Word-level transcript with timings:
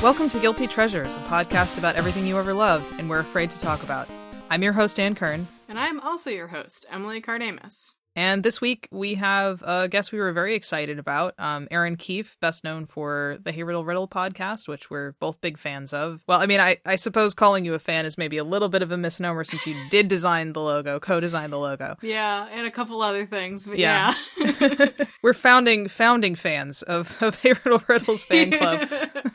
Welcome 0.00 0.28
to 0.28 0.38
Guilty 0.38 0.68
Treasures, 0.68 1.16
a 1.16 1.20
podcast 1.22 1.76
about 1.76 1.96
everything 1.96 2.24
you 2.24 2.38
ever 2.38 2.54
loved 2.54 2.94
and 3.00 3.10
were 3.10 3.18
afraid 3.18 3.50
to 3.50 3.58
talk 3.58 3.82
about. 3.82 4.08
I'm 4.48 4.62
your 4.62 4.72
host, 4.72 5.00
Ann 5.00 5.16
Kern. 5.16 5.48
And 5.68 5.76
I'm 5.76 5.98
also 5.98 6.30
your 6.30 6.46
host, 6.46 6.86
Emily 6.88 7.20
Cardamus. 7.20 7.94
And 8.14 8.44
this 8.44 8.60
week 8.60 8.86
we 8.92 9.14
have 9.14 9.60
a 9.62 9.88
guest 9.88 10.12
we 10.12 10.20
were 10.20 10.32
very 10.32 10.54
excited 10.54 11.00
about, 11.00 11.34
um, 11.38 11.66
Erin 11.72 11.96
Keif, 11.96 12.36
best 12.40 12.62
known 12.62 12.86
for 12.86 13.38
the 13.42 13.50
Hey 13.50 13.64
Riddle 13.64 13.84
Riddle 13.84 14.06
podcast, 14.06 14.68
which 14.68 14.88
we're 14.88 15.14
both 15.18 15.40
big 15.40 15.58
fans 15.58 15.92
of. 15.92 16.22
Well, 16.28 16.40
I 16.40 16.46
mean, 16.46 16.60
I, 16.60 16.76
I 16.86 16.94
suppose 16.94 17.34
calling 17.34 17.64
you 17.64 17.74
a 17.74 17.80
fan 17.80 18.06
is 18.06 18.16
maybe 18.16 18.38
a 18.38 18.44
little 18.44 18.68
bit 18.68 18.82
of 18.82 18.92
a 18.92 18.96
misnomer 18.96 19.42
since 19.42 19.66
you 19.66 19.74
did 19.90 20.06
design 20.16 20.52
the 20.52 20.60
logo, 20.60 21.00
co-design 21.00 21.50
the 21.50 21.58
logo. 21.58 21.96
Yeah, 22.02 22.46
and 22.52 22.68
a 22.68 22.70
couple 22.70 23.02
other 23.02 23.26
things, 23.26 23.66
but 23.66 23.78
yeah. 23.78 24.14
Yeah. 24.38 24.90
we're 25.22 25.34
founding 25.34 25.88
founding 25.88 26.36
fans 26.36 26.82
of, 26.82 27.20
of 27.20 27.34
Hey 27.40 27.54
Riddle 27.64 27.82
Riddle's 27.88 28.24
fan 28.24 28.52
club. 28.52 28.88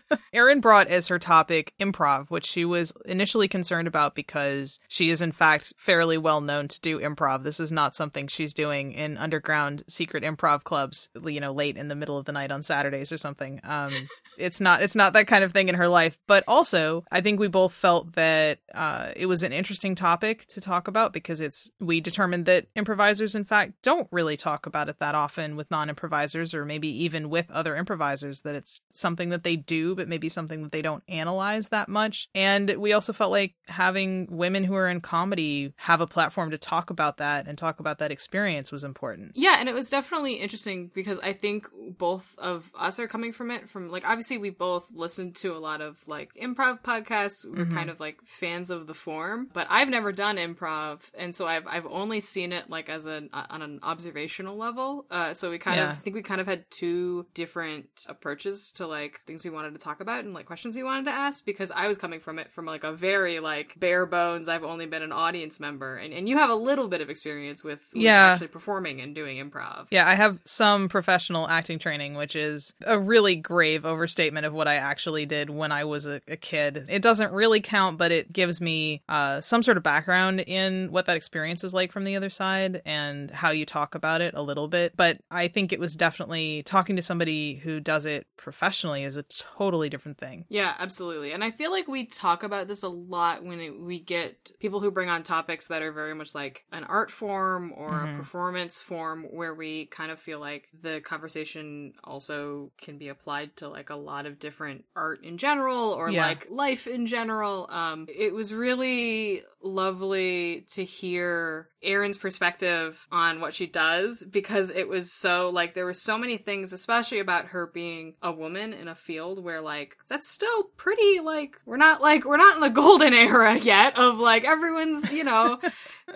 Erin 0.34 0.60
brought 0.60 0.88
as 0.88 1.08
her 1.08 1.20
topic 1.20 1.74
improv, 1.80 2.30
which 2.30 2.46
she 2.46 2.66
was 2.66 2.94
initially 3.06 3.48
concerned 3.48 3.88
about 3.88 4.16
because 4.16 4.80
she 4.88 5.10
is 5.10 5.22
in 5.22 5.32
fact 5.32 5.74
fairly 5.78 6.18
well 6.18 6.42
known 6.42 6.68
to 6.68 6.82
do 6.82 7.00
improv. 7.00 7.44
This 7.44 7.60
is 7.60 7.72
not 7.72 7.96
something 7.96 8.28
she's 8.28 8.54
doing 8.54 8.94
in 8.94 9.18
underground 9.18 9.84
secret 9.88 10.24
improv 10.24 10.64
clubs, 10.64 11.10
you 11.26 11.40
know, 11.40 11.54
late 11.54 11.78
in 11.78 11.88
the 11.88 11.96
middle 11.96 12.18
of 12.18 12.26
the 12.26 12.32
night 12.32 12.52
on 12.52 12.64
Saturdays 12.64 13.12
or 13.12 13.18
something. 13.18 13.60
Um, 13.64 13.92
it's 14.38 14.60
not 14.60 14.82
it's 14.82 14.96
not 14.96 15.14
that 15.14 15.28
kind 15.28 15.44
of 15.44 15.52
thing 15.52 15.70
in 15.70 15.76
her 15.76 15.88
life. 15.88 16.18
But 16.28 16.44
also, 16.48 17.06
I 17.12 17.22
think 17.22 17.40
we 17.40 17.48
both 17.48 17.74
felt 17.74 18.14
that 18.14 18.60
uh, 18.74 19.12
it 19.16 19.28
was 19.28 19.44
an 19.44 19.54
interesting 19.54 19.96
topic 19.96 20.46
to 20.48 20.62
talk 20.62 20.88
about 20.88 21.14
because 21.14 21.42
it's 21.42 21.70
we 21.80 22.02
determined 22.02 22.46
that 22.46 22.68
improvisers, 22.76 23.36
in 23.36 23.46
fact, 23.46 23.74
don't 23.84 24.08
really 24.12 24.38
talk 24.38 24.66
about 24.66 24.90
it 24.90 25.00
that 25.00 25.16
often 25.16 25.56
with 25.56 25.70
non-improvisers 25.72 26.54
or 26.54 26.66
maybe 26.66 26.88
even 27.04 27.30
with 27.30 27.50
other 27.52 27.76
improvisers. 27.76 28.42
That 28.42 28.56
it's 28.56 28.82
something 28.90 29.30
that 29.30 29.44
they 29.44 29.56
do, 29.56 29.96
but 29.96 30.08
maybe 30.08 30.23
something 30.30 30.64
that 30.64 30.72
they 30.72 30.82
don't 30.82 31.04
analyze 31.08 31.70
that 31.70 31.90
much. 31.90 32.28
And 32.36 32.76
we 32.78 32.94
also 32.94 33.14
felt 33.14 33.32
like 33.32 33.56
having 33.68 34.28
women 34.30 34.64
who 34.64 34.76
are 34.76 34.88
in 34.90 35.02
comedy 35.02 35.74
have 35.78 36.02
a 36.02 36.08
platform 36.08 36.52
to 36.52 36.58
talk 36.58 36.90
about 36.90 37.18
that 37.18 37.48
and 37.48 37.58
talk 37.58 37.80
about 37.80 38.00
that 38.00 38.12
experience 38.12 38.72
was 38.72 38.84
important. 38.84 39.32
Yeah, 39.36 39.58
and 39.60 39.68
it 39.70 39.76
was 39.76 39.90
definitely 39.90 40.36
interesting 40.36 40.92
because 40.94 41.20
I 41.20 41.34
think 41.34 41.68
both 41.98 42.36
of 42.38 42.72
us 42.76 43.00
are 43.00 43.08
coming 43.08 43.34
from 43.34 43.52
it 43.52 43.70
from 43.70 43.90
like 43.90 44.06
obviously 44.08 44.38
we 44.38 44.50
both 44.50 44.88
listened 44.94 45.36
to 45.38 45.54
a 45.56 45.60
lot 45.60 45.82
of 45.82 45.98
like 46.08 46.34
improv 46.36 46.82
podcasts. 46.84 47.46
We're 47.46 47.66
Mhm. 47.66 47.74
kind 47.74 47.90
of 47.90 48.00
like 48.00 48.18
fans 48.26 48.70
of 48.70 48.88
the 48.88 48.94
form, 48.94 49.50
but 49.54 49.68
I've 49.70 49.90
never 49.90 50.12
done 50.12 50.38
improv, 50.38 51.00
and 51.14 51.34
so 51.36 51.48
I've 51.48 51.68
I've 51.68 51.86
only 51.86 52.20
seen 52.20 52.52
it 52.52 52.70
like 52.70 52.90
as 52.90 53.06
an 53.06 53.30
on 53.34 53.62
an 53.62 53.80
observational 53.84 54.58
level. 54.58 55.06
Uh, 55.10 55.34
so 55.34 55.50
we 55.50 55.58
kind 55.60 55.78
Yeah. 55.78 55.92
of 55.92 55.98
I 55.98 56.02
think 56.02 56.16
we 56.16 56.22
kind 56.22 56.42
of 56.42 56.48
had 56.48 56.66
two 56.70 57.26
different 57.34 57.88
approaches 58.08 58.72
to 58.76 58.88
like 58.88 59.22
things 59.26 59.44
we 59.44 59.50
wanted 59.50 59.74
to 59.74 59.80
talk 59.80 60.00
about 60.02 60.13
and 60.20 60.34
like 60.34 60.46
questions 60.46 60.76
we 60.76 60.84
wanted 60.84 61.06
to 61.06 61.12
ask 61.12 61.46
because 61.46 61.72
I 61.72 61.88
was 61.88 61.98
coming 61.98 62.20
from 62.20 62.40
it 62.40 62.52
from 62.52 62.66
like 62.66 62.84
a 62.84 62.92
very 62.94 63.40
like 63.40 63.80
bare 63.80 64.06
bones. 64.06 64.48
I've 64.50 64.64
only 64.64 64.86
been 64.86 65.02
an 65.02 65.12
audience 65.12 65.60
member, 65.60 65.96
and 65.98 66.14
and 66.14 66.28
you 66.30 66.38
have 66.38 66.50
a 66.50 66.56
little 66.56 66.88
bit 66.88 67.02
of 67.02 67.10
experience 67.10 67.64
with, 67.64 67.82
with 67.94 68.04
Yeah. 68.04 68.32
actually 68.34 68.48
performing 68.48 69.02
and 69.02 69.14
doing 69.16 69.38
improv. 69.38 69.88
Yeah, 69.92 70.08
I 70.08 70.16
have 70.16 70.40
some 70.46 70.90
professional 70.90 71.48
acting 71.48 71.80
training, 71.80 72.16
which 72.16 72.36
is 72.36 72.74
a 72.86 73.00
really 73.00 73.36
grave 73.36 73.86
overstatement 73.86 74.46
of 74.46 74.54
what 74.54 74.68
I 74.68 74.76
actually 74.76 75.26
did 75.26 75.50
when 75.50 75.72
I 75.72 75.84
was 75.86 76.08
a, 76.08 76.22
a 76.28 76.36
kid. 76.38 76.86
It 76.90 77.02
doesn't 77.02 77.32
really 77.34 77.62
count, 77.62 77.98
but 77.98 78.12
it 78.12 78.32
gives 78.32 78.62
me 78.62 79.02
uh, 79.10 79.42
some 79.42 79.64
sort 79.64 79.78
of 79.78 79.84
background 79.84 80.40
in 80.42 80.92
what 80.92 81.06
that 81.08 81.18
experience 81.18 81.64
is 81.64 81.74
like 81.74 81.92
from 81.92 82.04
the 82.04 82.16
other 82.16 82.30
side 82.30 82.82
and 82.86 83.32
how 83.32 83.52
you 83.52 83.66
talk 83.66 83.96
about 83.96 84.22
it 84.22 84.34
a 84.34 84.42
little 84.42 84.68
bit. 84.68 84.96
But 84.96 85.20
I 85.32 85.48
think 85.48 85.74
it 85.74 85.80
was 85.80 85.96
definitely 85.96 86.64
talking 86.64 86.96
to 86.96 87.02
somebody 87.02 87.56
who 87.56 87.80
does 87.80 88.06
it 88.06 88.28
professionally 88.38 89.04
is 89.04 89.16
a 89.18 89.24
totally 89.24 89.90
different 89.90 90.03
thing. 90.14 90.48
Yeah, 90.50 90.76
absolutely. 90.78 91.32
And 91.32 91.44
I 91.44 91.50
feel 91.50 91.72
like 91.72 91.88
we 91.88 92.06
talk 92.06 92.44
about 92.44 92.68
this 92.68 92.84
a 92.84 92.90
lot 92.90 93.44
when 93.44 93.60
it, 93.60 93.80
we 93.80 94.00
get 94.00 94.52
people 94.60 94.80
who 94.82 94.92
bring 94.92 95.10
on 95.10 95.24
topics 95.24 95.68
that 95.68 95.82
are 95.82 95.92
very 95.92 96.14
much 96.14 96.36
like 96.36 96.66
an 96.72 96.84
art 96.84 97.10
form 97.10 97.74
or 97.76 98.04
Mhm. 98.04 98.04
a 98.04 98.10
performance 98.10 98.78
form 98.80 99.24
where 99.32 99.56
we 99.56 99.88
kind 99.88 100.12
of 100.12 100.20
feel 100.20 100.40
like 100.40 100.70
the 100.80 101.02
conversation 101.02 101.94
also 102.04 102.72
can 102.78 103.00
be 103.00 103.08
applied 103.08 103.56
to 103.58 103.70
like 103.70 103.90
a 103.90 103.96
lot 103.96 104.28
of 104.28 104.38
different 104.38 104.86
art 104.96 105.24
in 105.24 105.38
general 105.38 105.90
or 105.90 106.12
Yeah. 106.12 106.28
like 106.28 106.46
life 106.52 106.86
in 106.86 107.08
general. 107.08 107.66
Um 107.72 108.06
it 108.08 108.32
was 108.34 108.54
really 108.54 109.44
lovely 109.62 110.68
to 110.74 110.84
hear 110.84 111.70
Erin's 111.84 112.18
perspective 112.18 113.08
on 113.12 113.40
what 113.40 113.54
she 113.54 113.66
does 113.68 114.24
because 114.24 114.70
it 114.70 114.88
was 114.88 115.12
so 115.14 115.50
like 115.50 115.74
there 115.74 115.86
were 115.86 115.94
so 115.94 116.18
many 116.18 116.38
things 116.38 116.74
especially 116.74 117.20
about 117.20 117.48
her 117.48 117.68
being 117.68 118.14
a 118.22 118.32
woman 118.32 118.74
in 118.74 118.88
a 118.88 118.96
field 118.96 119.44
where 119.44 119.62
like 119.62 119.98
that's 120.08 120.30
still 120.30 120.64
pretty 120.78 121.20
like 121.20 121.58
we're 121.66 121.78
not 121.78 122.02
like 122.02 122.26
we're 122.26 122.38
not 122.38 122.56
in 122.56 122.62
the 122.62 122.70
golden 122.82 123.14
era 123.14 123.58
yet 123.58 123.98
of 123.98 124.18
like 124.18 124.44
everyone's 124.44 125.12
you 125.12 125.24
know 125.24 125.60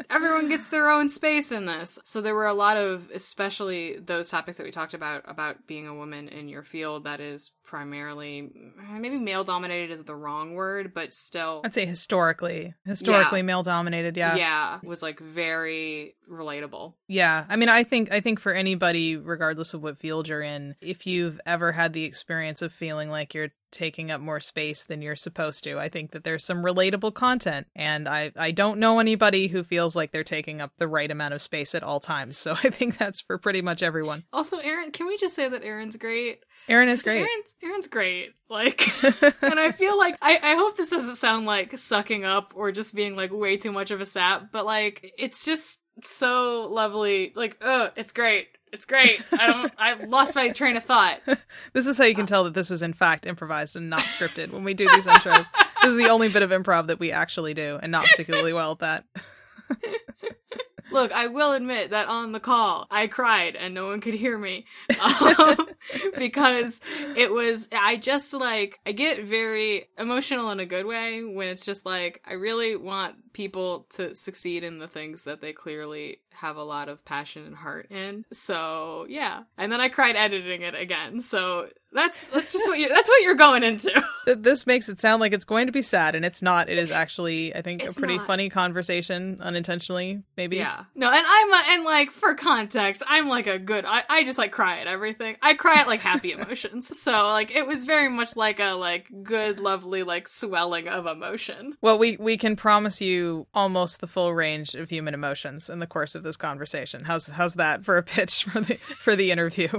everyone 0.10 0.50
gets 0.50 0.70
their 0.70 0.90
own 0.90 1.10
space 1.10 1.52
in 1.52 1.66
this 1.66 2.00
so 2.04 2.22
there 2.22 2.36
were 2.36 2.46
a 2.46 2.54
lot 2.54 2.78
of 2.78 3.10
especially 3.14 3.98
those 4.00 4.30
topics 4.30 4.58
that 4.58 4.64
we 4.64 4.72
talked 4.72 4.94
about 4.94 5.24
about 5.26 5.68
being 5.68 5.88
a 5.88 5.96
woman 5.96 6.28
in 6.28 6.48
your 6.48 6.64
field 6.64 7.04
that 7.04 7.20
is 7.20 7.52
primarily 7.64 8.42
mm, 8.42 9.00
maybe 9.00 9.18
male 9.18 9.44
dominated 9.44 9.92
is 9.92 10.04
the 10.04 10.16
wrong 10.16 10.54
word 10.54 10.94
but 10.94 11.14
still 11.14 11.62
I'd 11.64 11.74
say 11.74 11.86
historically, 11.86 12.74
historically 12.86 13.42
male 13.42 13.64
dominated. 13.64 14.18
Yeah. 14.18 14.36
yeah 14.36 14.80
was 14.84 15.02
like 15.02 15.20
very 15.20 16.16
relatable 16.30 16.94
Yeah, 17.08 17.46
I 17.50 17.56
mean, 17.56 17.70
I 17.70 17.84
think 17.84 18.12
I 18.12 18.20
think 18.20 18.40
for 18.40 18.54
anybody, 18.54 19.18
regardless 19.18 19.74
of 19.74 19.82
what 19.82 19.98
field 19.98 20.28
you're 20.28 20.42
in, 20.42 20.76
if 20.82 21.08
you've 21.08 21.40
ever 21.46 21.72
had 21.72 21.94
the 21.94 22.04
experience 22.04 22.62
of 22.62 22.74
feeling 22.74 23.10
like 23.10 23.34
you're 23.34 23.50
taking 23.72 24.12
up 24.12 24.22
more 24.22 24.40
space 24.40 24.84
than 24.84 25.02
you're 25.02 25.16
supposed 25.16 25.64
to, 25.66 25.78
I 25.78 25.90
think 25.90 26.12
that 26.12 26.24
there's 26.24 26.46
some 26.46 26.64
relatable 26.64 27.14
content, 27.14 27.68
and 27.76 28.08
I 28.08 28.32
I 28.38 28.52
don't 28.52 28.80
know 28.80 29.00
anybody 29.00 29.48
who 29.48 29.64
feels 29.64 29.96
like 29.96 30.12
they're 30.12 30.24
taking 30.24 30.62
up 30.62 30.72
the 30.78 30.88
right 30.88 31.10
amount 31.10 31.34
of 31.34 31.42
space 31.42 31.76
at 31.76 31.84
all 31.84 32.00
times. 32.00 32.38
So 32.48 32.54
I 32.54 32.70
think 32.70 32.98
that's 32.98 33.20
for 33.20 33.38
pretty 33.38 33.62
much 33.62 33.84
everyone. 33.84 34.24
also 34.32 34.60
Erin, 34.60 34.92
can 34.92 35.06
we 35.06 35.18
just 35.18 35.36
say 35.36 35.50
that 35.50 35.66
Erin's 35.66 35.98
great 35.98 36.40
Erin 36.70 36.88
is 36.88 37.02
great. 37.02 37.20
Aaron's, 37.20 37.56
Erin's 37.62 37.88
great 37.88 38.30
like 38.50 38.88
and 39.42 39.60
I 39.60 39.72
feel 39.72 39.98
like 39.98 40.18
I, 40.22 40.40
I 40.42 40.56
hope 40.56 40.78
this 40.78 40.92
doesn't 40.92 41.16
sound 41.16 41.46
like 41.46 41.78
sucking 41.78 42.24
up 42.24 42.54
or 42.56 42.72
just 42.72 42.96
being 42.96 43.18
like 43.18 43.34
way 43.34 43.58
too 43.58 43.74
much 43.74 43.92
of 43.92 44.00
a 44.00 44.06
sap, 44.06 44.52
but 44.54 44.66
like 44.66 45.12
it's 45.18 45.44
just 45.44 45.80
so 46.04 46.68
lovely. 46.70 47.34
Like, 47.36 47.58
oh, 47.62 47.90
it's 47.96 48.12
great. 48.12 48.48
It's 48.74 48.86
great. 48.86 49.22
I 49.32 49.48
don't 49.48 49.74
I 49.78 49.94
lost 50.06 50.36
my 50.36 50.50
train 50.50 50.76
of 50.78 50.84
thought. 50.84 51.20
this 51.74 51.88
is 51.88 51.98
how 51.98 52.04
you 52.04 52.16
can 52.16 52.26
tell 52.26 52.44
that 52.44 52.54
this 52.54 52.72
is 52.72 52.82
in 52.82 52.94
fact 52.94 53.26
improvised 53.26 53.76
and 53.76 53.90
not 53.90 54.02
scripted 54.02 54.52
when 54.52 54.64
we 54.64 54.74
do 54.74 54.88
these 54.90 55.08
intros. 55.08 55.50
This 55.82 55.92
is 55.92 55.98
the 55.98 56.10
only 56.10 56.30
bit 56.30 56.44
of 56.44 56.50
improv 56.50 56.88
that 56.88 57.00
we 57.00 57.12
actually 57.12 57.54
do, 57.54 57.80
and 57.82 57.92
not 57.92 58.06
particularly 58.06 58.54
well 58.54 58.74
at 58.74 58.80
that. 58.80 59.06
Look, 60.92 61.12
I 61.12 61.28
will 61.28 61.54
admit 61.54 61.92
that 61.92 62.08
on 62.08 62.32
the 62.32 62.40
call, 62.40 62.88
I 62.90 63.08
cried 63.08 63.56
and 63.56 63.74
no 63.74 63.88
one 63.88 64.02
could 64.02 64.14
hear 64.14 64.38
me. 64.38 64.66
Um, 65.00 65.70
because 66.18 66.80
it 67.16 67.32
was, 67.32 67.68
I 67.72 67.98
just 67.98 68.34
like, 68.34 68.80
I 68.86 68.94
get 68.94 69.24
very 69.24 69.90
emotional 69.98 70.50
in 70.52 70.60
a 70.60 70.66
good 70.66 70.86
way 70.86 71.24
when 71.24 71.50
it's 71.50 71.66
just 71.66 71.86
like, 71.86 72.22
I 72.26 72.34
really 72.34 72.76
want 72.76 73.16
people 73.38 73.86
to 73.92 74.16
succeed 74.16 74.64
in 74.64 74.80
the 74.80 74.88
things 74.88 75.26
that 75.26 75.42
they 75.42 75.54
clearly 75.54 76.20
have 76.32 76.58
a 76.58 76.64
lot 76.64 76.90
of 76.90 77.06
passion 77.06 77.46
and 77.46 77.56
heart 77.56 77.86
in. 77.92 78.26
So, 78.34 79.06
yeah. 79.08 79.44
And 79.60 79.72
then 79.72 79.80
I 79.80 79.90
cried 79.90 80.16
editing 80.16 80.64
it 80.64 80.74
again. 80.74 81.22
So, 81.22 81.68
that's 81.94 82.28
that's 82.28 82.52
just 82.52 82.68
what 82.68 82.78
you 82.78 82.90
that's 82.90 83.08
what 83.08 83.22
you're 83.22 83.36
going 83.36 83.64
into. 83.64 83.92
This 84.28 84.68
makes 84.68 84.90
it 84.90 85.00
sound 85.00 85.22
like 85.22 85.32
it's 85.32 85.46
going 85.46 85.68
to 85.68 85.72
be 85.72 85.82
sad, 85.82 86.14
and 86.14 86.26
it's 86.26 86.42
not. 86.42 86.68
It 86.68 86.78
is 86.78 86.92
actually, 86.92 87.56
I 87.56 87.62
think, 87.62 87.82
a 87.82 87.94
pretty 87.94 88.18
not. 88.18 88.28
funny 88.28 88.50
conversation, 88.50 89.38
unintentionally, 89.40 90.22
maybe. 90.36 90.58
Yeah. 90.58 90.84
No, 90.96 91.10
and 91.10 91.26
I'm 91.26 91.54
a, 91.54 91.64
and 91.70 91.84
like 91.86 92.12
for 92.12 92.36
context, 92.36 93.04
I'm 93.08 93.30
like 93.30 93.48
a 93.48 93.58
good. 93.58 93.86
I, 93.88 94.04
I 94.10 94.26
just 94.26 94.38
like 94.38 94.52
cry 94.52 94.80
at 94.80 94.88
everything. 94.88 95.38
I 95.42 95.54
cry 95.54 95.76
at 95.80 95.88
like 95.88 96.02
happy 96.02 96.32
emotions. 96.34 97.00
So 97.00 97.28
like 97.28 97.52
it 97.52 97.66
was 97.66 97.86
very 97.86 98.10
much 98.10 98.36
like 98.36 98.60
a 98.60 98.74
like 98.74 99.08
good, 99.24 99.62
lovely 99.62 100.04
like 100.04 100.28
swelling 100.28 100.90
of 100.90 101.06
emotion. 101.06 101.78
Well, 101.80 101.98
we 101.98 102.18
we 102.18 102.36
can 102.36 102.58
promise 102.58 103.00
you 103.00 103.27
almost 103.54 104.02
the 104.02 104.08
full 104.08 104.34
range 104.34 104.76
of 104.76 104.90
human 104.90 105.14
emotions 105.14 105.70
in 105.70 105.80
the 105.80 105.88
course 105.88 106.16
of 106.16 106.24
this 106.24 106.38
conversation. 106.38 107.06
How's 107.06 107.28
how's 107.28 107.56
that 107.56 107.86
for 107.86 107.98
a 107.98 108.04
pitch 108.04 108.44
for 108.46 108.62
the 108.62 108.76
for 108.76 109.16
the 109.16 109.32
interview? 109.32 109.68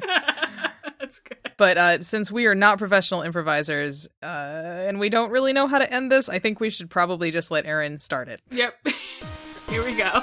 That's 1.00 1.20
good. 1.20 1.38
But 1.56 1.78
uh, 1.78 2.02
since 2.02 2.30
we 2.30 2.46
are 2.46 2.54
not 2.54 2.78
professional 2.78 3.22
improvisers 3.22 4.08
uh, 4.22 4.26
and 4.26 4.98
we 5.00 5.08
don't 5.08 5.30
really 5.30 5.52
know 5.52 5.66
how 5.66 5.78
to 5.78 5.92
end 5.92 6.10
this, 6.12 6.28
I 6.28 6.38
think 6.38 6.60
we 6.60 6.70
should 6.70 6.90
probably 6.90 7.30
just 7.30 7.50
let 7.50 7.66
Erin 7.66 7.98
start 7.98 8.28
it. 8.28 8.40
Yep. 8.50 8.74
Here 9.68 9.84
we 9.84 9.96
go. 9.96 10.22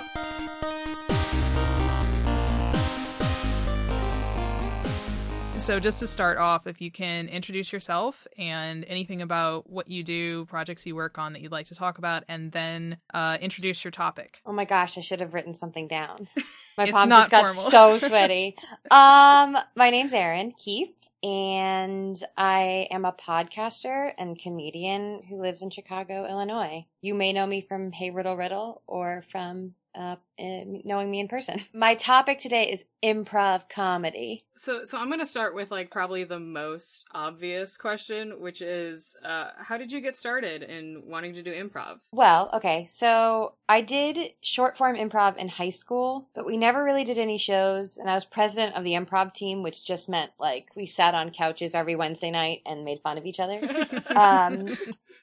So, 5.66 5.80
just 5.80 5.98
to 6.02 6.06
start 6.06 6.38
off, 6.38 6.68
if 6.68 6.80
you 6.80 6.92
can 6.92 7.28
introduce 7.28 7.74
yourself 7.74 8.28
and 8.38 8.86
anything 8.88 9.24
about 9.24 9.68
what 9.68 9.90
you 9.90 10.04
do, 10.04 10.46
projects 10.46 10.86
you 10.86 10.96
work 10.96 11.18
on 11.18 11.34
that 11.34 11.42
you'd 11.42 11.52
like 11.52 11.66
to 11.66 11.74
talk 11.74 11.98
about, 11.98 12.24
and 12.30 12.52
then 12.52 12.98
uh, 13.16 13.40
introduce 13.42 13.84
your 13.84 13.90
topic. 13.90 14.44
Oh 14.46 14.54
my 14.54 14.66
gosh, 14.66 14.96
I 14.96 15.02
should 15.02 15.22
have 15.22 15.34
written 15.34 15.56
something 15.56 15.88
down. 15.88 16.28
My 16.78 16.92
palms 16.92 17.10
just 17.10 17.32
got 17.32 17.56
formal. 17.56 17.72
so 17.72 17.98
sweaty. 18.08 18.56
um, 18.92 19.58
my 19.76 19.90
name's 19.90 20.14
Erin 20.14 20.52
Keif, 20.52 20.94
and 21.24 22.24
I 22.38 22.88
am 22.92 23.04
a 23.04 23.14
podcaster 23.14 24.12
and 24.20 24.38
comedian 24.38 25.24
who 25.28 25.42
lives 25.42 25.64
in 25.64 25.72
Chicago, 25.72 26.28
Illinois. 26.30 26.86
You 27.02 27.16
may 27.16 27.34
know 27.34 27.48
me 27.48 27.62
from 27.62 27.92
Hey 27.92 28.12
Riddle 28.12 28.38
Riddle 28.38 28.84
or 28.86 29.24
from 29.32 29.74
uh, 29.96 30.18
knowing 30.38 31.10
me 31.10 31.20
in 31.20 31.28
person. 31.28 31.62
My 31.74 31.96
topic 31.96 32.40
today 32.40 32.72
is 32.72 32.86
improv 33.04 33.70
comedy. 33.70 34.46
So, 34.56 34.84
so 34.84 34.98
I'm 34.98 35.08
going 35.08 35.20
to 35.20 35.26
start 35.26 35.54
with 35.54 35.70
like 35.70 35.92
probably 35.92 36.24
the 36.24 36.40
most 36.40 37.06
obvious 37.14 37.78
question, 37.78 38.40
which 38.40 38.62
is, 38.62 39.18
uh, 39.24 39.50
how 39.58 39.78
did 39.78 39.92
you 39.92 40.02
get 40.02 40.16
started 40.16 40.64
in 40.64 41.04
wanting 41.06 41.34
to 41.34 41.44
do 41.44 41.52
improv? 41.52 42.00
Well, 42.12 42.50
okay, 42.54 42.88
so 42.90 43.56
I 43.68 43.82
did 43.82 44.32
short 44.42 44.78
form 44.78 44.96
improv 44.96 45.38
in 45.38 45.50
high 45.50 45.70
school, 45.70 46.30
but 46.34 46.46
we 46.46 46.58
never 46.58 46.84
really 46.84 47.04
did 47.04 47.18
any 47.18 47.38
shows, 47.38 47.98
and 47.98 48.10
I 48.10 48.16
was 48.16 48.26
president 48.26 48.76
of 48.76 48.84
the 48.84 48.94
improv 48.94 49.34
team, 49.34 49.62
which 49.62 49.86
just 49.86 50.08
meant 50.08 50.32
like 50.40 50.68
we 50.76 50.86
sat 50.86 51.14
on 51.14 51.32
couches 51.32 51.76
every 51.76 51.96
Wednesday 51.96 52.32
night 52.32 52.62
and 52.66 52.86
made 52.86 53.02
fun 53.02 53.18
of 53.18 53.26
each 53.26 53.40
other. 53.40 53.60
um, 54.16 54.78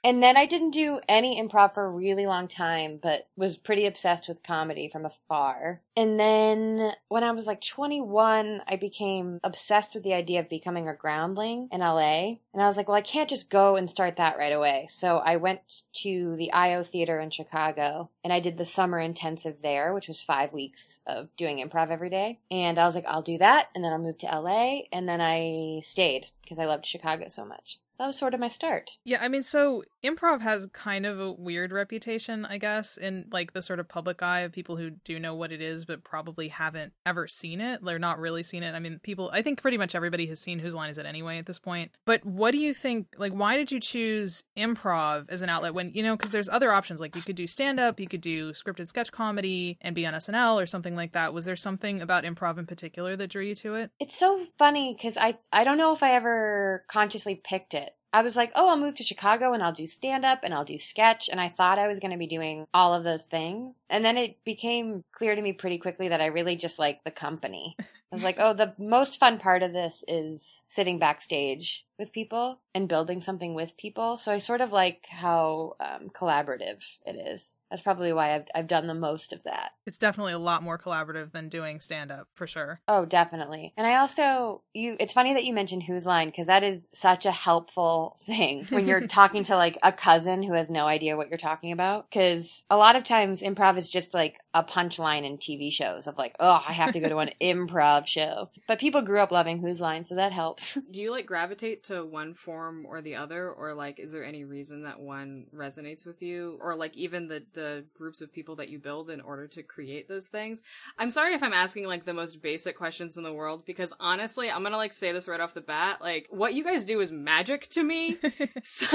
and 0.05 0.23
then 0.23 0.37
I 0.37 0.47
didn't 0.47 0.73
do 0.73 1.01
any 1.09 1.41
improv 1.41 1.75
for 1.75 1.85
a 1.85 1.91
really 1.91 2.27
long 2.27 2.49
time, 2.49 2.99
but 3.03 3.29
was 3.37 3.57
pretty 3.57 3.87
obsessed 3.87 4.29
with 4.29 4.43
comedy 4.43 4.89
from 4.89 5.02
afar. 5.07 5.83
And 5.97 6.19
then 6.19 6.93
when 7.09 7.25
I 7.25 7.33
was 7.33 7.47
like 7.47 7.61
21, 7.61 8.63
I 8.67 8.77
became 8.77 9.41
obsessed 9.45 9.95
with 9.95 10.03
the 10.03 10.15
idea 10.15 10.41
of 10.41 10.49
becoming 10.49 10.89
a 10.89 10.95
groundling 10.95 11.69
in 11.71 11.81
LA. 11.81 12.37
And 12.53 12.63
I 12.63 12.67
was 12.67 12.77
like, 12.77 12.89
well, 12.89 12.97
I 12.97 13.03
can't 13.03 13.31
just 13.31 13.51
go 13.51 13.77
and 13.77 13.91
start 13.91 14.17
that 14.17 14.39
right 14.39 14.53
away. 14.53 14.87
So 14.91 15.19
I 15.19 15.37
went 15.37 15.83
to 16.03 16.37
the 16.37 16.53
IO 16.53 16.83
Theater 16.83 17.21
in 17.21 17.31
Chicago 17.31 18.11
and 18.25 18.33
I 18.33 18.41
did 18.41 18.59
the 18.59 18.65
summer 18.65 18.99
intensive 18.99 19.63
there, 19.63 19.93
which 19.93 20.09
was 20.09 20.23
five 20.23 20.53
weeks 20.53 21.01
of 21.07 21.29
doing 21.37 21.59
improv 21.59 21.91
every 21.91 22.11
day. 22.11 22.41
And 22.51 22.79
I 22.79 22.87
was 22.87 22.95
like, 22.95 23.07
I'll 23.07 23.23
do 23.23 23.39
that. 23.39 23.69
And 23.75 23.85
then 23.85 23.93
I'll 23.93 23.99
move 23.99 24.19
to 24.19 24.27
LA. 24.27 24.83
And 24.93 25.09
then 25.09 25.21
I 25.21 25.83
stayed 25.85 26.29
because 26.43 26.59
I 26.59 26.65
loved 26.65 26.87
Chicago 26.87 27.29
so 27.29 27.45
much. 27.45 27.79
So 27.93 28.05
that 28.05 28.07
was 28.07 28.19
sort 28.19 28.35
of 28.35 28.41
my 28.41 28.49
start. 28.49 28.99
Yeah, 29.05 29.19
I 29.21 29.29
mean, 29.29 29.43
so 29.43 29.85
improv 30.05 30.41
has 30.41 30.67
kind 30.73 31.07
of 31.07 31.21
a 31.21 31.33
weird 31.33 31.73
reputation, 31.73 32.45
I 32.45 32.59
guess, 32.59 32.97
in 32.97 33.27
like 33.31 33.53
the 33.53 33.63
sort 33.63 33.81
of 33.81 33.89
public 33.89 34.23
eye 34.23 34.41
of 34.41 34.53
people 34.53 34.77
who 34.77 34.91
do 34.91 35.19
know 35.19 35.35
what 35.35 35.53
it 35.53 35.61
is, 35.61 35.85
but 35.85 36.05
probably 36.05 36.49
haven't 36.49 36.93
ever 37.07 37.27
seen 37.27 37.61
it. 37.61 37.85
They're 37.85 37.99
not 37.99 38.19
really 38.19 38.43
seen 38.43 38.63
it. 38.63 38.75
I 38.75 38.81
mean, 38.81 39.01
people, 39.03 39.31
I 39.33 39.43
think 39.43 39.61
pretty 39.61 39.79
much 39.79 39.95
everybody 39.95 40.27
has 40.27 40.41
seen 40.41 40.59
Whose 40.59 40.75
Line 40.75 40.91
Is 40.91 40.99
It 40.99 41.07
Anyway 41.07 41.39
at 41.39 41.47
this 41.47 41.59
point. 41.59 41.93
But 42.05 42.25
what 42.25 42.53
do 42.53 42.59
you 42.59 42.75
think, 42.75 43.15
like, 43.19 43.33
why 43.33 43.57
did 43.57 43.71
you 43.71 43.81
choose 43.81 44.45
improv 44.57 45.31
as 45.31 45.43
an 45.43 45.49
outlet 45.49 45.75
when, 45.75 45.93
you 45.95 46.03
know, 46.03 46.17
because 46.17 46.31
there's 46.31 46.49
other 46.49 46.73
options, 46.73 47.01
like 47.01 47.17
you 47.17 47.23
could 47.23 47.37
do 47.37 47.47
stand 47.47 47.79
up, 47.79 48.01
you 48.01 48.09
could 48.09 48.21
do 48.21 48.53
scripted 48.53 48.89
sketch 48.89 49.13
comedy 49.13 49.79
and 49.81 49.95
be 49.95 50.07
on 50.07 50.15
SNL 50.15 50.61
or 50.61 50.67
something 50.67 50.97
like 50.97 51.13
that. 51.13 51.33
Was 51.33 51.45
there 51.45 51.57
something 51.57 52.01
about 52.01 52.25
improv 52.25 52.59
in 52.59 52.67
particular 52.67 53.17
that 53.17 53.29
drew 53.31 53.43
you 53.43 53.55
to 53.57 53.75
it? 53.75 53.91
It's 54.01 54.19
so 54.19 54.45
funny 54.59 54.95
because 54.95 55.17
I, 55.17 55.39
I 55.53 55.65
don't 55.65 55.79
know 55.79 55.93
if 55.93 56.03
I 56.03 56.13
ever 56.13 56.85
consciously 56.89 57.41
picked 57.43 57.75
it. 57.75 57.93
I 58.13 58.23
was 58.23 58.37
like, 58.37 58.53
oh, 58.55 58.69
I'll 58.69 58.77
move 58.77 58.97
to 58.97 59.05
Chicago 59.05 59.53
and 59.53 59.63
I'll 59.63 59.73
do 59.73 59.87
stand 59.87 60.25
up 60.25 60.41
and 60.43 60.53
I'll 60.53 60.65
do 60.65 60.79
sketch. 60.79 61.29
And 61.31 61.41
I 61.41 61.49
thought 61.49 61.79
I 61.79 61.89
was 61.89 61.99
going 61.99 62.11
to 62.11 62.19
be 62.19 62.27
doing 62.27 62.67
all 62.75 62.95
of 62.95 63.05
those 63.05 63.25
things. 63.25 63.87
And 63.89 64.05
then 64.05 64.19
it 64.19 64.45
became 64.45 65.05
clear 65.13 65.35
to 65.35 65.43
me 65.43 65.53
pretty 65.55 65.79
quickly 65.79 66.09
that 66.09 66.21
I 66.21 66.27
really 66.27 66.57
just 66.57 66.79
like 66.79 67.05
the 67.05 67.11
company. 67.11 67.77
I 67.81 67.85
was 68.13 68.23
like, 68.23 68.37
oh, 68.39 68.53
the 68.53 68.75
most 68.79 69.19
fun 69.19 69.39
part 69.39 69.63
of 69.63 69.73
this 69.73 70.05
is 70.07 70.65
sitting 70.69 70.99
backstage 70.99 71.87
with 72.03 72.13
people 72.13 72.59
and 72.75 72.89
building 72.89 73.21
something 73.21 73.55
with 73.55 73.77
people. 73.77 74.17
So 74.17 74.33
I 74.33 74.41
sort 74.41 74.61
of 74.61 74.73
like 74.73 75.07
how 75.09 75.75
um, 75.79 76.11
collaborative 76.11 76.83
it 77.07 77.13
is. 77.13 77.59
That's 77.71 77.81
probably 77.81 78.13
why 78.13 78.35
I've 78.35 78.47
I've 78.55 78.67
done 78.67 78.87
the 78.87 78.95
most 78.95 79.33
of 79.33 79.45
that. 79.45 79.71
It's 79.87 79.99
definitely 79.99 80.33
a 80.33 80.39
lot 80.39 80.63
more 80.63 80.79
collaborative 80.79 81.33
than 81.33 81.49
doing 81.49 81.81
stand 81.81 82.11
up 82.11 82.29
for 82.35 82.47
sure. 82.47 82.81
Oh, 82.89 83.07
definitely. 83.07 83.73
And 83.77 83.87
I 83.87 83.97
also 83.97 84.63
you 84.75 84.97
it's 84.99 85.13
funny 85.13 85.33
that 85.33 85.45
you 85.45 85.55
mentioned 85.55 85.85
whose 85.85 86.05
line 86.05 86.29
because 86.29 86.49
that 86.49 86.65
is 86.65 86.89
such 86.93 87.25
a 87.25 87.31
helpful 87.31 88.19
thing 88.27 88.65
when 88.71 88.87
you're 88.89 89.07
talking 89.07 89.45
to 89.45 89.57
like 89.57 89.79
a 89.83 89.93
cousin 89.93 90.43
who 90.43 90.55
has 90.55 90.71
no 90.71 90.87
idea 90.87 91.17
what 91.17 91.29
you're 91.29 91.39
talking 91.39 91.73
about 91.73 92.11
cuz 92.11 92.65
a 92.69 92.77
lot 92.77 92.97
of 92.97 93.05
times 93.05 93.41
improv 93.43 93.79
is 93.79 93.89
just 93.89 94.13
like 94.13 94.37
a 94.55 94.63
punchline 94.63 95.25
in 95.25 95.39
TV 95.39 95.73
shows 95.73 96.07
of 96.07 96.19
like, 96.19 96.37
"Oh, 96.39 96.63
I 96.67 96.73
have 96.73 96.93
to 96.93 97.01
go 97.01 97.09
to 97.09 97.19
an 97.19 97.31
improv 97.41 98.07
show." 98.07 98.51
But 98.69 98.79
people 98.79 99.03
grew 99.03 99.21
up 99.21 99.31
loving 99.31 99.61
whose 99.61 99.81
line, 99.81 100.05
so 100.05 100.15
that 100.15 100.33
helps. 100.33 100.75
Do 100.93 101.01
you 101.01 101.11
like 101.11 101.27
gravitate 101.27 101.85
to 101.85 102.05
one 102.05 102.35
form 102.35 102.85
or 102.87 103.01
the 103.01 103.17
other 103.17 103.51
or 103.51 103.75
like 103.75 103.99
is 103.99 104.13
there 104.13 104.25
any 104.25 104.45
reason 104.45 104.83
that 104.83 105.01
one 105.01 105.47
resonates 105.55 106.07
with 106.07 106.23
you 106.23 106.59
or 106.61 106.77
like 106.77 106.97
even 106.97 107.29
the 107.29 107.43
the 107.55 107.63
the 107.63 107.85
groups 107.95 108.21
of 108.21 108.33
people 108.33 108.57
that 108.57 108.69
you 108.69 108.79
build 108.79 109.09
in 109.09 109.21
order 109.21 109.47
to 109.47 109.63
create 109.63 110.09
those 110.09 110.27
things. 110.27 110.63
I'm 110.99 111.11
sorry 111.11 111.35
if 111.35 111.43
I'm 111.43 111.53
asking 111.53 111.87
like 111.87 112.05
the 112.05 112.13
most 112.13 112.43
basic 112.43 112.77
questions 112.77 113.17
in 113.17 113.23
the 113.23 113.33
world 113.33 113.65
because 113.65 113.93
honestly, 114.01 114.51
I'm 114.51 114.63
going 114.63 114.73
to 114.73 114.79
like 114.79 114.93
say 114.93 115.13
this 115.13 115.29
right 115.29 115.41
off 115.41 115.55
the 115.55 115.61
bat, 115.61 116.01
like 116.01 116.27
what 116.31 116.55
you 116.55 116.65
guys 116.65 116.85
do 116.85 117.01
is 117.01 117.13
magic 117.13 117.69
to 117.71 117.83
me. 117.83 118.19
so 118.63 118.87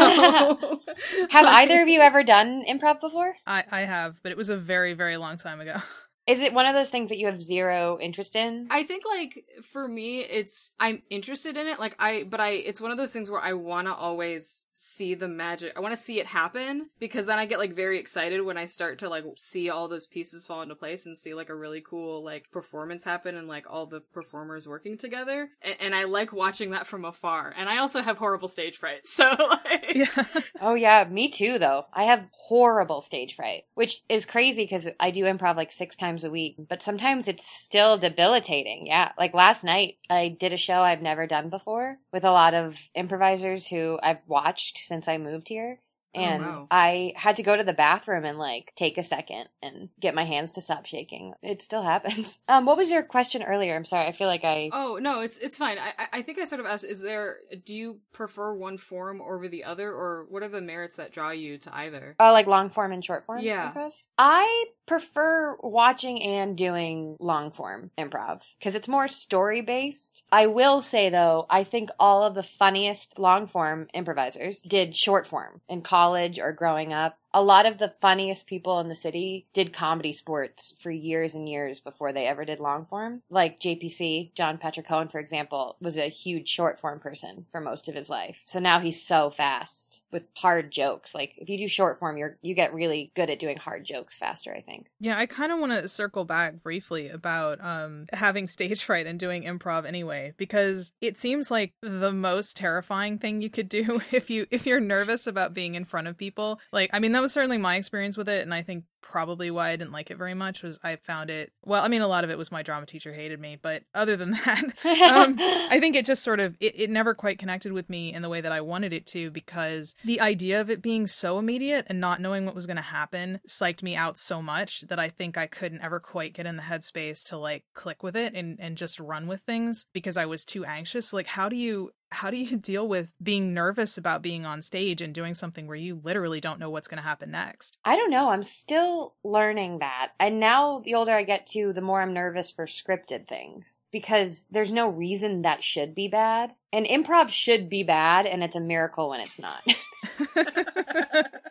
Have 1.29 1.45
like... 1.45 1.63
either 1.63 1.81
of 1.81 1.87
you 1.87 2.01
ever 2.01 2.23
done 2.23 2.65
improv 2.67 2.99
before? 2.99 3.35
I 3.45 3.63
I 3.71 3.81
have, 3.81 4.21
but 4.21 4.31
it 4.31 4.37
was 4.37 4.49
a 4.49 4.57
very 4.57 4.93
very 4.93 5.15
long 5.15 5.37
time 5.37 5.46
ago. 5.61 5.81
Is 6.27 6.41
it 6.41 6.53
one 6.53 6.65
of 6.65 6.75
those 6.75 6.89
things 6.89 7.07
that 7.09 7.17
you 7.17 7.27
have 7.27 7.41
zero 7.41 7.97
interest 8.01 8.35
in? 8.35 8.67
I 8.69 8.83
think 8.83 9.03
like 9.05 9.45
for 9.71 9.87
me 9.87 10.19
it's 10.19 10.73
I'm 10.79 11.01
interested 11.09 11.55
in 11.55 11.67
it 11.67 11.79
like 11.79 11.95
I 11.99 12.23
but 12.23 12.41
I 12.41 12.49
it's 12.49 12.81
one 12.81 12.91
of 12.91 12.97
those 12.97 13.13
things 13.13 13.31
where 13.31 13.41
I 13.41 13.53
want 13.53 13.87
to 13.87 13.93
always 13.93 14.65
see 14.73 15.15
the 15.15 15.27
magic. 15.29 15.73
I 15.75 15.79
want 15.79 15.95
to 15.95 16.01
see 16.01 16.19
it 16.19 16.27
happen 16.27 16.89
because 16.99 17.25
then 17.25 17.39
I 17.39 17.45
get 17.45 17.59
like 17.59 17.73
very 17.73 17.97
excited 17.97 18.41
when 18.41 18.57
I 18.57 18.65
start 18.65 18.99
to 18.99 19.09
like 19.09 19.23
see 19.37 19.69
all 19.69 19.87
those 19.87 20.05
pieces 20.05 20.45
fall 20.45 20.61
into 20.61 20.75
place 20.75 21.05
and 21.05 21.17
see 21.17 21.33
like 21.33 21.49
a 21.49 21.55
really 21.55 21.81
cool 21.81 22.23
like 22.23 22.51
performance 22.51 23.03
happen 23.05 23.35
and 23.35 23.47
like 23.47 23.65
all 23.69 23.85
the 23.85 24.01
performers 24.13 24.67
working 24.67 24.97
together. 24.97 25.49
And, 25.61 25.75
and 25.79 25.95
I 25.95 26.03
like 26.03 26.33
watching 26.33 26.71
that 26.71 26.87
from 26.87 27.05
afar. 27.05 27.53
And 27.57 27.69
I 27.69 27.77
also 27.77 28.01
have 28.01 28.17
horrible 28.17 28.49
stage 28.49 28.77
fright. 28.77 29.01
So 29.17 29.35
like 29.49 29.93
yeah. 29.95 30.25
Oh 30.61 30.75
yeah, 30.75 31.05
me 31.09 31.29
too 31.29 31.57
though. 31.57 31.85
I 31.93 32.03
have 32.03 32.27
horrible 32.33 33.01
stage 33.01 33.35
fright, 33.35 33.63
which 33.73 34.01
is 34.09 34.25
crazy 34.25 34.67
cuz 34.67 34.87
I 34.99 35.09
do 35.11 35.23
improv 35.23 35.55
like 35.55 35.71
6 35.71 35.95
times 35.95 36.16
times 36.17 36.23
a 36.23 36.31
week, 36.31 36.55
but 36.57 36.81
sometimes 36.81 37.27
it's 37.27 37.45
still 37.45 37.97
debilitating. 37.97 38.87
Yeah. 38.87 39.11
Like 39.17 39.33
last 39.33 39.63
night, 39.63 39.97
I 40.09 40.29
did 40.29 40.53
a 40.53 40.57
show 40.57 40.81
I've 40.81 41.01
never 41.01 41.27
done 41.27 41.49
before 41.49 41.99
with 42.11 42.23
a 42.23 42.31
lot 42.31 42.53
of 42.53 42.75
improvisers 42.95 43.67
who 43.67 43.99
I've 44.01 44.21
watched 44.27 44.79
since 44.79 45.07
I 45.07 45.17
moved 45.17 45.49
here. 45.49 45.79
Oh, 46.15 46.19
and 46.19 46.43
oh, 46.45 46.47
wow. 46.47 46.67
I 46.71 47.13
had 47.15 47.35
to 47.35 47.43
go 47.43 47.55
to 47.55 47.63
the 47.63 47.73
bathroom 47.73 48.25
and 48.25 48.39
like 48.39 48.73
take 48.75 48.97
a 48.97 49.03
second 49.03 49.49
and 49.61 49.89
get 49.99 50.15
my 50.15 50.23
hands 50.23 50.53
to 50.53 50.61
stop 50.61 50.87
shaking. 50.87 51.33
It 51.43 51.61
still 51.61 51.83
happens. 51.83 52.39
Um, 52.49 52.65
what 52.65 52.77
was 52.77 52.89
your 52.89 53.03
question 53.03 53.43
earlier? 53.43 53.75
I'm 53.75 53.83
sorry. 53.83 54.05
I 54.07 54.13
feel 54.13 54.27
like 54.27 54.45
I. 54.45 54.69
Oh 54.71 54.99
no, 55.01 55.19
it's 55.19 55.37
it's 55.37 55.57
fine. 55.57 55.77
I 55.77 56.07
I 56.13 56.21
think 56.21 56.39
I 56.39 56.45
sort 56.45 56.61
of 56.61 56.65
asked: 56.65 56.85
Is 56.85 57.01
there? 57.01 57.37
Do 57.65 57.75
you 57.75 57.99
prefer 58.13 58.53
one 58.53 58.77
form 58.77 59.21
over 59.21 59.49
the 59.49 59.65
other, 59.65 59.91
or 59.91 60.25
what 60.29 60.43
are 60.43 60.47
the 60.47 60.61
merits 60.61 60.95
that 60.95 61.11
draw 61.11 61.31
you 61.31 61.57
to 61.59 61.75
either? 61.75 62.15
Oh, 62.21 62.31
like 62.31 62.47
long 62.47 62.69
form 62.69 62.93
and 62.93 63.03
short 63.03 63.25
form. 63.25 63.41
Yeah. 63.41 63.73
Improv? 63.73 63.91
I 64.17 64.65
prefer 64.87 65.57
watching 65.61 66.23
and 66.23 66.57
doing 66.57 67.17
long 67.19 67.51
form 67.51 67.91
improv 67.97 68.41
because 68.57 68.73
it's 68.73 68.87
more 68.87 69.07
story 69.07 69.61
based. 69.61 70.23
I 70.31 70.47
will 70.47 70.81
say 70.81 71.09
though, 71.09 71.45
I 71.49 71.63
think 71.63 71.89
all 71.99 72.23
of 72.23 72.33
the 72.33 72.41
funniest 72.41 73.19
long 73.19 73.45
form 73.45 73.87
improvisers 73.93 74.61
did 74.61 74.95
short 74.95 75.27
form 75.27 75.61
in 75.69 75.81
college 75.81 76.39
or 76.39 76.51
growing 76.51 76.93
up 76.93 77.19
a 77.33 77.43
lot 77.43 77.65
of 77.65 77.77
the 77.77 77.93
funniest 78.01 78.47
people 78.47 78.79
in 78.79 78.89
the 78.89 78.95
city 78.95 79.47
did 79.53 79.73
ComedySportz 79.73 80.79
for 80.79 80.91
years 80.91 81.35
and 81.35 81.47
years 81.47 81.79
before 81.79 82.13
they 82.13 82.25
ever 82.25 82.45
did 82.45 82.59
long 82.59 82.85
form. 82.85 83.21
Like 83.29 83.59
JPC, 83.59 84.33
John 84.33 84.57
Patrick 84.57 84.87
Coan, 84.87 85.11
for 85.11 85.19
example, 85.19 85.77
was 85.81 85.97
a 85.97 86.09
huge 86.09 86.47
short 86.47 86.79
form 86.79 86.99
person 86.99 87.45
for 87.51 87.61
most 87.61 87.87
of 87.87 87.95
his 87.95 88.09
life. 88.09 88.41
So 88.45 88.59
now 88.59 88.79
he's 88.79 89.05
so 89.05 89.29
fast 89.29 90.01
with 90.11 90.23
hard 90.35 90.71
jokes. 90.71 91.13
Like 91.13 91.37
if 91.37 91.49
you 91.49 91.57
do 91.57 91.67
short 91.67 91.99
form, 91.99 92.17
you're 92.17 92.37
you 92.41 92.55
get 92.55 92.73
really 92.73 93.11
good 93.15 93.29
at 93.29 93.39
doing 93.39 93.57
hard 93.57 93.83
jokes 93.83 94.17
faster, 94.17 94.53
I 94.55 94.61
think. 94.61 94.89
Yeah, 94.99 95.17
I 95.17 95.25
kind 95.25 95.51
of 95.51 95.59
want 95.59 95.73
to 95.73 95.87
circle 95.87 96.25
back 96.25 96.63
briefly 96.63 97.09
about 97.09 97.63
um 97.63 98.05
having 98.13 98.47
stage 98.47 98.83
fright 98.87 99.05
and 99.05 99.19
doing 99.19 99.43
improv 99.43 99.85
anyway 99.85 100.33
because 100.37 100.91
it 101.01 101.17
seems 101.17 101.51
like 101.51 101.73
the 101.81 102.13
most 102.13 102.57
terrifying 102.57 103.17
thing 103.17 103.41
you 103.41 103.49
could 103.49 103.69
do 103.69 104.01
if 104.11 104.29
you 104.29 104.45
if 104.49 104.65
you're 104.65 104.79
nervous 104.79 105.27
about 105.27 105.53
being 105.53 105.75
in 105.75 105.85
front 105.85 106.07
of 106.07 106.17
people. 106.17 106.59
Like 106.71 106.89
I 106.93 106.99
mean 106.99 107.11
that 107.17 107.23
was 107.23 107.33
certainly 107.33 107.57
my 107.57 107.77
experience 107.77 108.15
with 108.15 108.29
it, 108.29 108.43
and 108.43 108.53
I 108.53 108.61
think 108.61 108.83
probably 109.01 109.49
why 109.49 109.69
I 109.69 109.75
didn't 109.75 109.93
like 109.93 110.11
it 110.11 110.17
very 110.17 110.35
much 110.35 110.61
was 110.61 110.79
I 110.83 110.97
found 110.97 111.31
it 111.31 111.51
well, 111.65 111.83
I 111.83 111.87
mean 111.87 112.01
a 112.01 112.07
lot 112.07 112.23
of 112.23 112.29
it 112.29 112.37
was 112.37 112.51
my 112.51 112.61
drama 112.61 112.85
teacher 112.85 113.11
hated 113.11 113.39
me, 113.39 113.57
but 113.59 113.83
other 113.95 114.15
than 114.15 114.31
that, 114.45 114.63
um, 114.85 115.37
I 115.39 115.79
think 115.79 115.95
it 115.95 116.05
just 116.05 116.21
sort 116.21 116.39
of 116.39 116.55
it, 116.59 116.79
it 116.79 116.89
never 116.91 117.15
quite 117.15 117.39
connected 117.39 117.71
with 117.71 117.89
me 117.89 118.13
in 118.13 118.21
the 118.21 118.29
way 118.29 118.39
that 118.39 118.51
I 118.51 118.61
wanted 118.61 118.93
it 118.93 119.07
to 119.07 119.31
because 119.31 119.95
the 120.05 120.21
idea 120.21 120.61
of 120.61 120.69
it 120.69 120.83
being 120.83 121.07
so 121.07 121.39
immediate 121.39 121.87
and 121.89 121.99
not 121.99 122.21
knowing 122.21 122.45
what 122.45 122.53
was 122.53 122.67
going 122.67 122.77
to 122.77 122.83
happen 122.83 123.39
psyched 123.47 123.81
me 123.81 123.95
out 123.95 124.15
so 124.15 124.39
much 124.39 124.81
that 124.81 124.99
I 124.99 125.07
think 125.07 125.39
I 125.39 125.47
couldn't 125.47 125.81
ever 125.81 125.99
quite 125.99 126.33
get 126.33 126.45
in 126.45 126.55
the 126.55 126.61
headspace 126.61 127.23
to 127.29 127.37
like 127.37 127.63
click 127.73 128.03
with 128.03 128.15
it 128.15 128.35
and 128.35 128.59
and 128.59 128.77
just 128.77 128.99
run 128.99 129.25
with 129.25 129.41
things 129.41 129.87
because 129.91 130.17
I 130.17 130.27
was 130.27 130.45
too 130.45 130.65
anxious. 130.65 131.13
Like 131.13 131.27
how 131.27 131.49
do 131.49 131.55
you 131.55 131.89
how 132.11 132.29
do 132.29 132.37
you 132.37 132.57
deal 132.57 132.87
with 132.87 133.13
being 133.21 133.53
nervous 133.53 133.97
about 133.97 134.21
being 134.21 134.45
on 134.45 134.61
stage 134.61 135.01
and 135.01 135.13
doing 135.13 135.33
something 135.33 135.67
where 135.67 135.75
you 135.75 135.99
literally 136.03 136.39
don't 136.39 136.59
know 136.59 136.69
what's 136.69 136.87
going 136.87 137.01
to 137.01 137.07
happen 137.07 137.31
next? 137.31 137.77
I 137.83 137.95
don't 137.95 138.11
know. 138.11 138.29
I'm 138.29 138.43
still 138.43 139.15
learning 139.23 139.79
that. 139.79 140.13
And 140.19 140.39
now 140.39 140.81
the 140.83 140.95
older 140.95 141.13
I 141.13 141.23
get 141.23 141.47
to, 141.47 141.73
the 141.73 141.81
more 141.81 142.01
I'm 142.01 142.13
nervous 142.13 142.51
for 142.51 142.65
scripted 142.65 143.27
things 143.27 143.81
because 143.91 144.45
there's 144.49 144.71
no 144.71 144.87
reason 144.87 145.41
that 145.41 145.63
should 145.63 145.93
be 145.95 146.07
bad. 146.07 146.55
And 146.77 146.85
improv 146.85 147.29
should 147.29 147.69
be 147.69 147.81
bad, 147.81 148.27
and 148.27 148.43
it's 148.43 148.55
a 148.55 148.59
miracle 148.59 149.09
when 149.09 149.19
it's 149.19 149.39
not. 149.39 149.63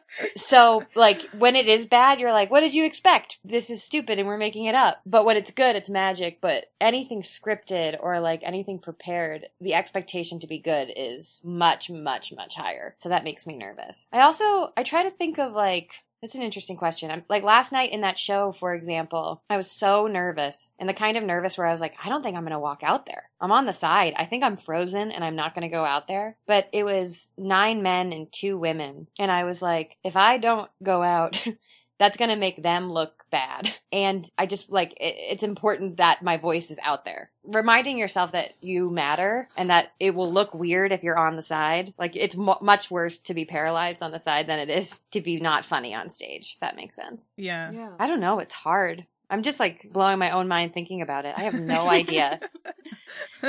so, 0.37 0.85
like, 0.95 1.21
when 1.31 1.57
it 1.57 1.67
is 1.67 1.85
bad, 1.85 2.21
you're 2.21 2.31
like, 2.31 2.49
what 2.49 2.61
did 2.61 2.75
you 2.75 2.85
expect? 2.85 3.41
This 3.45 3.69
is 3.69 3.83
stupid 3.83 4.21
and 4.21 4.29
we're 4.29 4.37
making 4.37 4.67
it 4.67 4.77
up. 4.77 5.01
But 5.05 5.25
when 5.25 5.37
it's 5.37 5.51
good, 5.51 5.75
it's 5.75 5.91
magic. 5.91 6.41
But 6.41 6.67
anything 6.81 7.23
scripted 7.23 7.97
or 8.01 8.21
like 8.21 8.43
anything 8.45 8.79
prepared, 8.79 9.47
the 9.61 9.75
expectation 9.75 10.39
to 10.39 10.47
be 10.47 10.61
good 10.61 10.93
is 10.97 11.43
much, 11.45 11.91
much, 11.91 12.33
much 12.33 12.55
higher. 12.55 12.95
So 12.99 13.09
that 13.09 13.25
makes 13.25 13.49
me 13.49 13.57
nervous. 13.57 14.07
I 14.13 14.21
also, 14.21 14.73
I 14.77 14.85
try 14.85 15.03
to 15.03 15.11
think 15.11 15.41
of 15.41 15.55
like, 15.55 16.05
that's 16.23 16.35
an 16.35 16.43
interesting 16.43 16.77
question. 16.77 17.11
I'm 17.11 17.25
like 17.29 17.43
last 17.43 17.73
night 17.73 17.93
in 17.93 18.01
that 18.01 18.19
show, 18.19 18.53
for 18.53 18.75
example, 18.75 19.43
I 19.51 19.57
was 19.57 19.71
so 19.71 20.07
nervous 20.07 20.73
and 20.79 20.89
the 20.89 20.95
kind 20.95 21.17
of 21.17 21.25
nervous 21.25 21.59
where 21.59 21.67
I 21.67 21.73
was 21.73 21.81
like, 21.81 21.95
I 22.03 22.09
don't 22.09 22.23
think 22.23 22.37
I'm 22.37 22.43
going 22.43 22.53
to 22.53 22.59
walk 22.59 22.83
out 22.83 23.07
there. 23.07 23.31
I'm 23.41 23.53
on 23.53 23.67
the 23.67 23.73
side. 23.73 24.15
I 24.17 24.25
think 24.25 24.43
I'm 24.43 24.57
frozen 24.57 25.11
and 25.11 25.23
I'm 25.23 25.37
not 25.37 25.55
going 25.55 25.63
to 25.63 25.75
go 25.75 25.85
out 25.85 26.09
there. 26.09 26.37
But 26.47 26.69
it 26.73 26.85
was 26.85 27.31
nine 27.37 27.83
men 27.83 28.13
and 28.13 28.33
two 28.33 28.59
women. 28.59 29.09
And 29.19 29.31
I 29.31 29.45
was 29.45 29.61
like, 29.61 29.99
if 30.03 30.17
I 30.17 30.39
don't 30.39 30.71
go 30.83 31.03
out, 31.03 31.47
that's 31.99 32.17
going 32.17 32.31
to 32.31 32.37
make 32.37 32.63
them 32.63 32.91
look 32.91 33.25
bad. 33.31 33.73
And 33.93 34.31
I 34.37 34.45
just 34.45 34.71
like, 34.71 34.93
it, 34.95 35.15
it's 35.31 35.43
important 35.43 35.97
that 35.97 36.23
my 36.23 36.37
voice 36.37 36.71
is 36.71 36.79
out 36.83 37.07
there. 37.07 37.31
Reminding 37.45 37.97
yourself 37.97 38.33
that 38.33 38.53
you 38.61 38.91
matter 38.91 39.49
and 39.57 39.71
that 39.71 39.93
it 39.99 40.15
will 40.15 40.31
look 40.31 40.53
weird 40.53 40.93
if 40.93 41.03
you're 41.03 41.19
on 41.19 41.35
the 41.35 41.41
side. 41.41 41.95
Like, 41.97 42.15
it's 42.15 42.37
mo- 42.37 42.59
much 42.61 42.91
worse 42.91 43.23
to 43.23 43.33
be 43.33 43.47
paralyzed 43.47 44.03
on 44.03 44.11
the 44.11 44.19
side 44.19 44.49
than 44.49 44.59
it 44.59 44.69
is 44.69 45.01
to 45.13 45.23
be 45.23 45.41
not 45.41 45.65
funny 45.65 45.95
on 45.95 46.11
stage, 46.11 46.55
if 46.55 46.61
that 46.61 46.77
makes 46.77 46.97
sense. 46.97 47.27
Yeah. 47.39 47.71
Yeah. 47.71 47.93
I 47.99 48.07
don't 48.07 48.21
know. 48.21 48.39
It's 48.39 48.53
hard. 48.53 49.07
I'm 49.31 49.43
just 49.43 49.59
like 49.59 49.91
blowing 49.91 50.19
my 50.19 50.33
own 50.33 50.47
mind 50.47 50.75
thinking 50.75 51.01
about 51.03 51.25
it. 51.25 51.35
I 51.37 51.43
have 51.43 51.55
no 51.55 51.89
idea. 51.89 52.41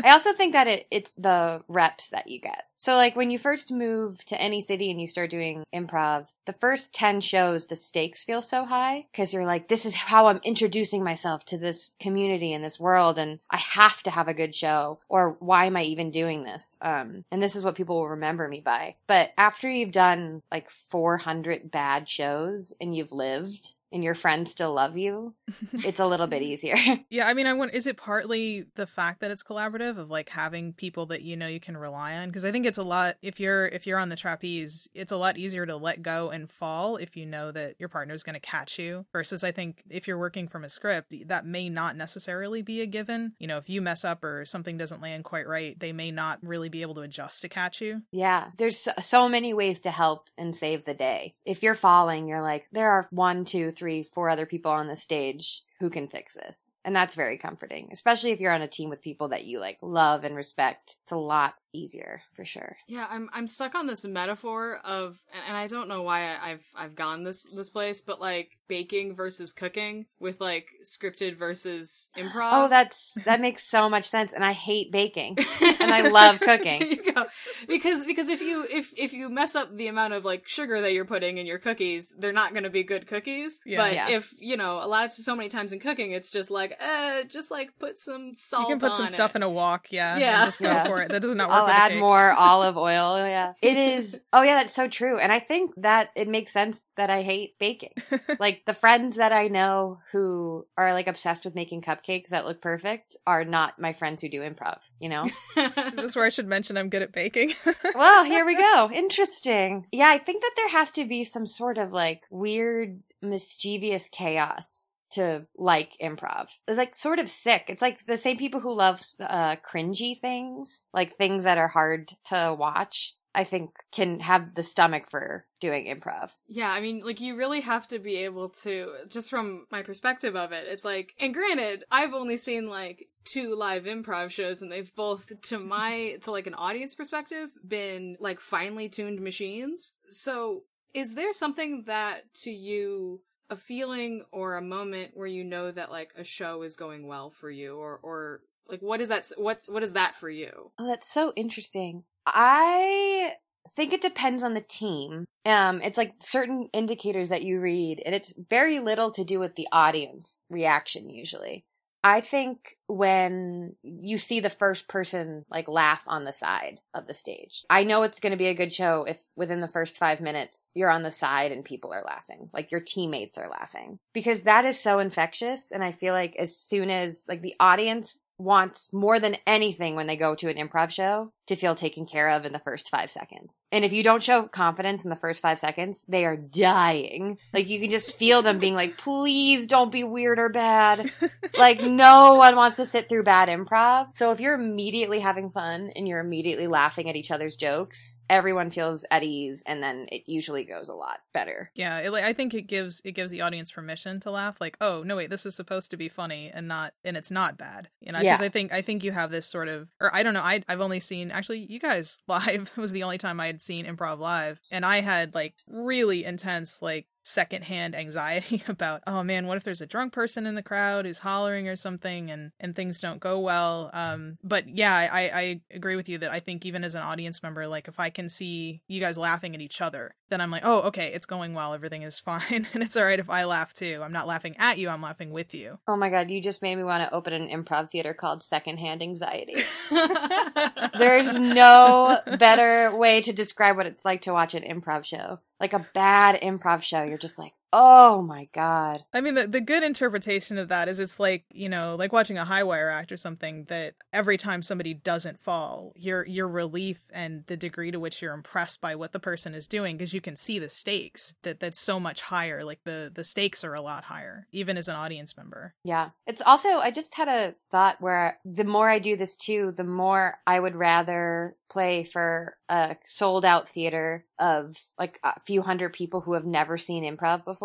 I 0.03 0.11
also 0.11 0.33
think 0.33 0.53
that 0.53 0.67
it, 0.67 0.87
it's 0.91 1.13
the 1.13 1.63
reps 1.67 2.09
that 2.09 2.27
you 2.27 2.39
get. 2.39 2.65
So, 2.79 2.95
like, 2.95 3.15
when 3.15 3.31
you 3.31 3.39
first 3.39 3.71
move 3.71 4.23
to 4.25 4.39
any 4.39 4.61
city 4.61 4.91
and 4.91 5.01
you 5.01 5.07
start 5.07 5.31
doing 5.31 5.63
improv, 5.73 6.27
the 6.45 6.53
first 6.53 6.93
10 6.93 7.21
shows, 7.21 7.65
the 7.65 7.75
stakes 7.75 8.23
feel 8.23 8.43
so 8.43 8.65
high 8.65 9.07
because 9.11 9.33
you're 9.33 9.47
like, 9.47 9.67
this 9.67 9.83
is 9.83 9.95
how 9.95 10.27
I'm 10.27 10.39
introducing 10.43 11.03
myself 11.03 11.43
to 11.45 11.57
this 11.57 11.91
community 11.99 12.53
and 12.53 12.63
this 12.63 12.79
world, 12.79 13.17
and 13.17 13.39
I 13.49 13.57
have 13.57 14.03
to 14.03 14.11
have 14.11 14.27
a 14.27 14.33
good 14.33 14.53
show, 14.53 14.99
or 15.09 15.37
why 15.39 15.65
am 15.65 15.75
I 15.75 15.83
even 15.83 16.11
doing 16.11 16.43
this? 16.43 16.77
Um, 16.81 17.25
and 17.31 17.41
this 17.41 17.55
is 17.55 17.63
what 17.63 17.75
people 17.75 17.95
will 17.95 18.09
remember 18.09 18.47
me 18.47 18.61
by. 18.61 18.95
But 19.07 19.33
after 19.37 19.69
you've 19.69 19.91
done 19.91 20.43
like 20.51 20.69
400 20.69 21.71
bad 21.71 22.07
shows 22.07 22.73
and 22.79 22.95
you've 22.95 23.11
lived, 23.11 23.73
and 23.91 24.03
your 24.03 24.15
friends 24.15 24.51
still 24.51 24.73
love 24.73 24.97
you, 24.97 25.33
it's 25.73 25.99
a 25.99 26.05
little 26.05 26.27
bit 26.27 26.41
easier. 26.41 26.75
Yeah, 27.09 27.27
I 27.27 27.33
mean, 27.33 27.47
I 27.47 27.53
want. 27.53 27.73
Is 27.73 27.87
it 27.87 27.95
partly 27.95 28.65
the 28.75 28.85
fact 28.85 29.21
that 29.21 29.31
it's 29.31 29.43
collaborative 29.43 29.97
of 29.97 30.09
like 30.09 30.29
having 30.29 30.73
people 30.73 31.05
that 31.07 31.21
you 31.21 31.37
know 31.37 31.47
you 31.47 31.59
can 31.59 31.77
rely 31.77 32.15
on? 32.17 32.27
Because 32.27 32.43
I 32.43 32.51
think 32.51 32.65
it's 32.65 32.77
a 32.77 32.83
lot. 32.83 33.15
If 33.21 33.39
you're 33.39 33.65
if 33.67 33.87
you're 33.87 33.97
on 33.97 34.09
the 34.09 34.15
trapeze, 34.15 34.89
it's 34.93 35.11
a 35.11 35.17
lot 35.17 35.37
easier 35.37 35.65
to 35.65 35.77
let 35.77 36.01
go 36.01 36.29
and 36.29 36.49
fall 36.49 36.97
if 36.97 37.15
you 37.15 37.25
know 37.25 37.51
that 37.51 37.75
your 37.79 37.87
partner 37.89 38.13
is 38.13 38.23
going 38.23 38.33
to 38.33 38.39
catch 38.41 38.77
you. 38.77 39.05
Versus, 39.13 39.43
I 39.43 39.51
think 39.51 39.83
if 39.89 40.07
you're 40.07 40.17
working 40.17 40.47
from 40.47 40.63
a 40.65 40.69
script, 40.69 41.13
that 41.27 41.45
may 41.45 41.69
not 41.69 41.95
necessarily 41.95 42.61
be 42.61 42.81
a 42.81 42.85
given. 42.85 43.33
You 43.39 43.47
know, 43.47 43.57
if 43.57 43.69
you 43.69 43.81
mess 43.81 44.03
up 44.03 44.23
or 44.23 44.43
something 44.45 44.77
doesn't 44.77 45.01
land 45.01 45.23
quite 45.23 45.47
right, 45.47 45.79
they 45.79 45.93
may 45.93 46.11
not 46.11 46.39
really 46.43 46.69
be 46.69 46.81
able 46.81 46.95
to 46.95 47.01
adjust 47.01 47.41
to 47.43 47.49
catch 47.49 47.79
you. 47.81 48.01
Yeah, 48.11 48.49
there's 48.57 48.77
so- 48.77 48.91
so 48.99 49.29
many 49.29 49.53
ways 49.53 49.79
to 49.81 49.91
help 49.91 50.29
and 50.37 50.55
save 50.55 50.83
the 50.85 50.93
day. 50.93 51.35
If 51.45 51.63
you're 51.63 51.75
falling, 51.75 52.27
you're 52.27 52.41
like, 52.41 52.67
there 52.71 52.91
are 52.91 53.07
one, 53.11 53.45
two, 53.45 53.71
three, 53.77 54.03
four 54.03 54.29
other 54.29 54.45
people 54.45 54.71
on 54.71 54.87
the 54.87 54.95
stage 54.95 55.61
who 55.79 55.89
can 55.89 56.07
fix 56.07 56.33
this. 56.33 56.69
And 56.83 56.95
that's 56.95 57.15
very 57.15 57.37
comforting, 57.37 57.89
especially 57.91 58.31
if 58.31 58.39
you're 58.39 58.51
on 58.53 58.61
a 58.61 58.67
team 58.67 58.89
with 58.89 59.01
people 59.01 59.27
that 59.29 59.45
you 59.45 59.59
like 59.59 59.77
love 59.81 60.23
and 60.23 60.35
respect. 60.35 60.95
It's 61.03 61.11
a 61.11 61.17
lot 61.17 61.55
easier 61.73 62.21
for 62.33 62.43
sure. 62.45 62.77
Yeah, 62.87 63.05
I'm 63.09 63.29
I'm 63.33 63.45
stuck 63.47 63.75
on 63.75 63.85
this 63.87 64.03
metaphor 64.05 64.79
of, 64.83 65.17
and- 65.33 65.43
and 65.49 65.57
I 65.57 65.67
don't 65.67 65.87
know 65.87 66.01
why 66.01 66.35
I've 66.35 66.65
I've 66.75 66.95
gone 66.95 67.23
this 67.23 67.45
this 67.55 67.69
place, 67.69 68.01
but 68.01 68.19
like 68.21 68.51
baking 68.67 69.15
versus 69.15 69.53
cooking 69.53 70.05
with 70.19 70.41
like 70.41 70.67
scripted 70.83 71.37
versus 71.37 72.09
improv. 72.17 72.49
Oh, 72.53 72.67
that's 72.67 73.15
that 73.25 73.39
makes 73.41 73.63
so 73.69 73.89
much 73.89 74.05
sense 74.05 74.33
and 74.33 74.43
I 74.43 74.53
hate 74.53 74.91
baking. 74.91 75.37
and 75.79 75.91
I 75.93 76.09
love 76.09 76.39
cooking. 76.41 76.79
There 76.79 76.89
you 76.89 77.13
go. 77.13 77.25
Because 77.67 78.03
because 78.05 78.29
if 78.29 78.41
you 78.41 78.65
if 78.69 78.93
if 78.97 79.13
you 79.13 79.29
mess 79.29 79.55
up 79.55 79.75
the 79.75 79.87
amount 79.87 80.13
of 80.13 80.25
like 80.25 80.47
sugar 80.47 80.81
that 80.81 80.93
you're 80.93 81.05
putting 81.05 81.37
in 81.37 81.45
your 81.45 81.59
cookies, 81.59 82.13
they're 82.17 82.33
not 82.33 82.51
going 82.53 82.63
to 82.63 82.69
be 82.69 82.83
good 82.83 83.07
cookies. 83.07 83.59
Yeah. 83.65 83.77
But 83.77 83.93
Yeah. 83.93 84.09
if 84.09 84.33
you 84.39 84.57
know 84.57 84.77
a 84.83 84.87
lot 84.87 85.05
of 85.05 85.11
so 85.11 85.35
many 85.35 85.49
times 85.49 85.66
in 85.71 85.79
cooking, 85.79 86.11
it's 86.11 86.31
just 86.31 86.49
like 86.51 86.79
uh, 86.81 87.23
just 87.23 87.51
like 87.51 87.77
put 87.79 87.97
some 87.99 88.33
salt. 88.35 88.67
you 88.69 88.75
can 88.75 88.79
put 88.79 88.93
some 88.95 89.03
on 89.03 89.07
stuff 89.07 89.31
it. 89.31 89.37
in 89.37 89.43
a 89.43 89.49
wok, 89.49 89.87
yeah. 89.91 90.17
Yeah. 90.17 90.37
And 90.41 90.45
just 90.47 90.59
go 90.61 90.67
Yeah. 90.69 90.85
for 90.87 91.01
it. 91.01 91.11
That 91.11 91.21
does 91.21 91.35
not 91.35 91.49
work. 91.49 91.57
I'll 91.57 91.67
add 91.67 91.91
cake. 91.91 91.99
more 91.99 92.31
olive 92.37 92.77
oil. 92.77 93.17
Yeah. 93.17 93.53
It 93.61 93.77
is. 93.77 94.19
Oh, 94.33 94.41
yeah, 94.41 94.55
that's 94.55 94.73
so 94.73 94.87
true. 94.87 95.17
And 95.19 95.31
I 95.31 95.39
think 95.39 95.71
that 95.77 96.09
it 96.15 96.27
makes 96.27 96.53
sense 96.53 96.93
that 96.97 97.09
I 97.09 97.21
hate 97.21 97.57
baking. 97.59 97.93
like 98.39 98.63
the 98.65 98.73
friends 98.73 99.17
that 99.17 99.31
I 99.33 99.47
know 99.47 99.99
who 100.11 100.65
are 100.77 100.93
like 100.93 101.07
obsessed 101.07 101.45
with 101.45 101.55
making 101.55 101.81
cupcakes 101.81 102.29
that 102.29 102.45
look 102.45 102.61
perfect 102.61 103.15
are 103.25 103.43
not 103.45 103.79
my 103.79 103.93
friends 103.93 104.21
who 104.21 104.29
do 104.29 104.41
improv, 104.41 104.79
you 104.99 105.09
know? 105.09 105.23
Is 105.57 105.93
this 105.95 106.15
where 106.15 106.25
I 106.25 106.29
should 106.29 106.47
mention 106.47 106.77
I'm 106.77 106.89
good 106.89 107.01
at 107.01 107.11
baking? 107.11 107.53
well, 107.95 108.23
here 108.23 108.45
we 108.45 108.55
go. 108.55 108.89
Interesting. 108.93 109.87
Yeah, 109.91 110.07
I 110.07 110.17
think 110.17 110.41
that 110.41 110.51
there 110.55 110.69
has 110.69 110.91
to 110.91 111.05
be 111.05 111.23
some 111.23 111.45
sort 111.45 111.77
of 111.77 111.91
like 111.91 112.23
weird, 112.29 113.01
mischievous 113.21 114.09
chaos 114.11 114.91
to 115.11 115.45
like 115.55 115.93
improv. 116.01 116.47
It's 116.67 116.77
like 116.77 116.95
sort 116.95 117.19
of 117.19 117.29
sick. 117.29 117.65
It's 117.67 117.81
like 117.81 118.05
the 118.05 118.17
same 118.17 118.37
people 118.37 118.59
who 118.59 118.73
love 118.73 119.01
uh, 119.19 119.57
cringy 119.57 120.19
things, 120.19 120.83
like 120.93 121.15
things 121.15 121.43
that 121.43 121.57
are 121.57 121.69
hard 121.69 122.11
to 122.29 122.55
watch. 122.57 123.15
I 123.37 123.43
think 123.43 123.69
can 123.91 124.19
have 124.21 124.55
the 124.55 124.63
stomach 124.63 125.07
for 125.11 125.45
doing 125.61 125.85
improv. 125.85 126.31
Yeah, 126.47 126.71
I 126.71 126.81
mean, 126.81 127.01
like, 127.05 127.21
you 127.21 127.35
really 127.35 127.61
have 127.61 127.87
to 127.89 127.99
be 127.99 128.15
able 128.17 128.49
to, 128.63 128.93
just 129.09 129.29
from 129.29 129.67
my 129.71 129.83
perspective 129.83 130.35
of 130.35 130.51
it, 130.53 130.65
it's 130.67 130.83
like, 130.83 131.13
and 131.19 131.35
granted, 131.35 131.83
I've 131.91 132.15
only 132.15 132.37
seen 132.37 132.67
like 132.67 133.09
two 133.25 133.53
live 133.53 133.83
improv 133.83 134.31
shows, 134.31 134.63
and 134.63 134.71
they've 134.71 134.91
both, 134.95 135.39
to 135.43 135.59
my, 135.59 136.17
to 136.23 136.31
like 136.31 136.47
an 136.47 136.55
audience 136.55 136.95
perspective, 136.95 137.51
been 137.65 138.17
like 138.19 138.39
finely 138.39 138.89
tuned 138.89 139.21
machines. 139.21 139.93
So, 140.09 140.63
is 140.95 141.13
there 141.13 141.31
something 141.31 141.83
that 141.85 142.33
to 142.41 142.49
you, 142.49 143.21
a 143.49 143.57
feeling 143.57 144.23
or 144.31 144.55
a 144.55 144.61
moment 144.61 145.11
where 145.13 145.27
you 145.27 145.43
know 145.43 145.71
that 145.71 145.91
like 145.91 146.11
a 146.17 146.23
show 146.23 146.63
is 146.63 146.75
going 146.75 147.07
well 147.07 147.31
for 147.31 147.49
you, 147.49 147.77
or, 147.77 147.99
or, 148.03 148.41
like 148.69 148.81
what 148.81 148.99
is 148.99 149.07
that 149.07 149.25
what's 149.37 149.69
what 149.69 149.81
is 149.81 149.93
that 149.93 150.13
for 150.17 150.29
you 150.29 150.71
Oh, 150.77 150.87
that's 150.87 151.09
so 151.09 151.31
interesting. 151.37 152.03
I 152.25 153.35
think 153.75 153.93
it 153.93 154.01
depends 154.01 154.43
on 154.43 154.53
the 154.53 154.61
team. 154.61 155.25
Um, 155.45 155.81
it's 155.81 155.97
like 155.97 156.15
certain 156.19 156.67
indicators 156.73 157.29
that 157.29 157.43
you 157.43 157.59
read, 157.59 158.01
and 158.05 158.13
it's 158.13 158.33
very 158.49 158.79
little 158.79 159.11
to 159.11 159.23
do 159.23 159.39
with 159.39 159.55
the 159.55 159.67
audience 159.71 160.43
reaction 160.49 161.09
usually. 161.09 161.63
I 162.03 162.21
think 162.21 162.77
when 162.87 163.75
you 163.83 164.17
see 164.17 164.39
the 164.39 164.49
first 164.49 164.87
person 164.87 165.45
like 165.49 165.67
laugh 165.67 166.03
on 166.07 166.23
the 166.23 166.31
side 166.31 166.79
of 166.93 167.07
the 167.07 167.13
stage, 167.13 167.65
I 167.69 167.83
know 167.83 168.03
it's 168.03 168.19
going 168.19 168.31
to 168.31 168.37
be 168.37 168.47
a 168.47 168.53
good 168.53 168.73
show 168.73 169.03
if 169.03 169.23
within 169.35 169.61
the 169.61 169.67
first 169.67 169.97
five 169.97 170.21
minutes 170.21 170.69
you're 170.73 170.91
on 170.91 171.03
the 171.03 171.11
side 171.11 171.51
and 171.51 171.65
people 171.65 171.91
are 171.93 172.03
laughing, 172.05 172.49
like 172.53 172.71
your 172.71 172.81
teammates 172.81 173.37
are 173.37 173.49
laughing, 173.49 173.99
because 174.13 174.43
that 174.43 174.63
is 174.63 174.79
so 174.79 174.99
infectious. 174.99 175.71
And 175.71 175.83
I 175.83 175.91
feel 175.91 176.13
like 176.13 176.35
as 176.37 176.55
soon 176.55 176.89
as 176.89 177.23
like 177.27 177.41
the 177.41 177.55
audience 177.59 178.15
wants 178.37 178.93
more 178.93 179.19
than 179.19 179.37
anything 179.47 179.95
when 179.95 180.07
they 180.07 180.15
go 180.15 180.35
to 180.35 180.49
an 180.49 180.57
improv 180.57 180.91
show 180.91 181.33
to 181.47 181.55
feel 181.55 181.75
taken 181.75 182.05
care 182.05 182.29
of 182.29 182.45
in 182.45 182.53
the 182.53 182.59
first 182.59 182.89
five 182.89 183.09
seconds. 183.09 183.61
And 183.71 183.83
if 183.85 183.93
you 183.93 184.03
don't 184.03 184.23
show 184.23 184.47
confidence 184.47 185.03
in 185.03 185.09
the 185.09 185.15
first 185.15 185.41
five 185.41 185.59
seconds, 185.59 186.03
they 186.07 186.25
are 186.25 186.37
dying. 186.37 187.37
Like 187.53 187.69
you 187.69 187.79
can 187.79 187.89
just 187.89 188.17
feel 188.17 188.41
them 188.41 188.59
being 188.59 188.75
like, 188.75 188.97
please 188.97 189.65
don't 189.67 189.91
be 189.91 190.03
weird 190.03 190.39
or 190.39 190.49
bad. 190.49 191.09
like 191.57 191.81
no 191.81 192.35
one 192.35 192.55
wants 192.55 192.77
to 192.77 192.85
sit 192.85 193.09
through 193.09 193.23
bad 193.23 193.49
improv. 193.49 194.09
So 194.15 194.31
if 194.31 194.39
you're 194.39 194.55
immediately 194.55 195.19
having 195.19 195.49
fun 195.49 195.91
and 195.95 196.07
you're 196.07 196.19
immediately 196.19 196.67
laughing 196.67 197.09
at 197.09 197.15
each 197.15 197.31
other's 197.31 197.55
jokes, 197.55 198.17
everyone 198.29 198.71
feels 198.71 199.05
at 199.09 199.23
ease 199.23 199.63
and 199.65 199.81
then 199.81 200.07
it 200.11 200.23
usually 200.25 200.63
goes 200.65 200.89
a 200.89 200.93
lot 200.93 201.19
better. 201.33 201.71
Yeah, 201.75 201.99
it, 201.99 202.11
like, 202.11 202.23
I 202.25 202.33
think 202.33 202.53
it 202.53 202.63
gives 202.63 203.01
it 203.05 203.13
gives 203.13 203.31
the 203.31 203.41
audience 203.41 203.71
permission 203.71 204.19
to 204.21 204.31
laugh. 204.31 204.59
Like, 204.59 204.77
oh 204.81 205.03
no, 205.03 205.15
wait, 205.15 205.29
this 205.29 205.45
is 205.45 205.55
supposed 205.55 205.91
to 205.91 205.97
be 205.97 206.09
funny 206.09 206.51
and 206.53 206.67
not 206.67 206.93
and 207.03 207.15
it's 207.15 207.31
not 207.31 207.57
bad. 207.57 207.87
You 208.01 208.11
know, 208.11 208.19
because 208.19 208.41
Yeah. 208.41 208.45
I 208.45 208.49
think 208.49 208.73
I 208.73 208.81
think 208.81 209.03
you 209.03 209.11
have 209.11 209.31
this 209.31 209.47
sort 209.47 209.69
of, 209.69 209.87
or 210.01 210.13
I 210.13 210.23
don't 210.23 210.33
know, 210.33 210.41
I 210.41 210.61
I've 210.67 210.81
only 210.81 210.99
seen 210.99 211.31
actually 211.37 211.59
you 211.59 211.79
guys 211.79 212.21
live 212.27 212.71
was 212.75 212.91
the 212.91 213.03
only 213.03 213.17
time 213.17 213.39
I 213.39 213.47
had 213.47 213.61
seen 213.61 213.85
improv 213.85 214.19
live, 214.19 214.59
and 214.71 214.85
I 214.85 215.01
had 215.01 215.35
like 215.35 215.55
really 215.67 216.25
intense 216.25 216.81
like 216.81 217.05
secondhand 217.27 217.93
anxiety 217.93 218.63
about, 218.67 219.03
oh 219.05 219.21
man, 219.21 219.47
what 219.47 219.57
if 219.57 219.63
there's 219.63 219.81
a 219.81 219.85
drunk 219.85 220.13
person 220.13 220.45
in 220.45 220.55
the 220.55 220.63
crowd 220.63 221.05
who's 221.05 221.19
hollering 221.19 221.67
or 221.67 221.75
something 221.75 222.31
and, 222.31 222.51
and 222.59 222.75
things 222.75 223.01
don't 223.01 223.19
go 223.19 223.39
well. 223.39 223.89
Um, 223.93 224.37
but 224.43 224.67
yeah, 224.67 224.93
I, 224.93 225.31
I 225.33 225.61
agree 225.71 225.97
with 225.97 226.07
you 226.07 226.19
that 226.19 226.31
I 226.31 226.39
think 226.39 226.65
even 226.65 226.83
as 226.83 226.95
an 226.95 227.03
audience 227.03 227.43
member, 227.43 227.67
like 227.67 227.87
if 227.87 227.99
I 227.99 228.09
can 228.09 228.29
see 228.29 228.81
you 228.87 229.01
guys 229.01 229.17
laughing 229.17 229.53
at 229.55 229.61
each 229.61 229.81
other, 229.81 230.15
then 230.29 230.39
I'm 230.39 230.51
like, 230.51 230.63
oh, 230.65 230.83
okay, 230.83 231.11
it's 231.13 231.25
going 231.25 231.53
well. 231.53 231.73
Everything 231.73 232.03
is 232.03 232.19
fine. 232.27 232.67
and 232.73 232.81
it's 232.81 232.95
all 232.95 233.03
right 233.03 233.19
if 233.19 233.29
I 233.29 233.43
laugh 233.43 233.73
too. 233.73 233.99
I'm 234.01 234.13
not 234.13 234.27
laughing 234.27 234.55
at 234.57 234.77
you. 234.77 234.89
I'm 234.89 235.01
laughing 235.01 235.31
with 235.31 235.53
you. 235.53 235.79
Oh 235.87 235.97
my 235.97 236.09
God, 236.09 236.29
you 236.29 236.41
just 236.41 236.61
made 236.61 236.75
me 236.75 236.83
want 236.83 237.03
to 237.03 237.13
open 237.13 237.33
an 237.33 237.49
improv 237.49 237.91
theater 237.91 238.13
called 238.13 238.41
Secondhand 238.41 239.01
Anxiety. 239.01 239.63
There's 240.97 241.33
no 241.37 242.19
better 242.37 242.95
way 242.95 243.21
to 243.21 243.33
describe 243.33 243.75
what 243.75 243.85
it's 243.85 244.05
like 244.05 244.21
to 244.21 244.33
watch 244.33 244.53
an 244.53 244.63
improv 244.63 245.03
show. 245.03 245.39
Like 245.59 245.73
a 245.73 245.87
bad 245.93 246.39
improv 246.41 246.81
show. 246.83 247.03
You're 247.03 247.17
just 247.17 247.39
like, 247.39 247.53
Oh 247.73 248.21
my 248.21 248.47
god. 248.53 249.03
I 249.13 249.19
mean 249.19 249.33
the 249.33 249.45
the 249.45 249.59
good 249.59 249.83
interpretation 249.83 250.57
of 250.57 250.69
that 250.69 250.87
is 250.87 250.99
it's 250.99 251.19
like, 251.19 251.43
you 251.51 251.67
know, 251.67 251.95
like 251.97 252.13
watching 252.13 252.37
a 252.37 252.45
high 252.45 252.63
wire 252.63 252.89
act 252.89 253.11
or 253.11 253.17
something 253.17 253.65
that 253.65 253.95
every 254.13 254.37
time 254.37 254.61
somebody 254.61 254.93
doesn't 254.93 255.41
fall, 255.41 255.91
your 255.95 256.25
your 256.25 256.47
relief 256.47 257.01
and 257.13 257.43
the 257.47 257.57
degree 257.57 257.91
to 257.91 257.99
which 257.99 258.21
you're 258.21 258.33
impressed 258.33 258.79
by 258.79 258.95
what 258.95 259.11
the 259.11 259.19
person 259.19 259.53
is 259.53 259.67
doing 259.67 259.97
because 259.97 260.13
you 260.13 260.21
can 260.21 260.37
see 260.37 260.59
the 260.59 260.69
stakes 260.69 261.33
that 261.41 261.59
that's 261.59 261.79
so 261.79 261.99
much 261.99 262.21
higher. 262.21 262.63
Like 262.63 262.79
the 262.85 263.11
the 263.13 263.25
stakes 263.25 263.65
are 263.65 263.73
a 263.73 263.81
lot 263.81 264.05
higher 264.05 264.47
even 264.53 264.77
as 264.77 264.87
an 264.87 264.95
audience 264.95 265.35
member. 265.35 265.73
Yeah. 265.83 266.11
It's 266.25 266.41
also 266.41 266.69
I 266.79 266.91
just 266.91 267.15
had 267.15 267.27
a 267.27 267.55
thought 267.69 267.99
where 267.99 268.39
the 268.45 268.63
more 268.63 268.89
I 268.89 268.99
do 268.99 269.17
this 269.17 269.35
too, 269.35 269.73
the 269.75 269.83
more 269.83 270.37
I 270.47 270.59
would 270.59 270.75
rather 270.75 271.57
play 271.69 272.05
for 272.05 272.55
a 272.69 272.95
sold 273.05 273.43
out 273.43 273.67
theater 273.67 274.25
of 274.39 274.77
like 274.97 275.19
a 275.23 275.37
few 275.41 275.61
hundred 275.61 275.91
people 275.91 276.21
who 276.21 276.33
have 276.33 276.45
never 276.45 276.77
seen 276.77 277.03
improv 277.03 277.43
before 277.43 277.56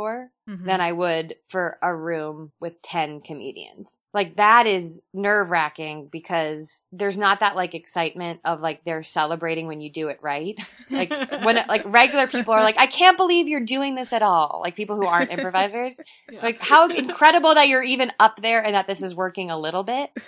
mm-hmm. 0.49 0.67
than 0.67 0.81
I 0.81 0.93
would 0.93 1.37
for 1.49 1.79
a 1.83 1.95
room 1.95 2.53
with 2.61 2.81
10 2.83 3.21
comedians. 3.21 4.01
Like 4.13 4.37
that 4.37 4.67
is 4.67 5.01
nerve 5.15 5.51
wracking 5.51 6.09
because 6.11 6.87
there's 6.93 7.19
not 7.19 7.41
that 7.41 7.57
like 7.57 7.75
excitement 7.75 8.41
of 8.45 8.61
like 8.61 8.85
they're 8.85 9.03
celebrating 9.03 9.67
when 9.67 9.81
you 9.81 9.91
do 9.91 10.09
it 10.09 10.19
right. 10.23 10.59
Like 10.91 11.11
when 11.11 11.57
like 11.69 11.83
regular 11.87 12.27
people 12.27 12.53
are 12.53 12.63
like, 12.63 12.79
I 12.79 12.87
can't 12.87 13.17
believe 13.17 13.49
you're 13.49 13.65
doing 13.65 13.95
this 13.95 14.13
at 14.13 14.23
all. 14.23 14.61
Like 14.63 14.77
people 14.77 14.97
who 14.97 15.07
aren't 15.07 15.31
improvisers. 15.31 15.99
Yeah. 16.31 16.43
Like 16.43 16.61
how 16.61 16.89
incredible 16.89 17.55
that 17.55 17.69
you're 17.69 17.83
even 17.83 18.13
up 18.21 18.43
there 18.43 18.63
and 18.63 18.75
that 18.75 18.87
this 18.87 19.01
is 19.01 19.15
working 19.15 19.51
a 19.51 19.59
little 19.59 19.85
bit. 19.85 20.11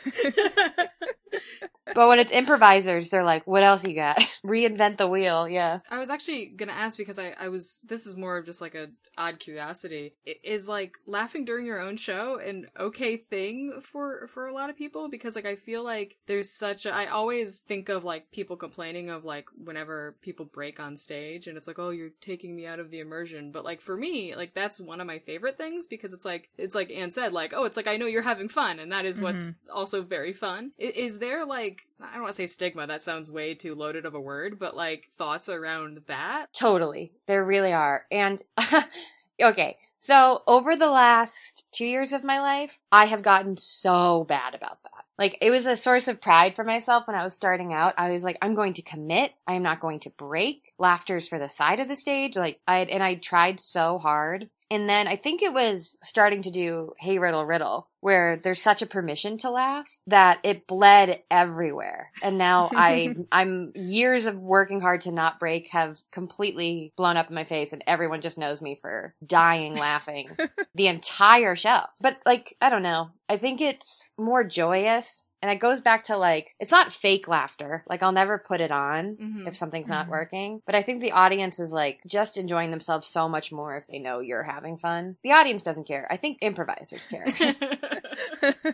but 1.95 2.09
when 2.09 2.19
it's 2.19 2.33
improvisers, 2.33 3.11
they're 3.11 3.25
like, 3.25 3.47
"What 3.47 3.63
else 3.63 3.85
you 3.85 3.95
got? 3.95 4.19
Reinvent 4.45 4.97
the 4.97 5.09
wheel." 5.09 5.49
Yeah. 5.49 5.81
I 5.91 5.99
was 5.99 6.11
actually 6.11 6.47
gonna 6.47 6.73
ask 6.73 6.97
because 6.97 7.19
I 7.19 7.35
I 7.39 7.49
was 7.49 7.81
this 7.85 8.07
is 8.07 8.17
more 8.17 8.39
of 8.39 8.47
just 8.47 8.61
like 8.61 8.75
a 8.75 8.89
odd 9.17 9.39
curiosity. 9.39 10.15
Is 10.43 10.69
like 10.69 10.97
laughing 11.07 11.45
during 11.45 11.67
your 11.67 11.81
own 11.81 11.97
show 11.97 12.39
an 12.39 12.67
okay 12.79 13.17
thing 13.17 13.81
for 13.83 14.27
for 14.29 14.47
a 14.47 14.55
lot 14.55 14.71
of 14.71 14.77
people 14.77 15.09
because 15.09 15.37
like 15.37 15.47
I 15.47 15.57
feel 15.57 15.85
like 15.85 16.17
there's 16.27 16.51
such 16.51 16.87
a 16.87 16.95
I 16.95 17.07
always 17.07 17.61
think 17.61 17.89
of 17.89 18.05
like 18.05 18.31
people 18.31 18.57
complaining 18.57 19.11
of 19.11 19.25
like 19.25 19.47
whenever 19.57 20.17
people 20.23 20.47
break 20.47 20.81
on 20.81 20.97
stage 20.97 21.47
and 21.47 21.57
it's 21.57 21.69
like, 21.69 21.79
"Oh, 21.79 21.91
you're 21.91 22.11
taking 22.21 22.55
me 22.57 22.67
out 22.67 22.81
of 22.81 22.91
the 22.91 23.01
immersion." 23.01 23.53
But 23.53 23.65
like 23.65 23.81
for 23.81 23.97
me, 23.97 24.35
like 24.35 24.55
that's 24.55 24.81
one 24.81 25.01
of 25.01 25.07
my 25.07 25.19
favorite 25.19 25.59
things 25.59 25.87
because 25.87 26.13
it's 26.13 26.25
like 26.25 26.51
it's 26.57 26.75
like 26.75 26.91
Anne 26.91 27.11
said 27.11 27.33
like, 27.33 27.53
"Oh, 27.55 27.65
it's 27.65 27.77
like 27.77 27.89
I 27.89 27.97
know 27.97 28.07
you're 28.07 28.23
having 28.23 28.49
fun 28.49 28.79
and 28.79 28.93
that 28.93 29.05
is 29.05 29.21
what's 29.21 29.43
mm-hmm. 29.43 29.77
also 29.77 30.03
very 30.03 30.33
fun." 30.33 30.73
Is 30.79 31.19
there 31.19 31.45
like 31.45 31.74
I 32.01 32.13
don't 32.15 32.23
want 32.23 32.33
to 32.33 32.37
say 32.37 32.47
stigma, 32.47 32.87
that 32.87 33.03
sounds 33.03 33.31
way 33.31 33.55
too 33.55 33.75
loaded 33.75 34.07
of 34.07 34.15
a 34.15 34.21
word, 34.21 34.59
but 34.59 34.77
like 34.77 35.11
thoughts 35.17 35.49
around 35.49 36.03
that? 36.07 36.53
Totally. 36.53 37.13
There 37.27 37.45
really 37.45 37.73
are. 37.73 38.05
And 38.11 38.43
okay, 39.43 39.79
so 39.99 40.43
over 40.47 40.77
the 40.77 40.91
last 40.91 41.65
two 41.73 41.87
years 41.87 42.13
of 42.13 42.25
my 42.25 42.41
life, 42.41 42.79
I 42.93 43.07
have 43.07 43.23
gotten 43.23 43.57
so 43.57 44.25
bad 44.25 44.55
about 44.55 44.83
that. 44.83 44.91
Like 45.19 45.39
it 45.41 45.51
was 45.51 45.65
a 45.65 45.77
source 45.77 46.09
of 46.09 46.21
pride 46.21 46.57
for 46.57 46.65
myself 46.65 47.07
when 47.07 47.17
I 47.17 47.25
was 47.25 47.35
starting 47.35 47.73
out. 47.73 47.95
I 47.97 48.11
was 48.11 48.25
like, 48.25 48.37
I'm 48.43 48.55
going 48.55 48.73
to 48.75 48.83
commit. 48.83 49.33
I 49.47 49.55
am 49.55 49.63
not 49.63 49.81
going 49.81 50.01
to 50.01 50.11
break. 50.11 50.73
Laughter's 50.79 51.29
for 51.29 51.39
the 51.39 51.49
side 51.49 51.79
of 51.79 51.89
the 51.89 51.97
stage. 51.97 52.37
Like 52.37 52.61
I 52.67 52.81
and 52.81 53.03
I 53.03 53.15
tried 53.15 53.61
so 53.61 53.99
hard. 53.99 54.51
And 54.71 54.89
then 54.89 55.07
I 55.07 55.17
think 55.17 55.43
it 55.43 55.53
was 55.53 55.99
starting 56.03 56.43
to 56.43 56.51
do 56.51 56.93
Hey 56.99 57.19
Riddle 57.19 57.45
Riddle, 57.45 57.89
where 58.01 58.37
there's 58.37 58.63
such 58.63 58.83
a 58.83 58.87
permission 58.87 59.39
to 59.39 59.51
laugh 59.51 59.89
that 60.07 60.39
it 60.43 60.67
bled 60.67 61.23
everywhere. 61.31 62.11
And 62.23 62.39
now 62.39 62.71
I, 62.75 63.15
I'm 63.31 63.73
years 63.75 64.27
of 64.27 64.39
working 64.39 64.81
hard 64.81 65.03
to 65.03 65.13
not 65.13 65.39
break 65.39 65.69
have 65.69 66.01
completely 66.13 66.93
blown 66.97 67.17
up 67.17 67.29
in 67.29 67.35
my 67.35 67.45
face 67.45 67.73
and 67.73 67.85
everyone 67.87 68.21
just 68.21 68.39
knows 68.39 68.61
me 68.61 68.79
for 68.81 69.15
dying 69.25 69.75
laughing 69.75 70.29
the 70.75 70.89
entire 70.89 71.57
show. 71.57 71.83
But 72.01 72.19
like, 72.27 72.57
I 72.61 72.71
don't 72.71 72.83
know. 72.83 73.11
I 73.29 73.37
think 73.37 73.61
it's 73.61 74.13
more 74.19 74.45
joyous 74.45 75.23
and 75.45 75.53
it 75.53 75.61
goes 75.61 75.83
back 75.83 76.05
to 76.05 76.17
like, 76.17 76.55
it's 76.59 76.71
not 76.71 76.91
fake 76.91 77.29
laughter. 77.29 77.85
Like, 77.87 78.03
I'll 78.03 78.13
never 78.13 78.39
put 78.39 78.63
it 78.63 78.71
on 78.71 79.17
mm-hmm. 79.17 79.47
if 79.47 79.55
something's 79.55 79.91
not 79.91 80.05
mm-hmm. 80.05 80.13
working. 80.13 80.63
But 80.65 80.75
I 80.75 80.81
think 80.81 81.03
the 81.03 81.13
audience 81.13 81.61
is 81.61 81.71
like 81.71 82.01
just 82.07 82.39
enjoying 82.39 82.71
themselves 82.71 83.07
so 83.07 83.29
much 83.29 83.53
more 83.53 83.77
if 83.77 83.87
they 83.87 83.99
know 83.99 84.21
you're 84.21 84.43
having 84.43 84.79
fun. 84.79 85.19
The 85.23 85.33
audience 85.33 85.63
doesn't 85.63 85.87
care. 85.87 86.09
I 86.11 86.17
think 86.17 86.39
improvisers 86.41 87.07
care. 87.07 87.27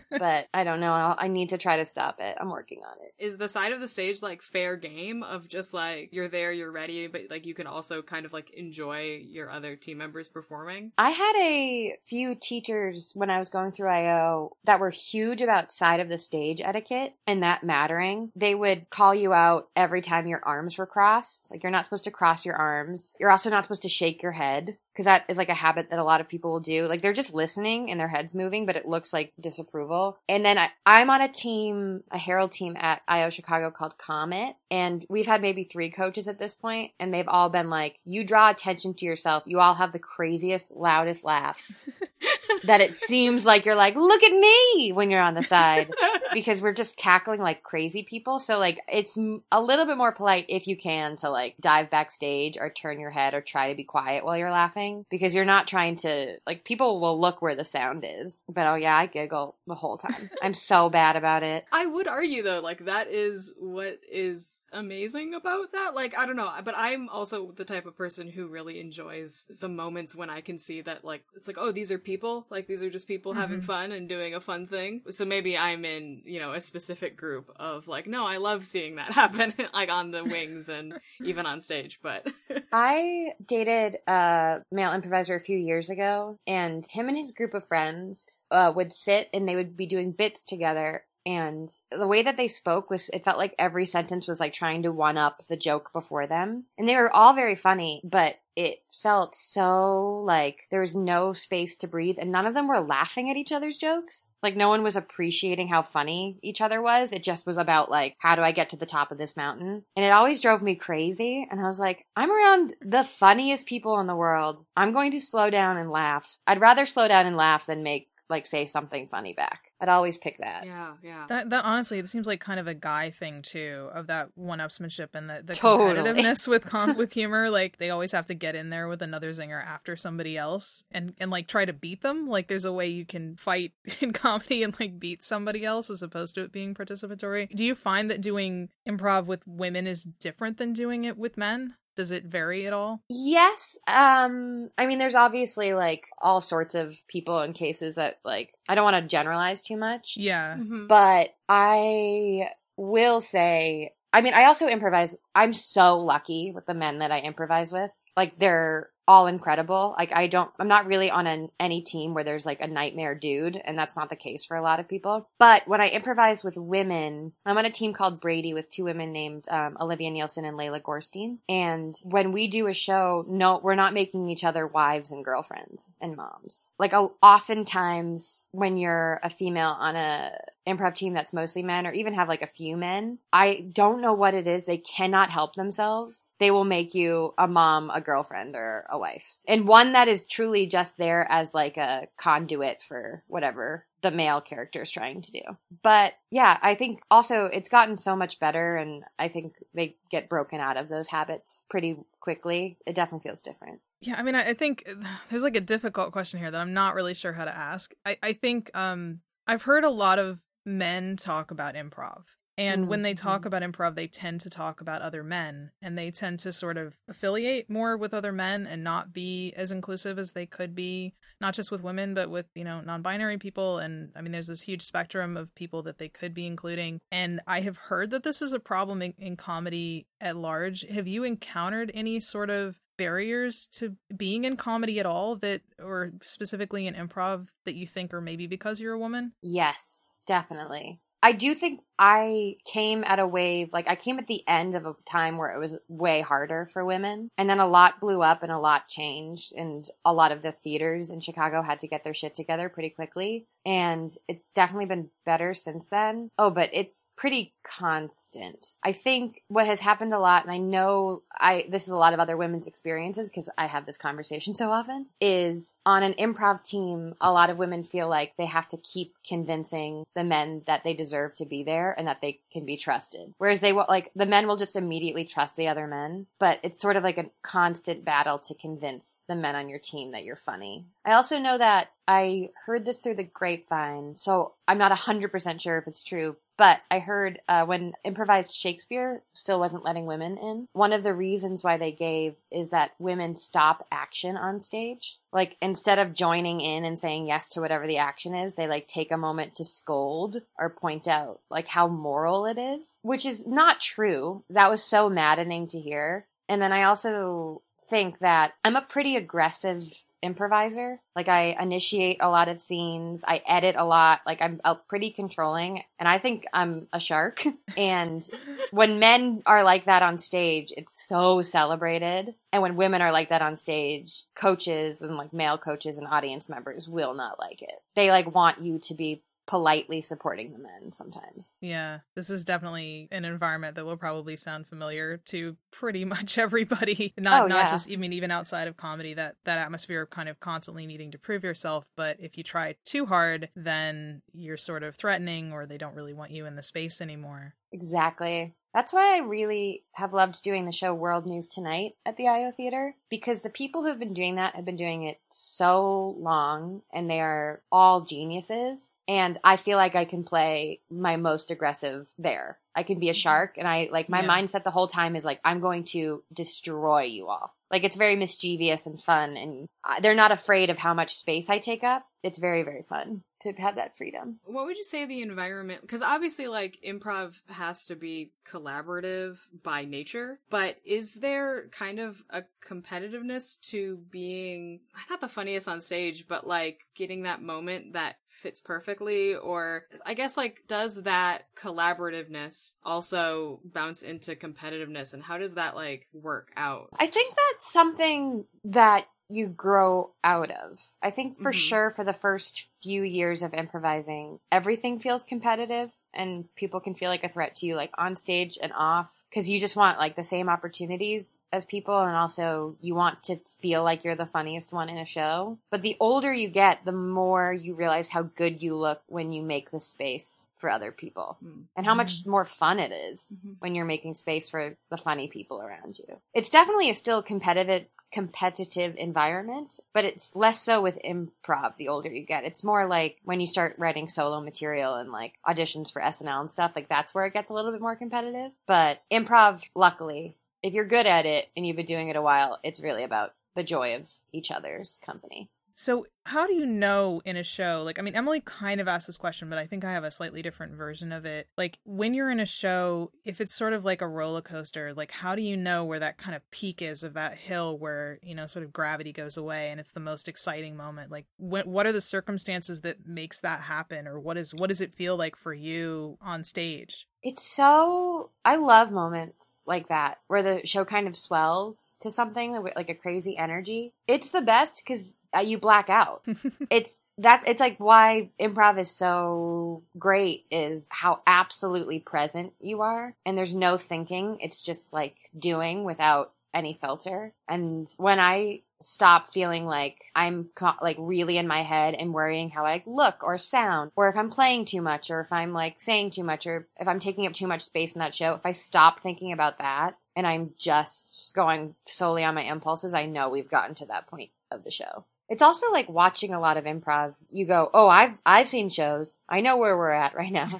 but 0.09 0.47
I 0.53 0.63
don't 0.63 0.79
know. 0.79 0.93
I'll, 0.93 1.15
i 1.17 1.27
need 1.27 1.49
to 1.49 1.57
try 1.57 1.77
to 1.77 1.85
stop 1.85 2.19
it. 2.19 2.37
I'm 2.39 2.49
working 2.49 2.81
on 2.85 2.95
it. 3.05 3.23
Is 3.23 3.37
the 3.37 3.49
side 3.49 3.71
of 3.71 3.79
the 3.79 3.87
stage 3.87 4.21
like 4.21 4.41
fair 4.41 4.75
game 4.75 5.23
of 5.23 5.47
just 5.47 5.73
like 5.73 6.09
you're 6.11 6.27
there, 6.27 6.51
you're 6.51 6.71
ready, 6.71 7.07
but 7.07 7.23
like 7.29 7.45
you 7.45 7.53
can 7.53 7.67
also 7.67 8.01
kind 8.01 8.25
of 8.25 8.33
like 8.33 8.51
enjoy 8.51 9.21
your 9.25 9.49
other 9.49 9.75
team 9.75 9.97
members 9.97 10.27
performing? 10.27 10.91
I 10.97 11.09
had 11.11 11.33
a 11.37 11.95
few 12.03 12.35
teachers 12.35 13.11
when 13.15 13.29
I 13.29 13.39
was 13.39 13.49
going 13.49 13.71
through 13.71 13.89
IO 13.89 14.57
that 14.65 14.79
were 14.79 14.89
huge 14.89 15.41
about 15.41 15.71
side 15.71 15.99
of 15.99 16.09
the 16.09 16.17
stage 16.17 16.51
stage 16.51 16.61
etiquette 16.65 17.13
and 17.27 17.43
that 17.43 17.63
mattering, 17.63 18.31
they 18.35 18.55
would 18.55 18.89
call 18.89 19.13
you 19.13 19.33
out 19.33 19.69
every 19.75 20.01
time 20.01 20.27
your 20.27 20.41
arms 20.43 20.77
were 20.77 20.85
crossed. 20.85 21.47
Like 21.51 21.63
you're 21.63 21.71
not 21.71 21.85
supposed 21.85 22.03
to 22.05 22.11
cross 22.11 22.45
your 22.45 22.55
arms. 22.55 23.15
You're 23.19 23.31
also 23.31 23.49
not 23.49 23.63
supposed 23.63 23.83
to 23.83 23.89
shake 23.89 24.23
your 24.23 24.31
head 24.31 24.77
because 24.93 25.05
that 25.05 25.23
is 25.29 25.37
like 25.37 25.49
a 25.49 25.53
habit 25.53 25.89
that 25.89 25.99
a 25.99 26.03
lot 26.03 26.21
of 26.21 26.27
people 26.27 26.51
will 26.51 26.59
do. 26.59 26.87
Like 26.87 27.01
they're 27.01 27.13
just 27.13 27.33
listening 27.33 27.89
and 27.89 27.99
their 27.99 28.07
heads 28.07 28.35
moving, 28.35 28.65
but 28.65 28.75
it 28.75 28.87
looks 28.87 29.13
like 29.13 29.33
disapproval. 29.39 30.17
And 30.27 30.43
then 30.43 30.57
I, 30.57 30.69
I'm 30.85 31.09
on 31.09 31.21
a 31.21 31.31
team, 31.31 32.03
a 32.11 32.17
Herald 32.17 32.51
team 32.51 32.75
at 32.77 33.01
IO 33.07 33.29
Chicago 33.29 33.71
called 33.71 33.97
Comet. 33.97 34.55
And 34.69 35.05
we've 35.09 35.25
had 35.25 35.41
maybe 35.41 35.63
three 35.63 35.89
coaches 35.89 36.27
at 36.27 36.39
this 36.39 36.55
point, 36.55 36.91
and 36.99 37.13
they've 37.13 37.27
all 37.27 37.49
been 37.49 37.69
like, 37.69 37.97
you 38.05 38.23
draw 38.23 38.49
attention 38.49 38.93
to 38.95 39.05
yourself. 39.05 39.43
You 39.45 39.59
all 39.59 39.75
have 39.75 39.91
the 39.91 39.99
craziest, 39.99 40.71
loudest 40.75 41.25
laughs 41.25 41.89
that 42.63 42.79
it 42.79 42.93
seems 42.93 43.45
like 43.45 43.65
you're 43.65 43.75
like, 43.75 43.95
look 43.95 44.23
at 44.23 44.31
me 44.31 44.91
when 44.93 45.09
you're 45.09 45.21
on 45.21 45.33
the 45.33 45.43
side 45.43 45.91
because 46.33 46.61
we're 46.61 46.73
just 46.73 46.95
cackling 46.95 47.41
like 47.41 47.63
crazy 47.63 48.03
people. 48.03 48.39
So 48.39 48.59
like 48.59 48.79
it's 48.87 49.17
a 49.51 49.61
little 49.61 49.85
bit 49.85 49.97
more 49.97 50.13
polite 50.13 50.45
if 50.47 50.67
you 50.67 50.77
can 50.77 51.17
to 51.17 51.29
like 51.29 51.55
dive 51.59 51.89
backstage 51.89 52.57
or 52.57 52.69
turn 52.69 52.99
your 52.99 53.11
head 53.11 53.33
or 53.33 53.41
try 53.41 53.69
to 53.69 53.75
be 53.75 53.83
quiet 53.83 54.23
while 54.23 54.37
you're 54.37 54.51
laughing 54.51 54.80
laughing 54.81 55.05
because 55.09 55.33
you're 55.35 55.45
not 55.45 55.67
trying 55.67 55.95
to 55.97 56.37
like 56.45 56.63
people 56.63 56.99
will 56.99 57.19
look 57.19 57.41
where 57.41 57.55
the 57.55 57.65
sound 57.65 58.05
is. 58.07 58.43
But 58.49 58.67
oh 58.67 58.75
yeah, 58.75 58.95
I 58.95 59.05
giggle 59.05 59.55
the 59.67 59.75
whole 59.75 59.97
time. 59.97 60.29
I'm 60.41 60.53
so 60.53 60.89
bad 60.89 61.15
about 61.15 61.43
it. 61.43 61.65
I 61.71 61.85
would 61.85 62.07
argue 62.07 62.43
though, 62.43 62.59
like 62.59 62.85
that 62.85 63.09
is 63.09 63.53
what 63.57 63.99
is 64.11 64.61
amazing 64.71 65.33
about 65.33 65.71
that. 65.71 65.95
Like 65.95 66.17
I 66.17 66.25
don't 66.25 66.35
know, 66.35 66.51
but 66.63 66.75
I'm 66.77 67.09
also 67.09 67.51
the 67.51 67.65
type 67.65 67.85
of 67.85 67.97
person 67.97 68.29
who 68.29 68.47
really 68.47 68.79
enjoys 68.79 69.45
the 69.59 69.69
moments 69.69 70.15
when 70.15 70.29
I 70.29 70.41
can 70.41 70.57
see 70.57 70.81
that 70.81 71.03
like 71.03 71.23
it's 71.35 71.47
like 71.47 71.57
oh 71.59 71.71
these 71.71 71.91
are 71.91 71.97
people, 71.99 72.45
like 72.49 72.67
these 72.67 72.81
are 72.81 72.89
just 72.89 73.07
people 73.07 73.31
mm-hmm. 73.31 73.41
having 73.41 73.61
fun 73.61 73.91
and 73.91 74.09
doing 74.09 74.35
a 74.35 74.41
fun 74.41 74.67
thing. 74.67 75.01
So 75.09 75.25
maybe 75.25 75.57
I'm 75.57 75.85
in 75.85 76.21
you 76.25 76.39
know 76.39 76.53
a 76.53 76.61
specific 76.61 77.17
group 77.17 77.51
of 77.57 77.87
like 77.87 78.07
no, 78.07 78.25
I 78.25 78.37
love 78.37 78.65
seeing 78.65 78.95
that 78.95 79.13
happen 79.21 79.53
like 79.73 79.91
on 79.91 80.11
the 80.11 80.23
wings 80.23 80.69
and 80.69 80.99
even 81.23 81.45
on 81.45 81.61
stage. 81.61 81.99
But 82.01 82.27
I 82.71 83.33
dated 83.45 83.97
a 84.07 84.61
male 84.71 84.93
improviser 84.93 85.35
a 85.35 85.39
few 85.39 85.57
years 85.57 85.89
ago, 85.89 86.37
and 86.47 86.85
him 86.91 87.07
and 87.07 87.17
his 87.17 87.31
group 87.31 87.53
of 87.53 87.67
friends 87.67 88.25
uh, 88.49 88.71
would 88.75 88.93
sit 88.93 89.29
and 89.33 89.47
they 89.47 89.55
would 89.55 89.75
be 89.77 89.85
doing 89.85 90.11
bits 90.11 90.43
together 90.43 91.03
and 91.25 91.69
the 91.91 92.07
way 92.07 92.23
that 92.23 92.37
they 92.37 92.47
spoke 92.47 92.89
was 92.89 93.09
it 93.09 93.23
felt 93.23 93.37
like 93.37 93.53
every 93.59 93.85
sentence 93.85 94.27
was 94.27 94.39
like 94.39 94.53
trying 94.53 94.83
to 94.83 94.91
one 94.91 95.17
up 95.17 95.43
the 95.47 95.57
joke 95.57 95.91
before 95.93 96.25
them. 96.25 96.65
And 96.77 96.89
they 96.89 96.95
were 96.95 97.15
all 97.15 97.33
very 97.33 97.55
funny 97.55 98.01
but 98.03 98.35
it 98.55 98.79
felt 98.91 99.33
so 99.33 100.23
like 100.25 100.67
there 100.69 100.81
was 100.81 100.95
no 100.95 101.33
space 101.33 101.77
to 101.77 101.87
breathe 101.87 102.17
and 102.19 102.31
none 102.31 102.45
of 102.45 102.53
them 102.53 102.67
were 102.67 102.81
laughing 102.81 103.29
at 103.29 103.37
each 103.37 103.51
other's 103.51 103.77
jokes. 103.77 104.29
Like 104.43 104.55
no 104.55 104.69
one 104.69 104.83
was 104.83 104.95
appreciating 104.95 105.69
how 105.69 105.81
funny 105.81 106.37
each 106.43 106.61
other 106.61 106.81
was. 106.81 107.13
It 107.13 107.23
just 107.23 107.45
was 107.45 107.57
about 107.57 107.89
like 107.89 108.15
how 108.19 108.35
do 108.35 108.41
i 108.41 108.51
get 108.51 108.69
to 108.69 108.77
the 108.77 108.85
top 108.85 109.11
of 109.11 109.17
this 109.17 109.37
mountain? 109.37 109.83
And 109.95 110.05
it 110.05 110.11
always 110.11 110.41
drove 110.41 110.61
me 110.61 110.75
crazy 110.75 111.47
and 111.49 111.59
i 111.59 111.67
was 111.67 111.79
like 111.79 112.05
i'm 112.15 112.31
around 112.31 112.73
the 112.81 113.03
funniest 113.03 113.67
people 113.67 113.99
in 113.99 114.07
the 114.07 114.15
world. 114.15 114.65
I'm 114.75 114.93
going 114.93 115.11
to 115.11 115.21
slow 115.21 115.49
down 115.49 115.77
and 115.77 115.89
laugh. 115.89 116.37
I'd 116.45 116.61
rather 116.61 116.85
slow 116.85 117.07
down 117.07 117.25
and 117.25 117.37
laugh 117.37 117.65
than 117.65 117.83
make 117.83 118.09
like 118.31 118.47
say 118.47 118.65
something 118.65 119.07
funny 119.07 119.33
back. 119.33 119.71
I'd 119.79 119.89
always 119.89 120.17
pick 120.17 120.39
that. 120.39 120.65
Yeah, 120.65 120.93
yeah. 121.03 121.25
That 121.27 121.51
that 121.51 121.65
honestly, 121.65 121.99
it 121.99 122.09
seems 122.09 122.25
like 122.25 122.39
kind 122.39 122.59
of 122.59 122.67
a 122.67 122.73
guy 122.73 123.11
thing 123.11 123.43
too, 123.43 123.89
of 123.93 124.07
that 124.07 124.29
one-upsmanship 124.35 125.09
and 125.13 125.29
the, 125.29 125.43
the 125.43 125.53
Totally. 125.53 125.93
competitiveness 125.93 126.47
with 126.47 126.65
com- 126.65 126.97
with 126.97 127.13
humor. 127.13 127.51
Like 127.51 127.77
they 127.77 127.91
always 127.91 128.11
have 128.13 128.25
to 128.25 128.33
get 128.33 128.55
in 128.55 128.69
there 128.69 128.87
with 128.87 129.01
another 129.03 129.29
zinger 129.31 129.63
after 129.63 129.95
somebody 129.95 130.37
else, 130.37 130.83
and 130.91 131.13
and 131.19 131.29
like 131.29 131.47
try 131.47 131.65
to 131.65 131.73
beat 131.73 132.01
them. 132.01 132.27
Like 132.27 132.47
there's 132.47 132.65
a 132.65 132.73
way 132.73 132.87
you 132.87 133.05
can 133.05 133.35
fight 133.35 133.73
in 134.01 134.13
comedy 134.13 134.63
and 134.63 134.75
like 134.79 134.99
beat 134.99 135.21
somebody 135.21 135.63
else 135.65 135.89
as 135.89 136.01
opposed 136.01 136.35
to 136.35 136.41
it 136.41 136.51
being 136.51 136.73
participatory. 136.73 137.49
Do 137.53 137.63
you 137.63 137.75
find 137.75 138.09
that 138.09 138.21
doing 138.21 138.69
improv 138.87 139.25
with 139.25 139.45
women 139.45 139.85
is 139.85 140.03
different 140.03 140.57
than 140.57 140.73
doing 140.73 141.05
it 141.05 141.17
with 141.17 141.37
men? 141.37 141.75
Does 141.95 142.11
it 142.11 142.23
vary 142.23 142.65
at 142.67 142.73
all? 142.73 143.01
Yes. 143.09 143.77
Um 143.87 144.69
I 144.77 144.85
mean 144.85 144.99
there's 144.99 145.15
obviously 145.15 145.73
like 145.73 146.05
all 146.21 146.41
sorts 146.41 146.73
of 146.75 146.95
people 147.07 147.39
and 147.39 147.53
cases 147.53 147.95
that 147.95 148.19
like 148.23 148.53
I 148.69 148.75
don't 148.75 148.83
want 148.85 149.03
to 149.03 149.07
generalize 149.07 149.61
too 149.61 149.77
much. 149.77 150.13
Yeah. 150.17 150.55
Mhm. 150.57 150.87
But 150.87 151.29
I 151.49 152.49
will 152.77 153.19
say 153.21 153.93
I 154.13 154.21
mean 154.21 154.33
I 154.33 154.45
also 154.45 154.67
improvise 154.67 155.15
I'm 155.35 155.53
so 155.53 155.97
lucky 155.97 156.51
with 156.53 156.65
the 156.65 156.73
men 156.73 156.99
that 156.99 157.11
I 157.11 157.19
improvise 157.19 157.71
with. 157.71 157.91
Like 158.17 158.39
they're 158.39 158.89
all 159.11 159.27
incredible. 159.27 159.93
Like 159.97 160.13
I 160.13 160.27
don't 160.27 160.49
I'm 160.57 160.69
not 160.69 160.85
really 160.85 161.11
on 161.11 161.27
an 161.27 161.49
any 161.59 161.81
team 161.81 162.13
where 162.13 162.23
there's 162.23 162.45
like 162.45 162.61
a 162.61 162.67
nightmare 162.67 163.13
dude 163.13 163.61
and 163.65 163.77
that's 163.77 163.97
not 163.97 164.09
the 164.09 164.15
case 164.15 164.45
for 164.45 164.55
a 164.55 164.61
lot 164.61 164.79
of 164.79 164.87
people. 164.87 165.27
But 165.37 165.67
when 165.67 165.81
I 165.81 165.89
improvise 165.89 166.45
with 166.45 166.55
women, 166.55 167.33
I'm 167.45 167.57
on 167.57 167.65
a 167.65 167.69
team 167.69 167.91
called 167.91 168.21
Brady 168.21 168.53
with 168.53 168.69
two 168.69 168.85
women 168.85 169.11
named 169.11 169.49
um, 169.49 169.75
Olivia 169.81 170.09
Nielsen 170.11 170.45
and 170.45 170.57
Layla 170.57 170.81
Gorstein. 170.81 171.39
And 171.49 171.93
when 172.05 172.31
we 172.31 172.47
do 172.47 172.67
a 172.67 172.73
show, 172.73 173.25
no, 173.27 173.59
we're 173.61 173.75
not 173.75 173.93
making 173.93 174.29
each 174.29 174.45
other 174.45 174.65
wives 174.65 175.11
and 175.11 175.25
girlfriends 175.25 175.91
and 175.99 176.15
moms. 176.15 176.69
Like 176.79 176.93
a, 176.93 177.09
oftentimes 177.21 178.47
when 178.51 178.77
you're 178.77 179.19
a 179.23 179.29
female 179.29 179.75
on 179.77 179.97
a 179.97 180.37
improv 180.67 180.95
team 180.95 181.13
that's 181.13 181.33
mostly 181.33 181.63
men 181.63 181.87
or 181.87 181.91
even 181.91 182.13
have 182.13 182.27
like 182.27 182.41
a 182.41 182.47
few 182.47 182.77
men, 182.77 183.19
I 183.33 183.65
don't 183.73 184.01
know 184.01 184.13
what 184.13 184.33
it 184.33 184.47
is. 184.47 184.65
They 184.65 184.77
cannot 184.77 185.29
help 185.29 185.55
themselves. 185.55 186.31
They 186.39 186.51
will 186.51 186.63
make 186.63 186.93
you 186.93 187.33
a 187.37 187.47
mom, 187.47 187.89
a 187.89 188.01
girlfriend, 188.01 188.55
or 188.55 188.85
a 188.89 188.97
wife. 188.97 189.37
And 189.47 189.67
one 189.67 189.93
that 189.93 190.07
is 190.07 190.25
truly 190.25 190.67
just 190.67 190.97
there 190.97 191.25
as 191.29 191.53
like 191.53 191.77
a 191.77 192.07
conduit 192.17 192.81
for 192.81 193.23
whatever 193.27 193.85
the 194.01 194.11
male 194.11 194.41
character 194.41 194.81
is 194.81 194.91
trying 194.91 195.21
to 195.21 195.31
do. 195.31 195.41
But 195.83 196.13
yeah, 196.29 196.57
I 196.61 196.75
think 196.75 197.01
also 197.11 197.45
it's 197.45 197.69
gotten 197.69 197.97
so 197.97 198.15
much 198.15 198.39
better 198.39 198.75
and 198.75 199.03
I 199.19 199.27
think 199.27 199.53
they 199.73 199.97
get 200.09 200.29
broken 200.29 200.59
out 200.59 200.77
of 200.77 200.89
those 200.89 201.07
habits 201.07 201.63
pretty 201.69 201.97
quickly. 202.19 202.77
It 202.85 202.95
definitely 202.95 203.27
feels 203.27 203.41
different. 203.41 203.79
Yeah, 204.01 204.15
I 204.17 204.23
mean, 204.23 204.35
I, 204.35 204.53
think 204.53 204.89
there's 205.29 205.43
like 205.43 205.55
a 205.55 205.61
difficult 205.61 206.11
question 206.11 206.39
here 206.39 206.49
that 206.49 206.59
I'm 206.59 206.73
not 206.73 206.95
really 206.95 207.13
sure 207.13 207.33
how 207.33 207.45
to 207.45 207.55
ask. 207.55 207.93
I, 208.05 208.17
I 208.23 208.33
think 208.33 208.75
um, 208.75 209.19
I've 209.47 209.63
heard 209.63 209.83
a 209.83 209.89
lot 209.89 210.17
of 210.17 210.39
men 210.65 211.15
talk 211.17 211.51
about 211.51 211.75
improv. 211.75 212.23
And 212.57 212.87
when 212.87 213.01
they 213.01 213.13
talk 213.13 213.43
Mhm. 213.43 213.45
about 213.45 213.63
improv, 213.63 213.95
they 213.95 214.07
tend 214.07 214.41
to 214.41 214.49
talk 214.49 214.81
about 214.81 215.01
other 215.01 215.23
men 215.23 215.71
and 215.81 215.97
they 215.97 216.11
tend 216.11 216.39
to 216.39 216.53
sort 216.53 216.77
of 216.77 216.95
affiliate 217.07 217.69
more 217.69 217.97
with 217.97 218.13
other 218.13 218.31
men 218.33 218.67
and 218.67 218.83
not 218.83 219.13
be 219.13 219.53
as 219.53 219.71
inclusive 219.71 220.19
as 220.19 220.33
they 220.33 220.45
could 220.45 220.75
be, 220.75 221.15
not 221.39 221.53
just 221.55 221.71
with 221.71 221.81
women, 221.81 222.13
but 222.13 222.29
with, 222.29 222.45
you 222.53 222.63
know, 222.65 222.81
non 222.81 223.01
binary 223.01 223.37
people. 223.37 223.79
And 223.79 224.11
I 224.15 224.21
mean, 224.21 224.31
there's 224.33 224.47
this 224.47 224.61
huge 224.63 224.81
spectrum 224.83 225.37
of 225.37 225.55
people 225.55 225.81
that 225.83 225.97
they 225.97 226.09
could 226.09 226.33
be 226.33 226.45
including. 226.45 226.99
And 227.09 227.39
I 227.47 227.61
have 227.61 227.77
heard 227.77 228.11
that 228.11 228.23
this 228.23 228.41
is 228.41 228.53
a 228.53 228.59
problem 228.59 229.01
in, 229.01 229.13
in 229.17 229.37
comedy 229.37 230.05
at 230.19 230.35
large. 230.35 230.81
Have 230.89 231.07
you 231.07 231.23
encountered 231.23 231.89
any 231.93 232.19
sort 232.19 232.49
of 232.49 232.79
barriers 232.97 233.67
to 233.71 233.95
being 234.15 234.43
in 234.45 234.57
comedy 234.57 234.99
at 234.99 235.05
all 235.07 235.35
that, 235.37 235.61
or 235.79 236.11
specifically 236.21 236.85
in 236.85 236.93
improv, 236.93 237.47
that 237.65 237.75
you 237.75 237.87
think 237.87 238.13
are 238.13 238.21
maybe 238.21 238.45
because 238.45 238.79
you're 238.79 238.93
a 238.93 238.99
woman? 238.99 239.33
Yes, 239.41 240.10
definitely. 240.25 240.99
I 241.23 241.31
do 241.33 241.53
think 241.55 241.81
I 242.03 242.55
came 242.65 243.03
at 243.05 243.19
a 243.19 243.27
wave, 243.27 243.69
like 243.71 243.87
I 243.87 243.95
came 243.95 244.17
at 244.17 244.25
the 244.25 244.41
end 244.47 244.73
of 244.73 244.87
a 244.87 244.95
time 245.05 245.37
where 245.37 245.53
it 245.53 245.59
was 245.59 245.77
way 245.87 246.21
harder 246.21 246.67
for 246.73 246.83
women. 246.83 247.29
And 247.37 247.47
then 247.47 247.59
a 247.59 247.67
lot 247.67 248.01
blew 248.01 248.23
up 248.23 248.41
and 248.41 248.51
a 248.51 248.57
lot 248.57 248.87
changed. 248.87 249.53
And 249.55 249.85
a 250.03 250.11
lot 250.11 250.31
of 250.31 250.41
the 250.41 250.51
theaters 250.51 251.11
in 251.11 251.19
Chicago 251.21 251.61
had 251.61 251.79
to 251.81 251.87
get 251.87 252.03
their 252.03 252.15
shit 252.15 252.33
together 252.33 252.69
pretty 252.69 252.89
quickly. 252.89 253.45
And 253.63 254.09
it's 254.27 254.49
definitely 254.55 254.87
been 254.87 255.11
better 255.23 255.53
since 255.53 255.85
then. 255.85 256.29
Oh, 256.39 256.49
but 256.49 256.71
it's 256.73 257.11
pretty 257.15 257.53
constant. 257.63 258.73
I 258.83 258.93
think 258.93 259.43
what 259.47 259.67
has 259.67 259.81
happened 259.81 260.15
a 260.15 260.19
lot, 260.19 260.41
and 260.41 260.51
I 260.51 260.57
know 260.57 261.21
I, 261.39 261.67
this 261.69 261.83
is 261.83 261.93
a 261.93 261.97
lot 261.97 262.15
of 262.15 262.19
other 262.19 262.35
women's 262.35 262.65
experiences 262.65 263.29
because 263.29 263.47
I 263.59 263.67
have 263.67 263.85
this 263.85 263.99
conversation 263.99 264.55
so 264.55 264.71
often, 264.71 265.05
is 265.21 265.73
on 265.85 266.01
an 266.01 266.15
improv 266.15 266.63
team, 266.63 267.13
a 267.21 267.31
lot 267.31 267.51
of 267.51 267.59
women 267.59 267.83
feel 267.83 268.09
like 268.09 268.33
they 268.37 268.47
have 268.47 268.67
to 268.69 268.77
keep 268.77 269.13
convincing 269.23 270.05
the 270.15 270.23
men 270.23 270.63
that 270.65 270.83
they 270.83 270.95
deserve 270.95 271.35
to 271.35 271.45
be 271.45 271.61
there 271.61 271.90
and 271.97 272.07
that 272.07 272.21
they 272.21 272.39
can 272.51 272.65
be 272.65 272.77
trusted. 272.77 273.33
Whereas 273.37 273.61
they 273.61 273.73
will, 273.73 273.85
like, 273.87 274.11
the 274.15 274.25
men 274.25 274.47
will 274.47 274.57
just 274.57 274.75
immediately 274.75 275.25
trust 275.25 275.55
the 275.55 275.67
other 275.67 275.87
men, 275.87 276.27
but 276.39 276.59
it's 276.63 276.79
sort 276.79 276.95
of 276.95 277.03
like 277.03 277.17
a 277.17 277.29
constant 277.41 278.05
battle 278.05 278.39
to 278.39 278.55
convince 278.55 279.17
the 279.27 279.35
men 279.35 279.55
on 279.55 279.69
your 279.69 279.79
team 279.79 280.11
that 280.11 280.23
you're 280.23 280.35
funny. 280.35 280.85
I 281.05 281.13
also 281.13 281.39
know 281.39 281.57
that 281.57 281.89
I 282.11 282.49
heard 282.65 282.83
this 282.83 282.99
through 282.99 283.15
the 283.15 283.23
grapevine, 283.23 284.17
so 284.17 284.55
I'm 284.67 284.77
not 284.77 284.91
100% 284.91 285.61
sure 285.61 285.77
if 285.77 285.87
it's 285.87 286.03
true, 286.03 286.35
but 286.57 286.81
I 286.91 286.99
heard 286.99 287.39
uh, 287.47 287.65
when 287.65 287.93
improvised 288.03 288.51
Shakespeare 288.53 289.23
still 289.33 289.61
wasn't 289.61 289.85
letting 289.85 290.07
women 290.07 290.37
in, 290.37 290.67
one 290.73 290.91
of 290.91 291.03
the 291.03 291.13
reasons 291.13 291.63
why 291.63 291.77
they 291.77 291.93
gave 291.93 292.35
is 292.51 292.71
that 292.71 292.91
women 292.99 293.37
stop 293.37 293.87
action 293.93 294.35
on 294.35 294.59
stage. 294.59 295.19
Like 295.31 295.55
instead 295.61 295.99
of 295.99 296.13
joining 296.13 296.59
in 296.59 296.83
and 296.83 296.99
saying 296.99 297.27
yes 297.27 297.47
to 297.49 297.61
whatever 297.61 297.87
the 297.87 297.99
action 297.99 298.35
is, 298.35 298.55
they 298.55 298.67
like 298.67 298.89
take 298.89 299.13
a 299.13 299.17
moment 299.17 299.55
to 299.55 299.63
scold 299.63 300.41
or 300.59 300.69
point 300.69 301.07
out 301.07 301.39
like 301.49 301.67
how 301.67 301.87
moral 301.87 302.45
it 302.45 302.57
is, 302.57 302.99
which 303.03 303.25
is 303.25 303.47
not 303.47 303.79
true. 303.79 304.43
That 304.49 304.69
was 304.69 304.83
so 304.83 305.09
maddening 305.09 305.69
to 305.69 305.79
hear. 305.79 306.27
And 306.49 306.61
then 306.61 306.73
I 306.73 306.83
also 306.83 307.61
think 307.89 308.19
that 308.19 308.51
I'm 308.65 308.75
a 308.75 308.81
pretty 308.81 309.15
aggressive 309.15 310.03
improviser. 310.21 310.99
Like 311.15 311.27
I 311.27 311.55
initiate 311.59 312.17
a 312.19 312.29
lot 312.29 312.47
of 312.47 312.61
scenes, 312.61 313.23
I 313.27 313.41
edit 313.47 313.75
a 313.77 313.85
lot. 313.85 314.21
Like 314.25 314.41
I'm 314.41 314.61
uh, 314.63 314.75
pretty 314.75 315.11
controlling, 315.11 315.83
and 315.99 316.07
I 316.07 316.17
think 316.17 316.45
I'm 316.53 316.87
a 316.93 316.99
shark. 316.99 317.43
and 317.77 318.27
when 318.71 318.99
men 318.99 319.41
are 319.45 319.63
like 319.63 319.85
that 319.85 320.03
on 320.03 320.17
stage, 320.17 320.73
it's 320.77 321.07
so 321.07 321.41
celebrated. 321.41 322.35
And 322.53 322.61
when 322.61 322.75
women 322.75 323.01
are 323.01 323.11
like 323.11 323.29
that 323.29 323.41
on 323.41 323.55
stage, 323.55 324.23
coaches 324.35 325.01
and 325.01 325.17
like 325.17 325.33
male 325.33 325.57
coaches 325.57 325.97
and 325.97 326.07
audience 326.07 326.49
members 326.49 326.87
will 326.87 327.13
not 327.13 327.39
like 327.39 327.61
it. 327.61 327.81
They 327.95 328.11
like 328.11 328.33
want 328.33 328.61
you 328.61 328.79
to 328.79 328.93
be 328.93 329.21
politely 329.51 329.99
supporting 329.99 330.53
the 330.53 330.57
men 330.57 330.93
sometimes. 330.93 331.51
Yeah, 331.59 331.99
this 332.15 332.29
is 332.29 332.45
definitely 332.45 333.09
an 333.11 333.25
environment 333.25 333.75
that 333.75 333.83
will 333.83 333.97
probably 333.97 334.37
sound 334.37 334.65
familiar 334.65 335.17
to 335.25 335.57
pretty 335.71 336.05
much 336.15 336.37
everybody. 336.37 337.13
Not 337.17 337.43
Oh, 337.43 337.47
not 337.47 337.65
yeah. 337.65 337.67
just 337.67 337.89
mean 337.89 338.13
even 338.13 338.31
outside 338.31 338.69
of 338.69 338.77
comedy 338.77 339.13
that 339.15 339.35
that 339.43 339.59
atmosphere 339.59 340.03
of 340.03 340.09
kind 340.09 340.29
of 340.29 340.39
constantly 340.39 340.87
needing 340.87 341.11
to 341.11 341.19
prove 341.19 341.43
yourself, 341.43 341.85
but 341.97 342.15
if 342.21 342.37
you 342.37 342.45
try 342.45 342.75
too 342.85 343.05
hard, 343.05 343.49
then 343.53 344.21
you're 344.31 344.55
sort 344.55 344.83
of 344.83 344.95
threatening 344.95 345.51
or 345.51 345.65
they 345.65 345.77
don't 345.77 345.95
really 345.95 346.13
want 346.13 346.31
you 346.31 346.45
in 346.45 346.55
the 346.55 346.63
space 346.63 347.01
anymore. 347.01 347.53
Exactly. 347.73 348.55
That's 348.73 348.93
why 348.93 349.15
I 349.15 349.19
really 349.19 349.83
have 349.93 350.13
loved 350.13 350.41
doing 350.43 350.65
the 350.65 350.71
show 350.71 350.93
World 350.93 351.25
News 351.25 351.49
Tonight 351.49 351.95
at 352.05 352.15
the 352.15 352.29
IO 352.29 352.51
Theater 352.51 352.95
because 353.09 353.41
the 353.41 353.49
people 353.49 353.83
who've 353.83 353.99
been 353.99 354.13
doing 354.13 354.35
that 354.35 354.55
have 354.55 354.63
been 354.63 354.77
doing 354.77 355.03
it 355.03 355.19
so 355.29 356.15
long 356.17 356.81
and 356.93 357.09
they 357.09 357.19
are 357.19 357.61
all 357.69 358.01
geniuses. 358.01 358.95
And 359.11 359.37
I 359.43 359.57
feel 359.57 359.75
like 359.75 359.93
I 359.93 360.05
can 360.05 360.23
play 360.23 360.79
my 360.89 361.17
most 361.17 361.51
aggressive 361.51 362.07
there. 362.17 362.59
I 362.73 362.83
can 362.83 362.97
be 362.97 363.09
a 363.09 363.11
mm-hmm. 363.11 363.17
shark 363.17 363.57
and 363.57 363.67
I 363.67 363.89
like 363.91 364.07
my 364.07 364.21
Yeah. 364.21 364.29
mindset 364.29 364.63
the 364.63 364.71
whole 364.71 364.87
time 364.87 365.17
is 365.17 365.25
like, 365.25 365.41
I'm 365.43 365.59
going 365.59 365.83
to 365.91 366.23
destroy 366.31 367.01
you 367.01 367.27
all. 367.27 367.53
Like 367.69 367.83
it's 367.83 367.97
very 367.97 368.15
mischievous 368.15 368.85
and 368.85 369.03
fun 369.03 369.35
and 369.35 369.67
they're 370.01 370.15
not 370.15 370.31
afraid 370.31 370.69
of 370.69 370.77
how 370.77 370.93
much 370.93 371.15
space 371.15 371.49
I 371.49 371.57
take 371.57 371.83
up. 371.83 372.05
It's 372.23 372.39
very, 372.39 372.63
very 372.63 372.83
fun 372.83 373.23
to 373.41 373.51
have 373.53 373.75
that 373.75 373.97
freedom. 373.97 374.39
What 374.45 374.65
would 374.65 374.77
you 374.77 374.83
say 374.83 375.05
the 375.05 375.21
environment? 375.21 375.81
Because 375.81 376.01
obviously, 376.01 376.47
like 376.47 376.77
improv 376.87 377.33
has 377.47 377.87
to 377.87 377.95
be 377.95 378.31
collaborative 378.49 379.39
by 379.63 379.85
nature, 379.85 380.39
but 380.49 380.77
is 380.85 381.15
there 381.15 381.67
kind 381.71 381.99
of 381.99 382.21
a 382.29 382.43
competitiveness 382.65 383.59
to 383.71 383.99
being 384.09 384.81
not 385.09 385.19
the 385.19 385.27
funniest 385.27 385.67
on 385.67 385.81
stage, 385.81 386.27
but 386.27 386.45
like 386.45 386.81
getting 386.95 387.23
that 387.23 387.41
moment 387.41 387.93
that 387.93 388.17
fits 388.41 388.59
perfectly? 388.59 389.35
Or 389.35 389.85
I 390.05 390.13
guess 390.13 390.35
like 390.35 390.63
does 390.67 391.03
that 391.03 391.43
collaborativeness 391.55 392.73
also 392.83 393.59
bounce 393.63 394.01
into 394.01 394.35
competitiveness, 394.35 395.13
and 395.13 395.23
how 395.23 395.37
does 395.37 395.53
that 395.55 395.75
like 395.75 396.07
work 396.13 396.51
out? 396.57 396.89
I 396.99 397.07
think 397.07 397.29
that's 397.35 397.71
something 397.71 398.45
that 398.65 399.07
you 399.29 399.47
grow 399.47 400.11
out 400.25 400.51
of. 400.51 400.77
I 401.01 401.09
think 401.09 401.41
for 401.41 401.51
Mhm. 401.53 401.55
sure 401.55 401.91
for 401.91 402.03
the 402.03 402.13
first 402.13 402.67
few 402.83 403.03
years 403.03 403.41
of 403.41 403.53
improvising, 403.53 404.39
everything 404.51 404.99
feels 404.99 405.23
competitive 405.23 405.91
and 406.13 406.53
people 406.55 406.81
can 406.81 406.95
feel 406.95 407.09
like 407.09 407.23
a 407.23 407.29
threat 407.29 407.55
to 407.57 407.65
you, 407.65 407.75
like 407.75 407.93
on 407.97 408.17
stage 408.17 408.57
and 408.61 408.73
off. 408.75 409.20
Because 409.31 409.47
you 409.49 409.61
just 409.61 409.77
want 409.77 409.97
like 409.97 410.17
the 410.17 410.23
same 410.23 410.49
opportunities 410.49 411.39
as 411.53 411.63
people 411.65 411.97
and 412.01 412.15
also 412.17 412.75
you 412.81 412.93
want 412.93 413.23
to 413.23 413.39
feel 413.61 413.81
like 413.81 414.03
you're 414.03 414.15
the 414.15 414.25
funniest 414.25 414.73
one 414.73 414.89
in 414.89 414.97
a 414.97 415.05
show. 415.05 415.57
But 415.69 415.81
the 415.83 415.95
older 416.01 416.33
you 416.33 416.49
get, 416.49 416.83
the 416.83 416.91
more 416.91 417.53
you 417.53 417.73
realize 417.73 418.09
how 418.09 418.23
good 418.23 418.61
you 418.61 418.75
look 418.75 419.01
when 419.07 419.31
you 419.31 419.41
make 419.41 419.71
the 419.71 419.79
space 419.79 420.49
for 420.57 420.69
other 420.69 420.91
people 420.91 421.37
Mm. 421.43 421.63
and 421.77 421.85
how 421.85 421.95
much 421.95 422.25
more 422.25 422.43
fun 422.45 422.77
it 422.79 422.91
is 422.91 423.29
Mhm. 423.33 423.55
when 423.59 423.73
you're 423.73 423.85
making 423.85 424.15
space 424.15 424.49
for 424.49 424.75
the 424.89 424.97
funny 424.97 425.27
people 425.29 425.61
around 425.61 425.97
you. 425.97 426.19
It's 426.33 426.49
definitely 426.49 426.89
a 426.89 426.93
still 426.93 427.23
competitive 427.23 427.85
competitive 428.11 428.95
environment, 428.97 429.79
but 429.93 430.05
it's 430.05 430.35
less 430.35 430.61
so 430.61 430.81
with 430.81 430.99
improv 431.03 431.77
the 431.77 431.87
older 431.87 432.09
you 432.09 432.25
get. 432.25 432.43
It's 432.43 432.63
more 432.63 432.85
like 432.85 433.17
when 433.23 433.39
you 433.39 433.47
start 433.47 433.75
writing 433.77 434.09
solo 434.09 434.41
material 434.41 434.95
and 434.95 435.11
like 435.11 435.35
auditions 435.47 435.91
for 435.91 436.01
SNL 436.01 436.41
and 436.41 436.51
stuff, 436.51 436.73
like 436.75 436.89
that's 436.89 437.15
where 437.15 437.25
it 437.25 437.33
gets 437.33 437.49
a 437.49 437.53
little 437.53 437.71
bit 437.71 437.81
more 437.81 437.95
competitive. 437.95 438.51
But 438.67 439.01
improv, 439.11 439.63
luckily, 439.75 440.35
if 440.61 440.73
you're 440.73 440.85
good 440.85 441.05
at 441.05 441.25
it 441.25 441.47
and 441.55 441.65
you've 441.65 441.77
been 441.77 441.85
doing 441.85 442.09
it 442.09 442.15
a 442.15 442.21
while, 442.21 442.59
it's 442.63 442.81
really 442.81 443.03
about 443.03 443.33
the 443.55 443.63
joy 443.63 443.95
of 443.95 444.09
each 444.31 444.51
other's 444.51 444.99
company. 445.05 445.49
So, 445.75 446.05
how 446.25 446.45
do 446.45 446.53
you 446.53 446.65
know 446.67 447.21
in 447.25 447.35
a 447.35 447.43
show? 447.43 447.81
Like, 447.83 447.97
I 447.97 448.03
mean, 448.03 448.15
Emily 448.15 448.41
kind 448.41 448.79
of 448.79 448.87
asked 448.87 449.07
this 449.07 449.17
question, 449.17 449.49
but 449.49 449.57
I 449.57 449.65
think 449.65 449.83
I 449.83 449.91
have 449.93 450.03
a 450.03 450.11
slightly 450.11 450.43
different 450.43 450.73
version 450.73 451.11
of 451.11 451.25
it. 451.25 451.47
Like, 451.57 451.79
when 451.83 452.13
you're 452.13 452.29
in 452.29 452.39
a 452.39 452.45
show, 452.45 453.11
if 453.25 453.41
it's 453.41 453.53
sort 453.53 453.73
of 453.73 453.83
like 453.83 454.01
a 454.01 454.07
roller 454.07 454.41
coaster, 454.41 454.93
like, 454.93 455.11
how 455.11 455.33
do 455.35 455.41
you 455.41 455.57
know 455.57 455.83
where 455.83 455.99
that 455.99 456.17
kind 456.17 456.35
of 456.35 456.49
peak 456.51 456.81
is 456.81 457.03
of 457.03 457.15
that 457.15 457.37
hill 457.37 457.77
where, 457.77 458.19
you 458.21 458.35
know, 458.35 458.45
sort 458.45 458.63
of 458.63 458.71
gravity 458.71 459.11
goes 459.11 459.37
away 459.37 459.69
and 459.71 459.79
it's 459.79 459.93
the 459.93 459.99
most 459.99 460.27
exciting 460.27 460.75
moment? 460.75 461.11
Like, 461.11 461.25
what, 461.37 461.65
what 461.65 461.87
are 461.87 461.91
the 461.91 462.01
circumstances 462.01 462.81
that 462.81 463.07
makes 463.07 463.39
that 463.41 463.61
happen? 463.61 464.07
Or 464.07 464.19
what 464.19 464.37
is, 464.37 464.53
what 464.53 464.69
does 464.69 464.81
it 464.81 464.93
feel 464.93 465.17
like 465.17 465.35
for 465.35 465.53
you 465.53 466.17
on 466.21 466.43
stage? 466.43 467.07
It's 467.23 467.45
so 467.45 468.31
I 468.43 468.55
love 468.55 468.91
moments 468.91 469.57
like 469.67 469.89
that 469.89 470.17
where 470.27 470.41
the 470.41 470.65
show 470.65 470.85
kind 470.85 471.07
of 471.07 471.15
swells 471.15 471.95
to 471.99 472.09
something 472.09 472.53
like 472.75 472.89
a 472.89 472.95
crazy 472.95 473.37
energy. 473.37 473.93
It's 474.07 474.31
the 474.31 474.41
best 474.41 474.77
because 474.83 475.15
uh, 475.35 475.39
you 475.39 475.57
black 475.57 475.89
out. 475.89 476.25
it's 476.69 476.99
that 477.17 477.43
it's 477.45 477.59
like 477.59 477.77
why 477.77 478.29
improv 478.39 478.79
is 478.79 478.89
so 478.89 479.83
great 479.97 480.45
is 480.51 480.87
how 480.91 481.21
absolutely 481.27 481.99
present 481.99 482.53
you 482.59 482.81
are 482.81 483.15
and 483.25 483.37
there's 483.37 483.55
no 483.55 483.77
thinking. 483.77 484.37
It's 484.41 484.61
just 484.61 484.91
like 484.93 485.15
doing 485.37 485.83
without 485.83 486.33
any 486.53 486.73
filter. 486.73 487.33
And 487.47 487.87
when 487.97 488.19
I 488.19 488.61
stop 488.81 489.31
feeling 489.31 489.65
like 489.65 489.97
I'm 490.15 490.49
co- 490.55 490.73
like 490.81 490.97
really 490.99 491.37
in 491.37 491.47
my 491.47 491.63
head 491.63 491.93
and 491.93 492.13
worrying 492.13 492.49
how 492.49 492.65
I 492.65 492.83
look 492.85 493.23
or 493.23 493.37
sound, 493.37 493.91
or 493.95 494.09
if 494.09 494.15
I'm 494.15 494.29
playing 494.29 494.65
too 494.65 494.81
much, 494.81 495.09
or 495.09 495.21
if 495.21 495.31
I'm 495.31 495.53
like 495.53 495.79
saying 495.79 496.11
too 496.11 496.23
much, 496.23 496.47
or 496.47 496.67
if 496.79 496.87
I'm 496.87 496.99
taking 496.99 497.27
up 497.27 497.33
too 497.33 497.47
much 497.47 497.63
space 497.63 497.95
in 497.95 497.99
that 497.99 498.15
show, 498.15 498.33
if 498.33 498.45
I 498.45 498.51
stop 498.51 498.99
thinking 498.99 499.31
about 499.31 499.59
that 499.59 499.97
and 500.15 500.27
I'm 500.27 500.51
just 500.57 501.31
going 501.35 501.75
solely 501.87 502.23
on 502.23 502.35
my 502.35 502.43
impulses, 502.43 502.93
I 502.93 503.05
know 503.05 503.29
we've 503.29 503.49
gotten 503.49 503.75
to 503.75 503.85
that 503.87 504.07
point 504.07 504.31
of 504.49 504.63
the 504.63 504.71
show. 504.71 505.05
It's 505.31 505.41
also 505.41 505.71
like 505.71 505.87
watching 505.87 506.33
a 506.33 506.41
lot 506.41 506.57
of 506.57 506.65
improv. 506.65 507.15
You 507.29 507.45
go, 507.45 507.69
"Oh, 507.73 507.87
I've 507.87 508.15
I've 508.25 508.49
seen 508.49 508.67
shows. 508.67 509.19
I 509.29 509.39
know 509.39 509.55
where 509.55 509.77
we're 509.77 509.91
at 509.91 510.13
right 510.13 510.31
now." 510.31 510.59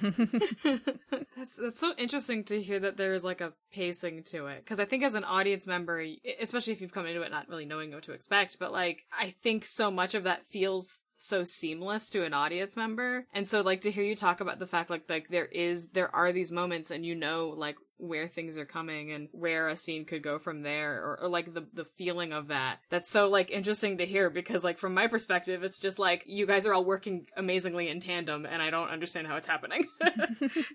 that's 1.36 1.56
that's 1.56 1.78
so 1.78 1.92
interesting 1.98 2.42
to 2.44 2.58
hear 2.62 2.80
that 2.80 2.96
there 2.96 3.12
is 3.12 3.22
like 3.22 3.42
a 3.42 3.52
pacing 3.70 4.22
to 4.24 4.46
it 4.46 4.64
because 4.64 4.80
I 4.80 4.86
think 4.86 5.04
as 5.04 5.14
an 5.14 5.24
audience 5.24 5.66
member, 5.66 6.02
especially 6.40 6.72
if 6.72 6.80
you've 6.80 6.94
come 6.94 7.04
into 7.04 7.20
it 7.20 7.30
not 7.30 7.50
really 7.50 7.66
knowing 7.66 7.92
what 7.92 8.04
to 8.04 8.12
expect, 8.12 8.58
but 8.58 8.72
like 8.72 9.04
I 9.12 9.34
think 9.42 9.66
so 9.66 9.90
much 9.90 10.14
of 10.14 10.24
that 10.24 10.46
feels 10.46 11.02
so 11.18 11.44
seamless 11.44 12.10
to 12.10 12.24
an 12.24 12.34
audience 12.34 12.76
member 12.76 13.24
and 13.32 13.46
so 13.46 13.60
like 13.60 13.82
to 13.82 13.92
hear 13.92 14.02
you 14.02 14.16
talk 14.16 14.40
about 14.40 14.58
the 14.58 14.66
fact 14.66 14.90
like 14.90 15.08
like 15.08 15.28
there 15.28 15.44
is 15.44 15.86
there 15.90 16.12
are 16.16 16.32
these 16.32 16.50
moments 16.50 16.90
and 16.90 17.06
you 17.06 17.14
know 17.14 17.54
like 17.56 17.76
where 18.02 18.28
things 18.28 18.58
are 18.58 18.64
coming 18.64 19.12
and 19.12 19.28
where 19.32 19.68
a 19.68 19.76
scene 19.76 20.04
could 20.04 20.22
go 20.22 20.38
from 20.38 20.62
there 20.62 21.02
or, 21.02 21.20
or 21.22 21.28
like 21.28 21.54
the 21.54 21.66
the 21.72 21.84
feeling 21.84 22.32
of 22.32 22.48
that 22.48 22.78
that's 22.90 23.08
so 23.08 23.28
like 23.28 23.50
interesting 23.50 23.98
to 23.98 24.06
hear 24.06 24.28
because 24.28 24.64
like 24.64 24.78
from 24.78 24.94
my 24.94 25.06
perspective 25.06 25.62
it's 25.62 25.78
just 25.78 25.98
like 25.98 26.24
you 26.26 26.46
guys 26.46 26.66
are 26.66 26.74
all 26.74 26.84
working 26.84 27.26
amazingly 27.36 27.88
in 27.88 28.00
tandem 28.00 28.44
and 28.44 28.60
i 28.60 28.70
don't 28.70 28.88
understand 28.88 29.26
how 29.26 29.36
it's 29.36 29.46
happening 29.46 29.86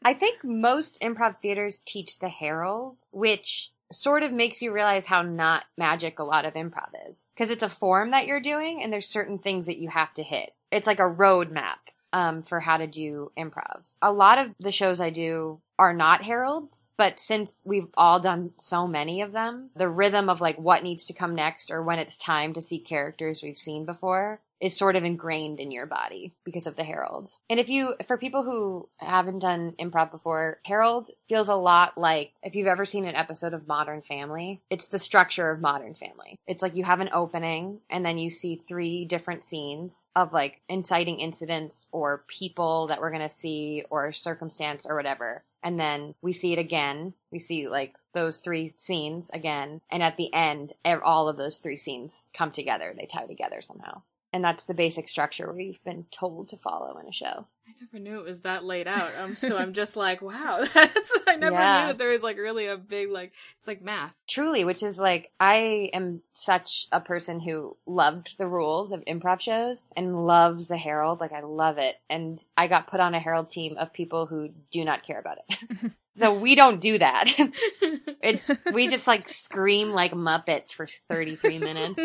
I 0.04 0.14
think 0.14 0.44
most 0.44 1.00
improv 1.02 1.42
theaters 1.42 1.82
teach 1.86 2.20
the 2.20 2.30
Herald, 2.30 2.98
which 3.12 3.72
sort 3.92 4.24
of 4.24 4.34
makes 4.34 4.62
you 4.62 4.74
realize 4.74 5.06
how 5.06 5.22
not 5.22 5.66
magic 5.78 6.20
a 6.20 6.24
lot 6.24 6.46
of 6.46 6.54
improv 6.54 6.90
is. 7.10 7.26
Because 7.34 7.50
it's 7.50 7.64
a 7.64 7.70
form 7.70 8.12
that 8.12 8.26
you're 8.26 8.42
doing, 8.42 8.82
and 8.82 8.92
there's 8.92 9.08
certain 9.08 9.40
things 9.40 9.66
that 9.66 9.78
you 9.78 9.90
have 9.90 10.14
to 10.16 10.24
hit. 10.24 10.52
It's 10.72 10.88
like 10.88 11.00
a 11.00 11.04
roadmap 11.04 11.78
um, 12.14 12.42
for 12.42 12.60
how 12.60 12.78
to 12.78 12.88
do 12.88 13.32
improv. 13.38 13.90
A 14.02 14.12
lot 14.12 14.38
of 14.38 14.52
the 14.60 14.72
shows 14.72 15.00
I 15.00 15.10
do 15.10 15.62
are 15.80 15.94
not 15.94 16.24
heralds, 16.24 16.86
but 16.98 17.20
since 17.20 17.62
we've 17.66 17.90
all 17.96 18.20
done 18.20 18.52
so 18.58 18.88
many 18.88 19.22
of 19.22 19.32
them, 19.32 19.70
the 19.76 19.90
rhythm 19.90 20.30
of 20.30 20.42
like 20.42 20.58
what 20.58 20.84
needs 20.84 21.06
to 21.06 21.14
come 21.14 21.36
next 21.36 21.72
or 21.72 21.84
when 21.84 22.00
it's 22.00 22.18
time 22.18 22.54
to 22.54 22.62
see 22.62 22.80
characters 22.80 23.44
we've 23.44 23.58
seen 23.58 23.86
before 23.86 24.42
is 24.60 24.76
sort 24.76 24.96
of 24.96 25.04
ingrained 25.04 25.60
in 25.60 25.72
your 25.72 25.86
body 25.86 26.34
because 26.44 26.68
of 26.68 26.76
the 26.76 26.84
heralds. 26.84 27.40
And 27.50 27.60
if 27.60 27.70
you, 27.70 27.96
for 28.08 28.18
people 28.18 28.44
who 28.44 28.90
haven't 28.98 29.40
done 29.40 29.74
improv 29.80 30.12
before, 30.12 30.60
herald 30.66 31.10
feels 31.30 31.48
a 31.48 31.56
lot 31.56 31.98
like 31.98 32.34
if 32.42 32.56
you've 32.56 32.68
ever 32.68 32.86
seen 32.86 33.06
an 33.06 33.16
episode 33.16 33.54
of 33.54 33.68
Modern 33.68 34.02
Family, 34.02 34.62
it's 34.70 34.90
the 34.90 35.00
structure 35.00 35.52
of 35.52 35.62
Modern 35.62 35.94
Family. 35.94 36.40
It's 36.48 36.62
like 36.62 36.76
you 36.76 36.84
have 36.84 37.00
an 37.00 37.10
opening 37.14 37.82
and 37.90 38.06
then 38.06 38.18
you 38.18 38.30
see 38.30 38.56
three 38.56 39.06
different 39.06 39.44
scenes 39.44 40.08
of 40.16 40.34
like 40.34 40.62
inciting 40.68 41.20
incidents 41.20 41.88
or 41.92 42.24
people 42.28 42.88
that 42.88 43.00
we're 43.00 43.12
going 43.12 43.22
to 43.22 43.30
see 43.30 43.84
or 43.90 44.12
circumstance 44.12 44.86
or 44.88 44.96
whatever. 44.96 45.44
And 45.68 45.78
then 45.78 46.16
we 46.22 46.32
see 46.32 46.54
it 46.54 46.60
again. 46.60 47.14
We 47.30 47.40
see 47.40 47.68
like 47.68 47.98
those 48.14 48.38
three 48.38 48.74
scenes 48.78 49.30
again. 49.34 49.82
And 49.92 50.02
at 50.02 50.16
the 50.16 50.34
end, 50.34 50.72
all 50.86 51.28
of 51.28 51.36
those 51.36 51.58
three 51.58 51.76
scenes 51.76 52.30
come 52.34 52.52
together. 52.52 52.96
They 52.98 53.06
tie 53.06 53.26
together 53.26 53.62
somehow. 53.62 54.04
And 54.32 54.42
that's 54.42 54.64
the 54.64 54.74
basic 54.74 55.10
structure 55.10 55.54
you've 55.60 55.84
been 55.84 56.06
told 56.10 56.48
to 56.50 56.58
follow 56.58 56.98
in 57.00 57.06
a 57.06 57.12
show. 57.12 57.48
I 57.68 57.72
never 57.82 58.00
knew 58.02 58.20
it 58.20 58.26
was 58.26 58.42
that 58.42 58.64
laid 58.64 58.88
out. 58.88 59.12
Um, 59.20 59.36
so 59.36 59.58
I'm 59.58 59.74
just 59.74 59.98
like, 59.98 60.22
wow, 60.22 60.64
that's 60.74 61.12
I 61.28 61.36
never 61.36 61.56
Yeah. 61.58 61.82
knew 61.82 61.88
that 61.88 61.98
there 61.98 62.12
was 62.12 62.24
like 62.24 62.38
really 62.38 62.66
a 62.66 62.78
big 62.78 63.10
like 63.12 63.34
it's 63.60 63.68
like 63.68 63.82
math. 63.82 64.14
Truly, 64.26 64.64
which 64.64 64.82
is 64.82 64.98
like, 64.98 65.32
I 65.40 65.90
am 65.94 66.22
such 66.32 66.88
a 66.94 67.02
person 67.02 67.42
who 67.42 67.76
loved 67.86 68.38
the 68.38 68.48
rules 68.48 68.92
of 68.94 69.04
improv 69.06 69.42
shows 69.42 69.92
and 69.98 70.26
loves 70.26 70.68
the 70.68 70.78
Herald. 70.78 71.20
Like, 71.20 71.34
I 71.34 71.42
love 71.42 71.78
it. 71.78 71.98
And 72.10 72.42
I 72.56 72.68
got 72.68 72.88
put 72.88 73.02
on 73.02 73.14
a 73.14 73.20
Herald 73.20 73.50
team 73.50 73.76
of 73.78 73.92
people 73.92 74.28
who 74.28 74.50
do 74.72 74.86
not 74.86 75.04
care 75.04 75.20
about 75.20 75.40
it. 75.50 75.92
so 76.14 76.34
we 76.34 76.56
don't 76.56 76.80
do 76.80 76.98
that. 76.98 77.26
it's, 78.24 78.50
we 78.72 78.88
just 78.88 79.08
like 79.08 79.28
scream 79.28 79.90
like 79.92 80.14
Muppets 80.14 80.72
for 80.74 80.88
33 81.10 81.60
minutes. 81.60 82.00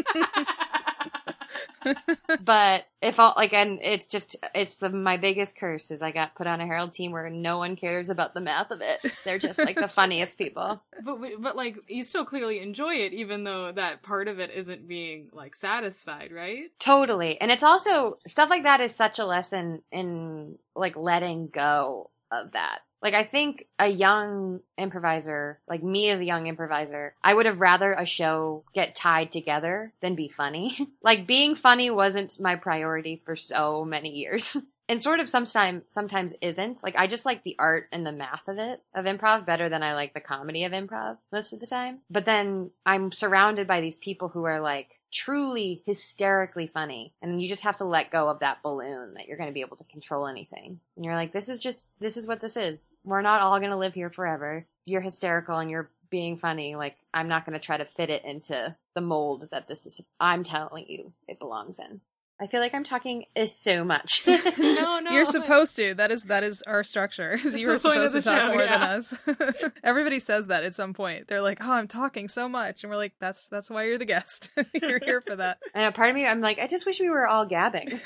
but 2.45 2.87
if 3.01 3.19
all 3.19 3.35
like 3.37 3.53
and 3.53 3.81
it's 3.83 4.07
just 4.07 4.37
it's 4.55 4.77
the, 4.77 4.89
my 4.91 5.17
biggest 5.17 5.57
curse 5.57 5.91
is 5.91 6.03
i 6.03 6.11
got 6.11 6.35
put 6.35 6.47
on 6.47 6.61
a 6.61 6.67
herald 6.67 6.93
team 6.93 7.13
where 7.13 7.29
no 7.31 7.59
one 7.59 7.77
cares 7.77 8.09
about 8.09 8.35
the 8.35 8.41
math 8.41 8.71
of 8.71 8.81
it. 8.81 9.13
They're 9.25 9.39
just 9.39 9.59
like 9.59 9.77
the 9.77 9.89
funniest 9.89 10.39
people. 10.39 10.83
But 11.05 11.19
but 11.41 11.57
like 11.57 11.79
you 11.89 12.05
still 12.05 12.25
clearly 12.25 12.61
enjoy 12.61 12.95
it, 12.95 13.13
even 13.13 13.43
though 13.43 13.73
that 13.73 14.03
part 14.03 14.29
of 14.29 14.39
it 14.39 14.51
isn't 14.55 14.87
being 14.87 15.31
like 15.33 15.57
satisfied, 15.57 16.31
right? 16.33 16.71
totally. 16.79 17.41
And 17.41 17.51
it's 17.51 17.65
also 17.65 18.19
stuff 18.27 18.51
like 18.51 18.63
that 18.63 18.81
is 18.81 18.95
such 18.95 19.19
a 19.19 19.25
lesson 19.25 19.83
in 19.91 20.59
like 20.77 20.97
letting 20.97 21.49
go 21.49 22.11
of 22.31 22.53
that 22.53 22.81
like 23.03 23.15
i 23.15 23.25
think 23.25 23.67
a 23.79 23.89
young 23.89 24.61
improviser 24.79 25.59
like 25.69 25.83
me 25.83 26.09
as 26.09 26.21
a 26.21 26.25
young 26.25 26.47
improviser 26.47 27.15
i 27.23 27.35
would 27.35 27.47
have 27.47 27.61
rather 27.61 27.93
a 27.93 28.07
show 28.07 28.65
get 28.73 28.95
tied 28.95 29.31
together 29.33 29.93
than 30.01 30.15
be 30.15 30.29
funny. 30.29 30.77
Like 31.03 31.27
being 31.27 31.55
funny 31.55 31.91
wasn't 31.91 32.39
my 32.39 32.55
priority 32.55 33.21
for 33.25 33.35
so 33.35 33.85
many 33.85 34.11
years. 34.11 34.57
And 34.89 35.01
sort 35.01 35.21
of 35.21 35.29
sometimes 35.29 35.85
sometimes 35.89 36.35
isn't. 36.43 36.83
Like 36.83 36.97
i 36.99 37.07
just 37.07 37.25
like 37.25 37.45
the 37.45 37.57
art 37.59 37.89
and 37.93 38.05
the 38.05 38.13
math 38.13 38.47
of 38.47 38.59
it 38.59 38.83
of 38.95 39.07
improv 39.07 39.47
better 39.47 39.69
than 39.69 39.83
i 39.83 39.95
like 39.95 40.13
the 40.13 40.21
comedy 40.21 40.65
of 40.65 40.73
improv 40.73 41.17
most 41.31 41.53
of 41.53 41.61
the 41.61 41.67
time. 41.67 42.01
But 42.11 42.27
then 42.27 42.73
i'm 42.85 43.11
surrounded 43.11 43.67
by 43.67 43.81
these 43.81 43.97
people 43.97 44.29
who 44.29 44.45
are 44.45 44.61
like 44.61 45.01
truly 45.13 45.83
hysterically 45.87 46.67
funny. 46.67 47.13
And 47.23 47.41
you 47.41 47.49
just 47.49 47.63
have 47.65 47.77
to 47.79 47.85
let 47.85 48.11
go 48.11 48.29
of 48.29 48.41
that 48.41 48.63
balloon 48.63 49.15
that 49.15 49.29
you're 49.29 49.37
going 49.37 49.51
to 49.51 49.55
be 49.55 49.61
able 49.61 49.77
to 49.77 49.85
control 49.85 50.27
anything. 50.27 50.81
And 50.97 51.05
you're 51.05 51.15
like 51.15 51.33
this 51.33 51.49
is 51.49 51.61
just 51.61 51.91
this 52.01 52.17
is 52.17 52.27
what 52.27 52.41
this 52.41 52.57
is. 52.57 52.91
We're 53.05 53.23
not 53.23 53.41
all 53.41 53.59
going 53.59 53.71
to 53.71 53.77
live 53.77 53.95
here 53.95 54.11
forever. 54.11 54.67
You're 54.85 55.01
hysterical 55.01 55.59
and 55.59 55.71
you're 55.71 55.91
being 56.11 56.37
funny. 56.37 56.75
Like 56.75 56.97
i'm 57.15 57.29
not 57.29 57.45
going 57.45 57.59
to 57.59 57.65
try 57.65 57.77
to 57.77 57.85
fit 57.85 58.11
it 58.11 58.25
into 58.25 58.75
the 58.95 59.01
mold 59.01 59.49
that 59.51 59.69
this 59.69 59.87
is 59.87 60.01
i'm 60.21 60.43
telling 60.45 60.87
you 60.89 61.13
it 61.29 61.39
belongs 61.39 61.79
in 61.79 62.01
I 62.41 62.47
feel 62.49 62.61
like 62.61 62.75
I'm 62.75 62.83
talking 62.83 63.27
is 63.37 63.57
so 63.57 63.85
much. 63.85 64.25
no, 64.27 64.39
no. 65.01 65.11
You're 65.11 65.25
supposed 65.25 65.77
to. 65.77 65.95
That 65.95 66.11
is 66.11 66.25
that 66.25 66.43
is 66.43 66.63
our 66.63 66.83
structure. 66.83 67.35
Is 67.45 67.57
you 67.57 67.69
were 67.69 67.79
the 67.79 67.89
point 67.89 68.01
of 68.01 68.11
supposed 68.11 68.27
to 68.27 68.31
talk 68.31 68.41
show, 68.41 68.49
more 68.49 68.67
than 68.67 68.83
us. 68.83 69.17
Everybody 69.85 70.19
says 70.19 70.49
that 70.49 70.65
at 70.65 70.75
some 70.75 70.93
point. 70.93 71.29
They're 71.29 71.43
like, 71.43 71.59
"Oh, 71.61 71.73
I'm 71.73 71.87
talking 71.89 72.29
so 72.29 72.49
much," 72.49 72.83
and 72.83 72.91
we're 72.91 72.97
like, 72.97 73.15
"That's 73.21 73.49
that's 73.49 73.71
why 73.71 73.85
you're 73.85 73.99
the 73.99 74.05
guest. 74.05 74.51
you're 74.75 74.99
here 74.99 75.21
for 75.21 75.37
that." 75.37 75.59
and 75.75 75.85
a 75.85 75.93
part 75.93 76.11
of 76.11 76.17
me, 76.17 76.27
I'm 76.27 76.41
like, 76.41 76.59
I 76.59 76.67
just 76.67 76.87
wish 76.87 77.01
we 77.01 77.11
were 77.11 77.27
all 77.27 77.47
gabbing. 77.47 78.01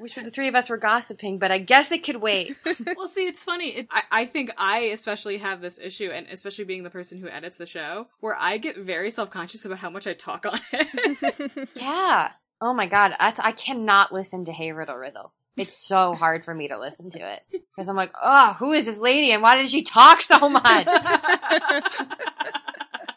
wish 0.00 0.14
the 0.14 0.30
three 0.30 0.48
of 0.48 0.54
us 0.54 0.70
were 0.70 0.76
gossiping, 0.76 1.38
but 1.38 1.50
I 1.50 1.58
guess 1.58 1.90
it 1.90 2.04
could 2.04 2.16
wait. 2.16 2.56
well, 2.96 3.08
see, 3.08 3.26
it's 3.26 3.42
funny. 3.42 3.70
It, 3.70 3.88
I, 3.90 4.02
I 4.10 4.26
think 4.26 4.50
I 4.56 4.78
especially 4.92 5.38
have 5.38 5.60
this 5.60 5.78
issue, 5.78 6.10
and 6.12 6.26
especially 6.28 6.64
being 6.64 6.84
the 6.84 6.90
person 6.90 7.18
who 7.18 7.28
edits 7.28 7.56
the 7.56 7.66
show, 7.66 8.06
where 8.20 8.36
I 8.38 8.58
get 8.58 8.76
very 8.78 9.10
self 9.10 9.30
conscious 9.30 9.64
about 9.64 9.78
how 9.78 9.90
much 9.90 10.06
I 10.06 10.12
talk 10.12 10.46
on 10.46 10.60
it. 10.72 11.68
Yeah. 11.74 12.30
Oh 12.60 12.74
my 12.74 12.86
god, 12.86 13.14
that's, 13.18 13.38
I 13.38 13.52
cannot 13.52 14.12
listen 14.12 14.44
to 14.46 14.52
Hey 14.52 14.72
Riddle 14.72 14.96
Riddle. 14.96 15.32
It's 15.56 15.74
so 15.74 16.14
hard 16.14 16.44
for 16.44 16.54
me 16.54 16.68
to 16.68 16.78
listen 16.78 17.10
to 17.10 17.18
it 17.18 17.42
because 17.50 17.88
I'm 17.88 17.96
like, 17.96 18.12
oh, 18.20 18.54
who 18.58 18.72
is 18.72 18.86
this 18.86 19.00
lady 19.00 19.32
and 19.32 19.42
why 19.42 19.56
does 19.56 19.70
she 19.70 19.82
talk 19.82 20.22
so 20.22 20.48
much? 20.48 20.86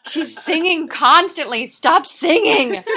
She's 0.06 0.36
singing 0.36 0.88
constantly. 0.88 1.68
Stop 1.68 2.06
singing. 2.06 2.82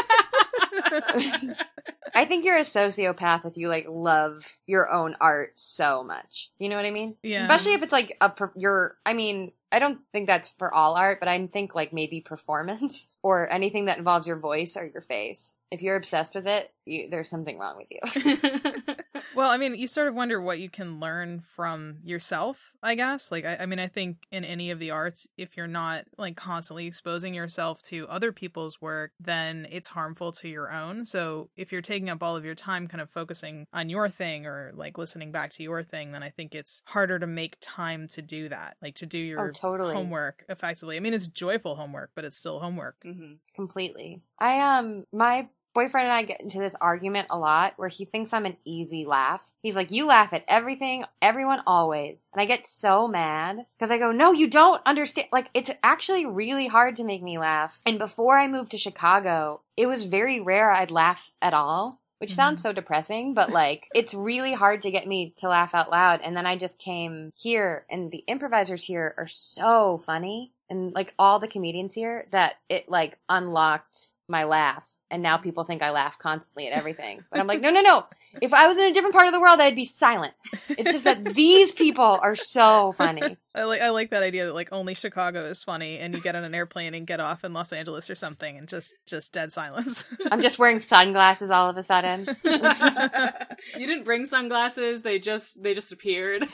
I 2.15 2.25
think 2.25 2.45
you're 2.45 2.58
a 2.58 2.62
sociopath 2.62 3.45
if 3.45 3.58
you 3.58 3.69
like 3.69 3.86
love 3.88 4.58
your 4.65 4.91
own 4.91 5.15
art 5.21 5.51
so 5.55 6.03
much. 6.03 6.49
You 6.58 6.69
know 6.69 6.77
what 6.77 6.86
I 6.86 6.91
mean? 6.91 7.15
Yeah. 7.21 7.41
Especially 7.41 7.73
if 7.73 7.84
it's 7.84 7.91
like 7.91 8.17
a 8.21 8.34
your. 8.55 8.97
I 9.05 9.13
mean, 9.13 9.51
I 9.75 9.79
don't 9.79 9.99
think 10.13 10.25
that's 10.25 10.53
for 10.57 10.73
all 10.73 10.95
art, 10.95 11.19
but 11.19 11.27
I 11.27 11.47
think 11.47 11.75
like 11.75 11.91
maybe 11.91 12.21
performance 12.21 13.09
or 13.21 13.51
anything 13.51 13.85
that 13.85 13.97
involves 13.97 14.25
your 14.25 14.39
voice 14.39 14.77
or 14.77 14.85
your 14.85 15.01
face. 15.01 15.57
If 15.69 15.81
you're 15.81 15.97
obsessed 15.97 16.33
with 16.33 16.47
it, 16.47 16.71
you, 16.85 17.09
there's 17.09 17.29
something 17.29 17.59
wrong 17.59 17.75
with 17.75 17.88
you. 17.91 18.95
Well, 19.36 19.52
I 19.52 19.58
mean, 19.58 19.76
you 19.76 19.88
sort 19.88 20.08
of 20.08 20.15
wonder 20.15 20.39
what 20.39 20.60
you 20.60 20.69
can 20.69 21.02
learn 21.02 21.41
from 21.41 21.98
yourself, 22.04 22.74
I 22.82 22.95
guess. 22.95 23.32
Like, 23.34 23.43
I, 23.45 23.58
I 23.58 23.65
mean, 23.65 23.80
I 23.80 23.88
think 23.88 24.26
in 24.32 24.45
any 24.45 24.71
of 24.71 24.80
the 24.80 24.91
arts, 24.91 25.28
if 25.38 25.58
you're 25.58 25.67
not 25.67 26.06
like 26.17 26.38
constantly 26.38 26.88
exposing 26.88 27.34
yourself 27.34 27.82
to 27.84 28.08
other 28.08 28.32
people's 28.32 28.80
work, 28.82 29.12
then 29.19 29.67
it's 29.69 29.89
harmful 29.89 30.32
to 30.34 30.48
your 30.48 30.71
own. 30.71 31.04
So 31.04 31.50
if 31.58 31.74
you're 31.74 31.82
taking 31.82 32.10
up 32.10 32.24
all 32.24 32.38
of 32.38 32.45
your 32.45 32.56
time 32.56 32.88
kind 32.88 33.02
of 33.02 33.10
focusing 33.10 33.65
on 33.74 33.89
your 33.89 34.08
thing 34.08 34.45
or 34.45 34.71
like 34.74 34.98
listening 34.98 35.34
back 35.34 35.50
to 35.52 35.63
your 35.63 35.84
thing, 35.84 36.13
then 36.13 36.24
I 36.24 36.30
think 36.30 36.56
it's 36.56 36.82
harder 36.86 37.19
to 37.19 37.28
make 37.28 37.58
time 37.60 38.08
to 38.10 38.21
do 38.21 38.48
that, 38.48 38.78
like 38.82 38.95
to 38.95 39.06
do 39.06 39.19
your 39.19 39.41
Oh, 39.41 39.52
totally. 39.52 39.93
homework 39.93 40.45
effectively. 40.48 40.95
I 40.95 41.02
mean, 41.02 41.13
it's 41.13 41.28
joyful 41.28 41.76
homework, 41.76 42.12
but 42.15 42.24
it's 42.24 42.38
still 42.38 42.60
homework. 42.60 42.95
hmm 43.04 43.34
Completely. 43.54 44.21
I 44.39 44.60
um 44.78 45.06
my 45.12 45.50
boyfriend 45.75 46.05
and 46.05 46.13
I 46.13 46.23
get 46.23 46.41
into 46.41 46.57
this 46.57 46.75
argument 46.81 47.27
a 47.29 47.38
lot 47.38 47.73
where 47.75 47.89
he 47.89 48.05
thinks 48.05 48.33
I'm 48.33 48.47
an 48.47 48.57
easy 48.65 49.05
laugh. 49.05 49.53
He's 49.61 49.75
like, 49.75 49.91
"You 49.91 50.07
laugh 50.07 50.33
at 50.33 50.45
everything, 50.47 51.05
everyone 51.21 51.61
always." 51.67 52.23
And 52.33 52.41
I 52.41 52.45
get 52.45 52.65
so 52.65 53.07
mad 53.07 53.67
because 53.77 53.91
I 53.91 53.99
go, 53.99 54.11
"No, 54.11 54.31
you 54.31 54.47
don't 54.47 54.81
understand. 54.88 55.27
Like 55.31 55.49
it's 55.53 55.69
actually 55.83 56.25
really 56.25 56.67
hard 56.67 56.95
to 56.95 57.03
make 57.03 57.21
me 57.21 57.38
laugh." 57.38 57.79
And 57.85 57.99
before 57.99 58.39
I 58.39 58.47
moved 58.47 58.71
to 58.71 58.77
Chicago, 58.79 59.61
it 59.77 59.85
was 59.85 60.05
very 60.05 60.41
rare 60.41 60.71
I'd 60.71 60.89
laugh 60.89 61.31
at 61.41 61.53
all. 61.53 62.01
Which 62.17 62.31
Mhm. 62.31 62.35
sounds 62.35 62.61
so 62.61 62.71
depressing, 62.71 63.33
but 63.33 63.51
like 63.51 63.89
it's 63.93 64.13
really 64.13 64.53
hard 64.53 64.81
to 64.83 64.89
get 64.89 65.05
me 65.05 65.33
to 65.38 65.49
laugh 65.49 65.75
out 65.75 65.91
loud. 65.91 66.21
And 66.21 66.35
then 66.35 66.45
I 66.45 66.55
just 66.55 66.79
came 66.79 67.33
here, 67.35 67.85
and 67.89 68.09
the 68.09 68.23
improvisers 68.27 68.85
here 68.85 69.13
are 69.17 69.27
so 69.27 69.97
funny, 69.97 70.53
and 70.69 70.93
like 70.93 71.13
all 71.19 71.39
the 71.39 71.47
comedians 71.49 71.93
here, 71.93 72.27
that 72.31 72.55
it 72.69 72.88
like 72.88 73.19
unlocked 73.27 74.11
my 74.29 74.45
laugh. 74.45 74.94
And 75.12 75.22
now 75.22 75.38
people 75.38 75.63
think 75.63 75.84
I 75.84 75.91
laugh 75.91 76.18
constantly 76.18 76.68
at 76.68 76.74
everything. 76.74 77.24
But 77.30 77.39
I'm 77.39 77.48
like, 77.48 77.62
no, 77.62 77.70
no, 77.70 77.82
no. 77.82 78.06
If 78.41 78.54
I 78.54 78.68
was 78.68 78.78
in 78.78 78.86
a 78.86 78.91
different 78.91 79.13
part 79.13 79.28
of 79.28 79.34
the 79.34 79.39
world, 79.39 79.60
I'd 79.60 79.76
be 79.76 79.86
silent. 79.86 80.34
It's 80.68 80.91
just 80.91 81.04
that 81.04 81.36
these 81.36 81.72
people 81.72 82.20
are 82.22 82.36
so 82.36 82.91
funny. 82.94 83.38
I 83.56 83.63
like 83.63 83.82
I 83.82 83.89
like 83.89 84.10
that 84.10 84.24
idea 84.24 84.46
that 84.46 84.54
like 84.54 84.70
only 84.74 84.96
Chicago 84.96 85.46
is 85.46 85.63
funny, 85.63 86.00
and 86.00 86.13
you 86.13 86.20
get 86.20 86.36
on 86.36 86.44
an 86.44 86.54
airplane 86.54 86.94
and 86.94 87.08
get 87.08 87.22
off 87.22 87.46
in 87.46 87.54
Los 87.54 87.72
Angeles 87.72 88.10
or 88.10 88.15
something, 88.15 88.58
and 88.58 88.68
just 88.68 88.94
just 89.06 89.32
dead 89.32 89.54
silence. 89.54 90.04
I'm 90.32 90.41
just 90.41 90.60
wearing 90.60 90.82
sunglasses 90.82 91.52
all 91.52 91.70
of 91.70 91.78
a 91.78 91.84
sudden. 91.84 92.26
you 92.44 93.88
didn't 93.88 94.04
bring 94.04 94.26
sunglasses; 94.26 95.04
they 95.04 95.20
just 95.20 95.63
they 95.63 95.74
just 95.74 95.94
appeared. 95.94 96.46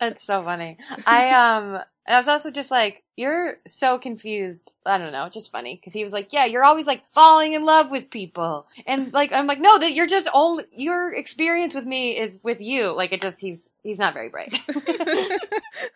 That's 0.00 0.24
so 0.24 0.42
funny. 0.42 0.78
I 1.06 1.30
um 1.30 1.82
I 2.08 2.16
was 2.18 2.28
also 2.28 2.50
just 2.50 2.70
like, 2.70 3.02
you're 3.16 3.56
so 3.66 3.98
confused. 3.98 4.74
I 4.84 4.98
don't 4.98 5.12
know, 5.12 5.24
it's 5.24 5.34
just 5.34 5.50
funny 5.50 5.74
because 5.76 5.92
he 5.92 6.04
was 6.04 6.12
like, 6.12 6.32
yeah, 6.32 6.44
you're 6.44 6.64
always 6.64 6.86
like 6.86 7.02
falling 7.12 7.54
in 7.54 7.64
love 7.64 7.90
with 7.90 8.10
people, 8.10 8.66
and 8.86 9.12
like 9.12 9.32
I'm 9.32 9.46
like, 9.46 9.60
no, 9.60 9.78
that 9.78 9.92
you're 9.92 10.06
just 10.06 10.28
only 10.34 10.64
your 10.70 11.12
experience 11.12 11.74
with 11.74 11.86
me 11.86 12.18
is 12.18 12.40
with 12.42 12.60
you. 12.60 12.94
Like 12.94 13.12
it 13.12 13.22
just 13.22 13.40
he's 13.40 13.70
he's 13.82 13.98
not 13.98 14.14
very 14.14 14.28
bright. 14.28 14.60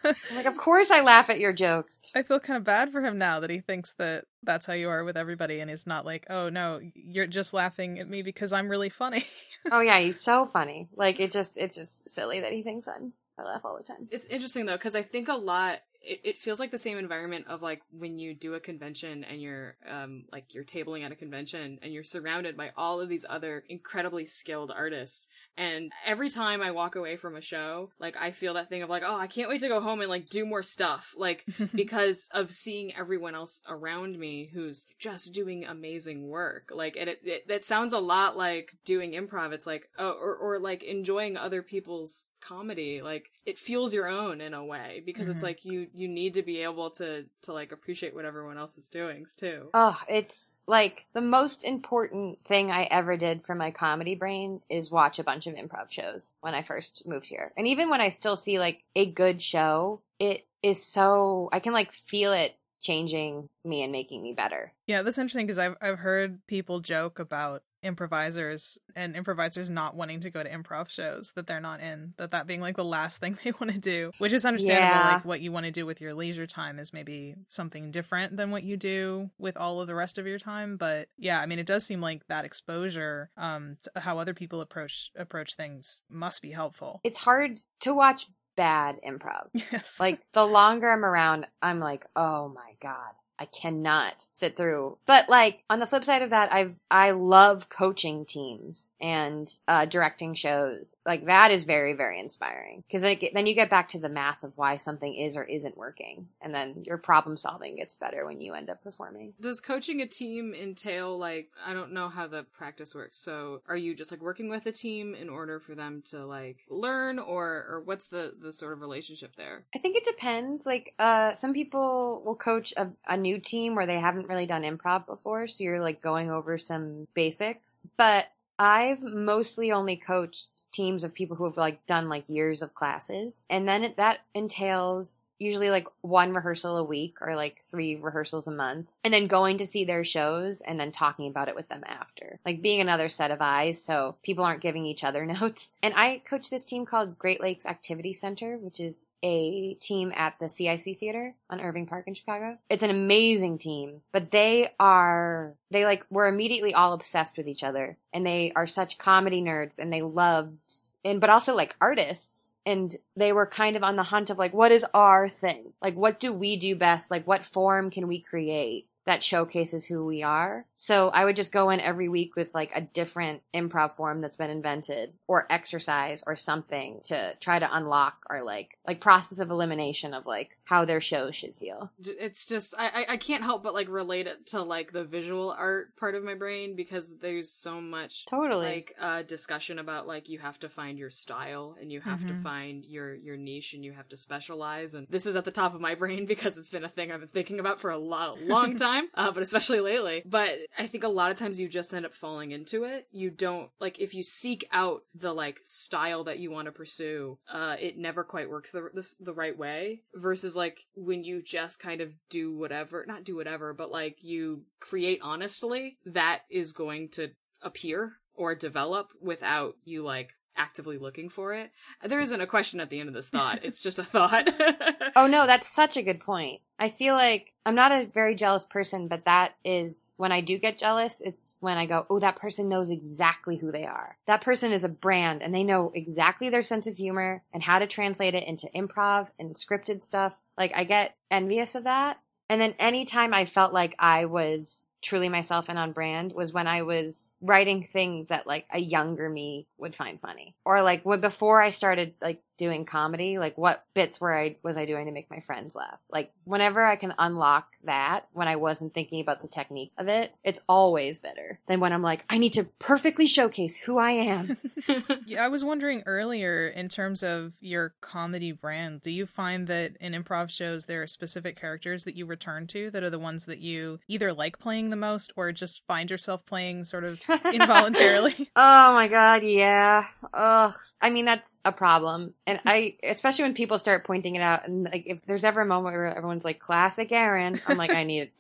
I'm 0.05 0.15
like, 0.35 0.47
of 0.47 0.57
course 0.57 0.91
I 0.91 1.03
laugh 1.03 1.31
at 1.31 1.41
your 1.41 1.53
jokes. 1.53 2.01
I 2.15 2.23
feel 2.23 2.41
kind 2.41 2.57
of 2.57 2.65
bad 2.65 2.91
for 2.91 3.03
him 3.03 3.19
now 3.19 3.41
that 3.41 3.51
he 3.51 3.61
thinks 3.61 3.93
that 3.95 4.25
that's 4.43 4.67
how 4.67 4.73
you 4.73 4.89
are 4.89 5.05
with 5.05 5.17
everybody, 5.17 5.61
and 5.61 5.71
is 5.71 5.87
not 5.87 6.07
like, 6.07 6.27
oh 6.31 6.49
no, 6.49 6.81
you're 6.95 7.27
just 7.27 7.53
laughing 7.53 7.99
at 7.99 8.09
me 8.09 8.23
because 8.23 8.53
I'm 8.53 8.69
really 8.69 8.89
funny. 8.91 9.27
Oh 9.71 9.81
yeah, 9.81 9.99
he's 10.01 10.21
so 10.21 10.47
funny. 10.47 10.89
Like 10.97 11.21
it 11.21 11.31
just 11.31 11.57
it's 11.57 11.77
just 11.77 12.09
silly 12.09 12.41
that 12.41 12.53
he 12.53 12.63
thinks 12.63 12.89
I'm 12.89 13.13
I 13.39 13.45
laugh 13.45 13.65
all 13.65 13.77
the 13.77 13.85
time. 13.85 14.09
It's 14.11 14.27
interesting 14.27 14.67
though, 14.67 14.77
because 14.77 14.95
I 14.95 15.03
think 15.03 15.29
a 15.29 15.35
lot. 15.35 15.81
It, 16.03 16.21
it 16.25 16.41
feels 16.41 16.59
like 16.59 16.71
the 16.71 16.79
same 16.79 16.99
environment 16.99 17.47
of 17.49 17.63
like 17.63 17.83
when 17.91 18.19
you 18.19 18.35
do 18.35 18.55
a 18.55 18.61
convention 18.61 19.25
and 19.25 19.41
you're 19.41 19.77
um 19.89 20.25
like 20.33 20.55
you're 20.55 20.65
tabling 20.65 21.05
at 21.05 21.13
a 21.13 21.17
convention 21.17 21.79
and 21.83 21.93
you're 21.93 22.05
surrounded 22.05 22.57
by 22.57 22.73
all 22.77 23.01
of 23.01 23.09
these 23.09 23.27
other 23.29 23.65
incredibly 23.69 24.25
skilled 24.25 24.71
artists. 24.71 25.29
And 25.57 25.93
every 26.07 26.31
time 26.31 26.63
I 26.63 26.71
walk 26.71 26.97
away 26.97 27.17
from 27.17 27.37
a 27.37 27.41
show, 27.41 27.91
like 27.99 28.17
I 28.17 28.31
feel 28.31 28.55
that 28.55 28.69
thing 28.69 28.83
of 28.83 28.91
like, 28.91 29.03
oh, 29.05 29.17
I 29.17 29.27
can't 29.27 29.49
wait 29.49 29.61
to 29.61 29.69
go 29.69 29.81
home 29.81 30.01
and 30.01 30.09
like 30.09 30.29
do 30.29 30.47
more 30.47 30.63
stuff, 30.63 31.15
like 31.17 31.45
because 31.75 32.29
of 32.33 32.51
seeing 32.51 32.95
everyone 32.97 33.35
else 33.35 33.61
around 33.69 34.19
me 34.19 34.51
who's 34.53 34.87
just 34.99 35.35
doing 35.35 35.65
amazing 35.65 36.29
work. 36.29 36.71
Like 36.75 36.97
it, 36.97 37.09
it, 37.09 37.21
it 37.25 37.49
that 37.49 37.65
sounds 37.65 37.93
a 37.93 37.99
lot 37.99 38.37
like 38.37 38.71
doing 38.85 39.13
improv. 39.13 39.53
It's 39.53 39.67
like 39.67 39.89
oh, 39.99 40.13
or 40.13 40.37
or 40.37 40.59
like 40.59 40.83
enjoying 40.83 41.37
other 41.37 41.63
people's 41.63 42.27
comedy 42.41 43.03
like 43.03 43.31
it 43.47 43.59
fuels 43.59 43.93
your 43.95 44.09
own 44.09 44.41
in 44.41 44.55
a 44.55 44.65
way 44.65 45.03
because 45.05 45.29
it's 45.29 45.41
Mhm. 45.41 45.45
like 45.47 45.65
you 45.65 45.89
you 45.95 46.09
need 46.09 46.35
to 46.35 46.43
be 46.43 46.59
able 46.63 46.91
to 46.93 47.27
to 47.43 47.53
like 47.53 47.73
appreciate 47.73 48.15
what 48.15 48.25
everyone 48.25 48.59
else 48.59 48.79
is 48.79 48.89
doing 48.89 49.27
too 49.37 49.71
Oh, 49.75 50.01
it's 50.09 50.55
like 50.67 51.07
the 51.13 51.21
most 51.21 51.65
important 51.65 52.45
thing 52.45 52.71
I 52.71 52.85
ever 52.85 53.17
did 53.17 53.45
for 53.45 53.55
my 53.55 53.71
comedy 53.71 54.15
brain 54.15 54.61
is 54.69 54.91
watch 54.91 55.19
a 55.19 55.25
bunch 55.25 55.47
of 55.47 55.55
improv 55.55 55.91
shows 55.91 56.35
when 56.41 56.55
I 56.55 56.63
first 56.63 57.07
moved 57.07 57.27
here. 57.27 57.53
And 57.57 57.67
even 57.67 57.89
when 57.91 58.01
I 58.01 58.09
still 58.09 58.37
see 58.37 58.59
like 58.59 58.83
a 58.97 59.07
good 59.07 59.41
show, 59.41 60.01
it 60.19 60.47
is 60.63 60.85
so 60.85 61.49
I 61.53 61.61
can 61.61 61.73
like 61.73 61.93
feel 61.93 62.33
it 62.33 62.57
changing 62.81 63.49
me 63.65 63.83
and 63.83 63.93
making 63.93 64.23
me 64.23 64.33
better. 64.33 64.73
yeah, 64.87 65.03
that's 65.03 65.19
interesting 65.19 65.47
because 65.47 65.59
I've 65.59 65.77
I've 65.83 65.99
heard 65.99 66.45
people 66.47 66.81
joke 66.81 67.19
about 67.19 67.63
improvisers 67.83 68.79
and 68.97 69.17
improvisers 69.17 69.71
not 69.71 69.95
wanting 69.97 70.21
to 70.21 70.31
go 70.31 70.43
to 70.43 70.51
improv 70.51 70.89
shows 70.89 71.33
that 71.35 71.47
they're 71.47 71.61
not 71.61 71.81
in 71.81 72.15
that 72.17 72.31
that 72.33 72.47
being 72.47 72.61
like 72.61 72.77
the 72.77 72.85
last 72.85 73.19
thing 73.19 73.39
they 73.45 73.53
want 73.53 73.73
to 73.73 73.79
do 73.79 74.11
which 74.19 74.33
is 74.33 74.45
understandable 74.45 74.97
Yeah. 74.97 75.15
like 75.15 75.25
what 75.25 75.41
you 75.41 75.53
want 75.53 75.67
to 75.67 75.73
do 75.73 75.87
with 75.87 76.01
your 76.01 76.15
leisure 76.15 76.47
time 76.47 76.79
is 76.79 76.93
maybe 76.93 77.35
something 77.49 77.91
different 77.91 78.37
than 78.37 78.51
what 78.51 78.63
you 78.65 78.77
do 78.77 79.31
with 79.39 79.57
all 79.57 79.81
of 79.81 79.87
the 79.87 79.95
rest 79.95 80.19
of 80.19 80.27
your 80.27 80.39
time 80.39 80.77
but 80.77 81.09
yeah 81.19 81.41
i 81.41 81.47
mean 81.47 81.59
it 81.59 81.67
does 81.67 81.85
seem 81.85 82.01
like 82.01 82.27
that 82.29 82.45
exposure 82.45 83.31
um 83.37 83.77
to 83.83 84.01
how 84.01 84.19
other 84.19 84.35
people 84.35 84.61
approach 84.61 85.11
approach 85.17 85.55
things 85.55 86.03
must 86.11 86.43
be 86.43 86.51
helpful 86.51 87.01
It's 87.05 87.19
hard 87.19 87.61
to 87.81 87.95
watch 87.95 88.27
bad 88.57 88.99
improv. 89.07 89.47
yes 89.55 89.99
Like 90.01 90.21
the 90.33 90.45
longer 90.45 90.91
I'm 90.91 91.05
around, 91.05 91.47
I'm 91.63 91.81
like, 91.81 92.05
"Oh 92.15 92.49
my 92.49 92.73
god, 92.83 93.13
I 93.41 93.47
cannot 93.47 94.27
sit 94.35 94.55
through. 94.55 94.99
But 95.07 95.31
like 95.31 95.65
on 95.71 95.81
the 95.81 95.87
flip 95.87 96.05
side 96.05 96.21
of 96.21 96.29
that, 96.31 96.53
I 96.53 96.73
I 96.91 97.13
love 97.13 97.71
coaching 97.71 98.27
teams 98.27 98.90
and 99.01 99.51
uh, 99.69 99.87
directing 99.87 100.35
shows. 100.35 100.97
Like 101.07 101.27
that 101.27 101.51
is 101.51 101.65
very 101.65 101.95
very 101.95 102.19
inspiring 102.21 102.85
because 102.87 103.03
then 103.03 103.47
you 103.47 103.55
get 103.55 103.71
back 103.71 103.89
to 103.91 103.99
the 103.99 104.09
math 104.09 104.43
of 104.43 104.57
why 104.57 104.77
something 104.77 105.15
is 105.15 105.37
or 105.37 105.45
isn't 105.45 105.77
working, 105.77 106.29
and 106.41 106.55
then 106.55 106.85
your 106.85 106.99
problem 106.99 107.37
solving 107.37 107.77
gets 107.77 107.95
better 107.95 108.27
when 108.27 108.41
you 108.41 108.55
end 108.55 108.71
up 108.71 108.83
performing. 108.83 109.35
does 109.41 109.61
coaching 109.61 110.01
a 110.01 110.07
team 110.07 110.55
entail 110.55 111.19
like 111.19 111.49
i 111.67 111.73
don't 111.73 111.93
know 111.93 112.09
how 112.09 112.27
the 112.27 112.43
practice 112.53 112.95
works 112.95 113.17
so 113.17 113.63
are 113.69 113.77
you 113.77 113.95
just 113.95 114.11
like 114.11 114.21
working 114.21 114.49
with 114.49 114.67
a 114.67 114.73
team 114.73 115.15
in 115.15 115.29
order 115.29 115.61
for 115.61 115.75
them 115.75 116.03
to 116.05 116.25
like 116.27 116.59
learn 116.69 117.19
or 117.19 117.67
or 117.69 117.83
what's 117.85 118.07
the 118.07 118.35
the 118.41 118.53
sort 118.53 118.73
of 118.73 118.81
relationship 118.81 119.35
there 119.37 119.65
I 119.75 119.79
think 119.79 119.97
it 119.97 120.05
depends. 120.05 120.67
Like, 120.67 120.95
uh, 120.99 121.35
some 121.35 121.53
people 121.53 122.23
will 122.25 122.35
coach 122.37 122.73
a, 122.77 122.89
a 123.07 123.17
new 123.17 123.39
team 123.39 123.75
where 123.75 123.87
they 123.87 123.99
haven't 123.99 124.29
really 124.29 124.47
done 124.47 124.63
improv 124.63 125.07
before, 125.07 125.47
so 125.47 125.65
you're 125.65 125.81
like 125.81 126.03
going 126.03 126.31
over 126.31 126.59
some 126.59 127.07
basics. 127.15 127.81
But 127.97 128.27
I've 128.61 129.03
mostly 129.03 129.73
only 129.73 129.97
coached 129.97 130.51
teams 130.71 131.03
of 131.03 131.15
people 131.15 131.37
who 131.37 131.47
have 131.47 131.57
like 131.57 131.87
done 131.87 132.11
like 132.11 132.29
years 132.29 132.61
of 132.61 132.75
classes, 132.75 133.43
and 133.49 133.67
then 133.67 133.83
it, 133.83 133.97
that 133.97 134.19
entails 134.35 135.23
usually 135.41 135.71
like 135.71 135.89
one 136.03 136.33
rehearsal 136.33 136.77
a 136.77 136.85
week 136.85 137.19
or 137.21 137.35
like 137.35 137.61
three 137.63 137.97
rehearsals 137.97 138.47
a 138.47 138.53
month, 138.53 138.89
and 139.03 139.13
then 139.13 139.27
going 139.27 139.59
to 139.59 139.67
see 139.67 139.85
their 139.85 140.05
shows 140.05 140.61
and 140.61 140.79
then 140.79 140.93
talking 140.93 141.29
about 141.29 141.49
it 141.49 141.57
with 141.57 141.69
them 141.69 141.83
after. 141.87 142.39
Like 142.45 142.63
being 142.63 142.81
another 142.81 143.09
set 143.09 143.31
of 143.31 143.41
eyes 143.41 143.83
so 143.83 144.17
people 144.23 144.45
aren't 144.45 144.61
giving 144.61 144.87
each 144.87 145.03
other 145.03 145.25
notes. 145.41 145.73
And 145.83 145.95
I 145.97 146.19
coach 146.19 146.51
this 146.51 146.65
team 146.65 146.85
called 146.87 147.19
Great 147.19 147.41
Lakes 147.41 147.67
Activity 147.67 148.13
Center, 148.13 148.59
which 148.59 148.79
is 148.79 149.07
a 149.23 149.75
team 149.75 150.13
at 150.15 150.35
the 150.39 150.49
CIC 150.49 150.99
Theater 150.99 151.35
on 151.49 151.61
Irving 151.61 151.87
Park 151.87 152.05
in 152.07 152.15
Chicago. 152.15 152.59
It's 152.69 152.83
an 152.83 152.91
amazing 152.91 153.59
team, 153.59 154.03
but 154.13 154.31
they 154.31 154.71
are, 154.79 155.55
they 155.71 155.85
like, 155.85 156.05
were 156.11 156.27
immediately 156.27 156.75
all 156.75 156.93
obsessed 156.93 157.37
with 157.37 157.49
each 157.49 157.63
other 157.63 157.97
and 158.13 158.27
they 158.27 158.53
are 158.57 158.67
such 158.67 158.99
comedy 158.99 159.43
nerds 159.43 159.79
and 159.79 159.93
they 159.93 160.03
loved, 160.03 160.73
and, 161.05 161.21
but 161.21 161.31
also 161.31 161.55
like 161.55 161.77
artists 161.81 162.50
and 162.71 162.97
they 163.17 163.33
were 163.33 163.47
kind 163.47 163.77
of 163.77 163.83
on 163.83 163.97
the 163.97 164.05
hunt 164.05 164.31
of 164.31 164.39
like 164.39 164.55
what 164.55 164.73
is 164.73 164.87
our 164.95 165.29
thing? 165.29 165.73
Like 165.83 165.97
what 165.97 166.21
do 166.21 166.33
we 166.33 166.57
do 166.57 166.77
best? 166.77 167.11
Like 167.11 167.27
what 167.27 167.45
form 167.45 167.91
can 167.91 168.07
we 168.07 168.21
create 168.21 168.87
that 169.07 169.23
showcases 169.23 169.87
who 169.87 170.05
we 170.05 170.23
are. 170.23 170.67
So 170.77 171.09
I 171.09 171.25
would 171.25 171.37
just 171.37 171.53
go 171.53 171.71
in 171.71 171.81
every 171.81 172.09
week 172.09 172.37
with 172.37 172.55
like 172.55 172.73
a 172.75 172.81
different 172.81 173.43
improv 173.55 173.93
form 173.93 174.21
that's 174.21 174.37
been 174.37 174.51
invented 174.51 175.13
or 175.27 175.47
exercise 175.51 176.23
or 176.27 176.37
something 176.37 177.01
to 177.05 177.35
try 177.41 177.59
to 177.59 177.77
unlock 177.77 178.25
our 178.29 178.43
like 178.43 178.79
like 178.87 179.01
process 179.01 179.39
of 179.39 179.51
elimination 179.51 180.15
of 180.15 180.27
like 180.27 180.57
how 180.65 180.85
their 180.85 181.01
show 181.01 181.31
should 181.31 181.55
feel. 181.55 181.91
It's 182.01 182.47
just 182.47 182.75
I 182.79 183.07
I 183.09 183.17
can't 183.17 183.45
help 183.45 183.63
but 183.63 183.75
like 183.75 183.89
relate 183.89 184.27
it 184.27 184.47
to 184.49 184.63
like 184.63 184.93
the 184.93 185.05
visual 185.05 185.51
art 185.51 185.97
part 185.97 186.15
of 186.15 186.23
my 186.23 186.35
brain 186.35 186.77
because 186.77 187.17
there's 187.19 187.51
so 187.51 187.81
much 187.81 188.27
totally 188.27 188.67
like 188.67 188.95
uh 189.01 189.23
discussion 189.23 189.79
about 189.79 190.07
like 190.07 190.29
you 190.29 190.39
have 190.39 190.59
to 190.61 190.69
find 190.69 190.99
your 190.99 191.11
style 191.11 191.77
and 191.81 191.91
you 191.91 192.01
have 192.01 192.21
mm-hmm. 192.21 192.37
to 192.37 192.43
find 192.43 192.85
your 192.85 193.15
your 193.15 193.37
niche 193.37 193.75
and 193.75 193.85
you 193.85 193.93
have 193.93 194.09
to 194.09 194.17
specialize 194.17 194.95
and 194.95 195.07
this 195.11 195.27
is 195.27 195.37
at 195.37 195.45
the 195.45 195.51
top 195.51 195.75
of 195.75 195.81
my 195.81 195.95
brain 195.95 196.27
because 196.31 196.59
it's 196.59 196.71
been 196.71 196.85
a 196.85 196.89
thing 196.89 197.11
I've 197.11 197.21
been 197.21 197.29
thinking 197.29 197.61
about 197.61 197.81
for 197.81 197.91
a 197.91 197.99
long 197.99 198.47
long 198.47 198.77
time 198.91 199.00
time, 199.01 199.11
uh, 199.15 199.31
but 199.33 199.43
especially 199.43 199.81
lately. 199.81 200.23
But 200.25 200.59
I 200.79 200.87
think 200.87 201.05
a 201.05 201.09
lot 201.09 201.31
of 201.31 201.39
times 201.39 201.61
you 201.61 201.69
just 201.69 201.93
end 201.95 202.07
up 202.07 202.15
falling 202.15 202.51
into 202.51 202.85
it. 202.85 203.07
You 203.11 203.31
don't 203.31 203.71
like 203.81 203.99
if 203.99 204.15
you 204.15 204.23
seek 204.23 204.67
out 204.73 205.03
the 205.15 205.33
like 205.33 205.61
style 205.65 206.25
that 206.25 206.39
you 206.39 206.51
want 206.51 206.67
to 206.67 206.73
pursue, 206.73 207.39
uh, 207.53 207.77
it 207.81 207.99
never 207.99 208.25
quite 208.25 208.51
works 208.51 208.73
the, 208.73 208.89
the 208.93 209.07
the 209.21 209.35
right 209.35 209.57
way. 209.57 210.03
Versus 210.15 210.57
like 210.57 210.81
when 210.95 211.25
you 211.25 211.43
just 211.43 211.81
kind 211.81 212.01
of 212.01 212.13
do 212.29 212.57
whatever, 212.57 213.05
not 213.07 213.25
do 213.25 213.37
whatever, 213.37 213.73
but 213.73 213.91
like 213.91 214.23
you 214.23 214.63
create 214.81 215.21
honestly, 215.23 215.99
that 216.07 216.41
is 216.51 216.73
going 216.73 217.09
to 217.11 217.31
appear 217.63 218.15
or 218.35 218.55
develop 218.55 219.09
without 219.21 219.75
you 219.85 220.03
like 220.03 220.31
actively 220.61 220.99
looking 220.99 221.31
for 221.31 221.55
it. 221.55 221.71
There 222.05 222.21
isn't 222.21 222.41
a 222.41 222.47
question 222.47 222.81
at 222.81 222.91
the 222.91 223.01
end 223.01 223.09
of 223.09 223.15
this 223.15 223.29
thought. 223.29 223.61
It's 223.71 223.83
just 223.83 223.99
a 223.99 224.05
thought. 224.05 224.53
oh 225.17 225.27
no, 225.27 225.47
that's 225.47 225.69
such 225.69 225.97
a 225.97 226.03
good 226.03 226.21
point. 226.21 226.61
I 226.79 226.89
feel 226.89 227.15
like 227.15 227.53
I'm 227.65 227.75
not 227.75 227.93
a 227.93 228.07
very 228.07 228.35
jealous 228.35 228.65
person, 228.65 229.07
but 229.07 229.25
that 229.25 229.55
is 229.65 230.13
when 230.17 230.33
I 230.33 230.41
do 230.41 230.59
get 230.59 230.79
jealous, 230.79 231.21
it's 231.25 231.55
when 231.61 231.79
I 231.79 231.87
go, 231.87 232.07
oh, 232.11 232.19
that 232.19 232.37
person 232.37 232.69
knows 232.69 232.91
exactly 232.91 233.59
who 233.59 233.71
they 233.71 233.87
are. 233.87 234.19
That 234.27 234.41
person 234.41 234.73
is 234.73 234.83
a 234.83 234.89
brand 234.89 235.43
and 235.43 235.55
they 235.55 235.65
know 235.65 235.93
exactly 235.95 236.49
their 236.49 236.63
sense 236.63 236.87
of 236.87 236.97
humor 236.97 237.43
and 237.53 237.63
how 237.63 237.79
to 237.79 237.87
translate 237.87 238.35
it 238.35 238.47
into 238.47 238.69
improv 238.75 239.29
and 239.39 239.55
scripted 239.55 240.03
stuff. 240.03 240.43
Like 240.59 240.73
I 240.75 240.85
get 240.85 241.17
envious 241.31 241.75
of 241.75 241.85
that. 241.85 242.19
And 242.49 242.61
then 242.61 242.75
anytime 242.79 243.33
I 243.33 243.45
felt 243.45 243.73
like 243.73 243.95
I 243.99 244.25
was 244.25 244.89
truly 245.03 245.29
myself 245.29 245.67
and 245.69 245.79
on 245.79 245.93
brand 245.93 246.33
was 246.33 246.53
when 246.53 246.67
I 246.67 246.83
was 246.83 247.33
writing 247.41 247.85
things 247.85 248.29
that 248.29 248.47
like 248.47 248.67
a 248.71 248.79
younger 248.79 249.29
me 249.29 249.67
would 249.79 249.95
find 249.95 250.21
funny. 250.21 250.55
Or 250.65 250.83
like 250.83 251.05
when 251.05 251.21
before 251.21 251.61
I 251.63 251.71
started 251.71 252.15
like 252.21 252.43
doing 252.61 252.85
comedy, 252.85 253.39
like 253.39 253.57
what 253.57 253.83
bits 253.95 254.21
were 254.21 254.37
I 254.37 254.57
was 254.63 254.77
I 254.77 254.85
doing 254.85 255.07
to 255.07 255.13
make 255.13 255.31
my 255.31 255.41
friends 255.41 255.75
laugh? 255.75 255.99
Like 256.11 256.31
whenever 256.45 256.85
I 256.85 256.97
can 256.97 257.15
unlock 257.19 257.69
that 257.85 258.27
when 258.33 258.49
I 258.49 258.57
wasn't 258.57 258.93
thinking 258.93 259.23
about 259.23 259.41
the 259.41 259.49
technique 259.49 259.93
of 259.97 260.09
it, 260.09 260.35
it's 260.45 260.61
always 260.69 261.19
better 261.19 261.59
than 261.67 261.81
when 261.81 261.95
I'm 261.95 262.03
like, 262.03 262.25
I 262.29 262.37
need 262.37 262.53
to 262.55 262.65
perfectly 262.79 263.27
showcase 263.27 263.79
who 263.79 263.99
I 263.99 264.11
am. 264.11 264.59
yeah, 265.27 265.43
I 265.43 265.49
was 265.49 265.65
wondering 265.65 266.03
earlier 266.05 266.69
in 266.69 266.91
terms 266.91 267.23
of 267.23 267.55
your 267.61 267.95
comedy 268.03 268.53
brand, 268.53 269.01
do 269.01 269.11
you 269.11 269.25
find 269.25 269.67
that 269.69 269.97
in 269.99 270.13
improv 270.13 270.51
shows 270.51 270.85
there 270.85 271.03
are 271.03 271.07
specific 271.07 271.59
characters 271.59 272.05
that 272.05 272.17
you 272.17 272.27
return 272.27 272.67
to 272.69 272.91
that 272.91 273.03
are 273.03 273.11
the 273.11 273.19
ones 273.19 273.47
that 273.47 273.61
you 273.61 274.01
either 274.07 274.35
like 274.35 274.59
playing 274.59 274.91
the 274.91 274.97
most 274.97 275.33
or 275.35 275.51
just 275.51 275.87
find 275.87 276.11
yourself 276.11 276.45
playing 276.45 276.85
sort 276.85 277.05
of 277.05 277.23
involuntarily? 277.53 278.51
oh 278.57 278.95
my 278.95 279.09
god, 279.09 279.43
yeah. 279.43 280.05
Ugh. 280.33 280.75
I 281.03 281.11
mean, 281.11 281.25
that's 281.25 281.57
a 281.65 281.73
problem. 281.73 282.35
And 282.47 282.61
I, 282.67 282.97
especially 283.03 283.45
when 283.45 283.55
people 283.55 283.79
start 283.79 284.05
pointing 284.05 284.35
it 284.35 284.43
out 284.43 284.69
and 284.69 284.85
like, 284.85 285.05
if 285.07 285.25
there's 285.25 285.45
ever 285.45 285.63
a 285.63 285.67
moment 285.67 285.95
where 285.95 286.07
everyone's 286.07 286.45
like, 286.45 286.59
classic 286.59 287.11
Erin, 287.11 287.61
I'm 287.67 287.79
like, 287.79 287.93
I 287.93 288.05
need, 288.05 288.31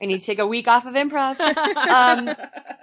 I 0.00 0.06
need 0.06 0.20
to 0.20 0.26
take 0.26 0.38
a 0.38 0.46
week 0.46 0.66
off 0.66 0.86
of 0.86 0.94
improv. 0.94 1.38
Um, 1.86 2.34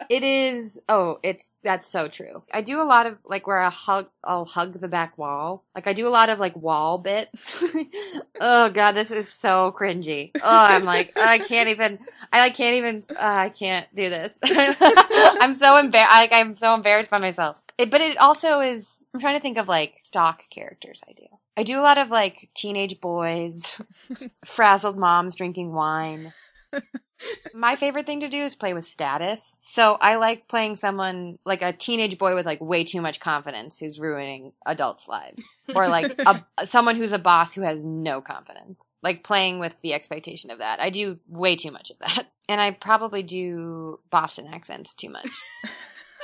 it 0.09 0.23
is, 0.23 0.79
oh, 0.87 1.19
it's, 1.23 1.53
that's 1.63 1.87
so 1.87 2.07
true. 2.07 2.43
I 2.53 2.61
do 2.61 2.79
a 2.79 2.85
lot 2.85 3.07
of 3.07 3.17
like 3.25 3.47
where 3.47 3.59
I 3.59 3.69
hug, 3.69 4.07
I'll 4.23 4.45
hug 4.45 4.73
the 4.73 4.87
back 4.87 5.17
wall. 5.17 5.63
Like 5.73 5.87
I 5.87 5.93
do 5.93 6.07
a 6.07 6.09
lot 6.09 6.29
of 6.29 6.39
like 6.39 6.55
wall 6.55 6.99
bits. 6.99 7.63
oh 8.39 8.69
god, 8.69 8.91
this 8.91 9.09
is 9.09 9.31
so 9.31 9.73
cringy. 9.75 10.31
Oh, 10.35 10.39
I'm 10.43 10.85
like, 10.85 11.17
I 11.17 11.39
can't 11.39 11.69
even, 11.69 11.97
I 12.31 12.41
like 12.41 12.55
can't 12.55 12.75
even, 12.75 13.03
uh, 13.09 13.15
I 13.19 13.49
can't 13.49 13.87
do 13.95 14.09
this. 14.09 14.37
I'm 14.43 15.55
so 15.55 15.77
embarrassed. 15.77 16.31
I'm 16.31 16.55
so 16.55 16.75
embarrassed 16.75 17.09
by 17.09 17.17
myself. 17.17 17.59
It, 17.77 17.89
but 17.89 18.01
it 18.01 18.17
also 18.17 18.59
is, 18.59 19.02
I'm 19.13 19.19
trying 19.19 19.35
to 19.35 19.41
think 19.41 19.57
of 19.57 19.67
like 19.67 19.99
stock 20.03 20.43
characters 20.49 21.01
I 21.07 21.13
do. 21.13 21.25
I 21.55 21.63
do 21.63 21.79
a 21.79 21.83
lot 21.83 21.97
of 21.99 22.09
like 22.09 22.49
teenage 22.55 22.99
boys, 22.99 23.79
frazzled 24.45 24.97
moms 24.97 25.35
drinking 25.35 25.71
wine. 25.73 26.33
My 27.53 27.75
favorite 27.75 28.05
thing 28.05 28.19
to 28.21 28.27
do 28.27 28.43
is 28.43 28.55
play 28.55 28.73
with 28.73 28.85
status. 28.85 29.57
So 29.61 29.93
I 30.01 30.15
like 30.15 30.47
playing 30.47 30.75
someone 30.77 31.37
like 31.45 31.61
a 31.61 31.71
teenage 31.71 32.17
boy 32.17 32.35
with 32.35 32.45
like 32.45 32.59
way 32.59 32.83
too 32.83 33.01
much 33.01 33.19
confidence 33.19 33.79
who's 33.79 33.99
ruining 33.99 34.51
adults' 34.65 35.07
lives. 35.07 35.43
Or 35.73 35.87
like 35.87 36.19
a, 36.57 36.65
someone 36.65 36.95
who's 36.95 37.13
a 37.13 37.19
boss 37.19 37.53
who 37.53 37.61
has 37.61 37.85
no 37.85 38.19
confidence. 38.19 38.81
Like 39.01 39.23
playing 39.23 39.59
with 39.59 39.73
the 39.81 39.93
expectation 39.93 40.49
of 40.49 40.57
that. 40.57 40.79
I 40.79 40.89
do 40.89 41.19
way 41.27 41.55
too 41.55 41.71
much 41.71 41.91
of 41.91 41.99
that. 41.99 42.27
And 42.49 42.59
I 42.59 42.71
probably 42.71 43.23
do 43.23 43.99
Boston 44.09 44.49
accents 44.51 44.95
too 44.95 45.09
much. 45.09 45.29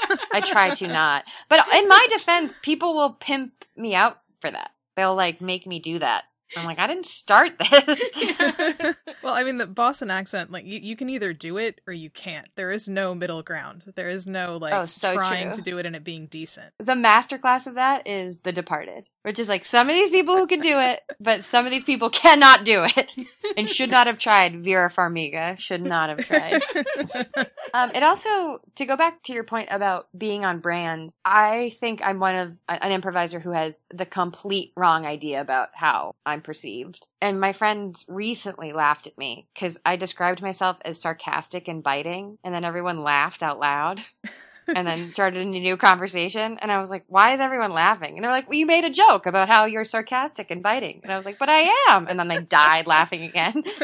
I 0.34 0.42
try 0.42 0.74
to 0.76 0.88
not. 0.88 1.26
But 1.50 1.66
in 1.74 1.88
my 1.88 2.08
defense, 2.10 2.60
people 2.62 2.96
will 2.96 3.14
pimp 3.14 3.66
me 3.76 3.96
out 3.96 4.20
for 4.42 4.52
that. 4.52 4.72
They'll 4.96 5.16
like 5.16 5.42
make 5.42 5.66
me 5.66 5.80
do 5.80 6.00
that. 6.00 6.26
I'm 6.58 6.66
like, 6.66 6.80
I 6.80 6.88
didn't 6.88 7.06
start 7.06 7.60
this. 7.60 8.02
well, 9.24 9.34
I 9.36 9.44
mean, 9.44 9.58
the 9.60 9.68
Boston 9.68 10.10
accent, 10.10 10.52
like, 10.52 10.66
you, 10.66 10.80
you 10.80 10.96
can 10.96 11.10
either 11.10 11.32
do 11.34 11.58
it 11.58 11.80
or 11.86 11.94
you 11.94 12.10
can't. 12.10 12.48
There 12.56 12.72
is 12.72 12.90
no 12.90 13.14
middle 13.14 13.44
ground. 13.44 13.86
There 13.96 14.10
is 14.10 14.26
no, 14.26 14.58
like, 14.58 14.74
oh, 14.74 14.86
so 14.86 15.14
trying 15.14 15.52
true. 15.52 15.54
to 15.54 15.62
do 15.62 15.78
it 15.78 15.86
and 15.86 15.96
it 15.96 16.04
being 16.04 16.26
decent. 16.26 16.74
The 16.80 16.94
masterclass 16.94 17.68
of 17.68 17.76
that 17.76 18.08
is 18.08 18.40
The 18.40 18.52
Departed, 18.52 19.10
which 19.22 19.38
is 19.38 19.48
like 19.48 19.66
some 19.66 19.90
of 19.90 19.96
these 19.96 20.10
people 20.10 20.36
who 20.36 20.48
can 20.48 20.60
do 20.60 20.80
it, 20.80 21.02
but 21.20 21.44
some 21.44 21.66
of 21.66 21.72
these 21.72 21.84
people 21.84 22.10
cannot 22.10 22.66
do 22.66 22.86
it 22.86 23.08
and 23.58 23.70
should 23.70 23.92
not 23.92 24.08
have 24.08 24.18
tried. 24.18 24.64
Vera 24.64 24.90
Farmiga 24.90 25.58
should 25.58 25.84
not 25.84 26.10
have 26.10 26.26
tried. 26.26 26.62
um, 27.74 27.92
it 27.94 28.02
also, 28.02 28.62
to 28.76 28.86
go 28.86 28.96
back 28.96 29.22
to 29.24 29.34
your 29.34 29.44
point 29.44 29.70
about 29.72 30.08
being 30.18 30.46
on 30.46 30.60
brand, 30.60 31.14
I 31.24 31.76
think 31.80 32.02
I'm 32.04 32.20
one 32.20 32.36
of 32.36 32.54
an 32.68 32.92
improviser 32.92 33.40
who 33.40 33.52
has 33.52 33.84
the 33.94 34.06
complete 34.06 34.72
wrong 34.76 35.06
idea 35.06 35.42
about 35.42 35.70
how 35.74 36.16
I'm 36.26 36.40
I'm 36.40 36.44
perceived. 36.44 37.06
And 37.20 37.40
my 37.40 37.52
friends 37.52 38.06
recently 38.08 38.72
laughed 38.72 39.08
at 39.08 39.18
me 39.18 39.50
because 39.54 39.78
I 39.86 39.98
described 39.98 40.42
myself 40.42 40.78
as 40.86 41.02
sarcastic 41.02 41.68
and 41.68 41.84
biting, 41.84 42.38
and 42.46 42.54
then 42.54 42.64
everyone 42.64 43.04
laughed 43.04 43.44
out 43.44 43.60
loud. 43.60 44.00
and 44.76 44.88
then 44.88 45.12
started 45.12 45.42
a 45.42 45.50
new 45.50 45.78
conversation. 45.78 46.58
And 46.62 46.72
I 46.72 46.80
was 46.80 46.90
like, 46.90 47.04
why 47.08 47.34
is 47.34 47.40
everyone 47.40 47.72
laughing? 47.72 48.16
And 48.16 48.24
they're 48.24 48.32
like, 48.32 48.50
well, 48.50 48.58
you 48.58 48.66
made 48.66 48.86
a 48.86 48.90
joke 48.90 49.26
about 49.26 49.48
how 49.48 49.66
you're 49.66 49.86
sarcastic 49.86 50.52
and 50.52 50.64
biting. 50.64 51.02
And 51.04 51.12
I 51.12 51.18
was 51.18 51.26
like, 51.26 51.40
but 51.40 51.50
I 51.50 51.74
am. 51.90 52.08
And 52.08 52.20
then 52.20 52.28
they 52.28 52.42
died 52.42 52.88
laughing 52.88 53.24
again. 53.24 53.64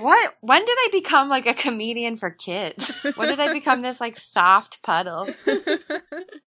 what? 0.00 0.34
When 0.40 0.64
did 0.64 0.76
I 0.78 0.88
become 0.92 1.28
like 1.28 1.46
a 1.46 1.54
comedian 1.54 2.16
for 2.16 2.30
kids? 2.30 2.90
When 3.16 3.28
did 3.28 3.40
I 3.40 3.52
become 3.52 3.82
this 3.82 4.00
like 4.00 4.18
soft 4.18 4.82
puddle? 4.82 5.28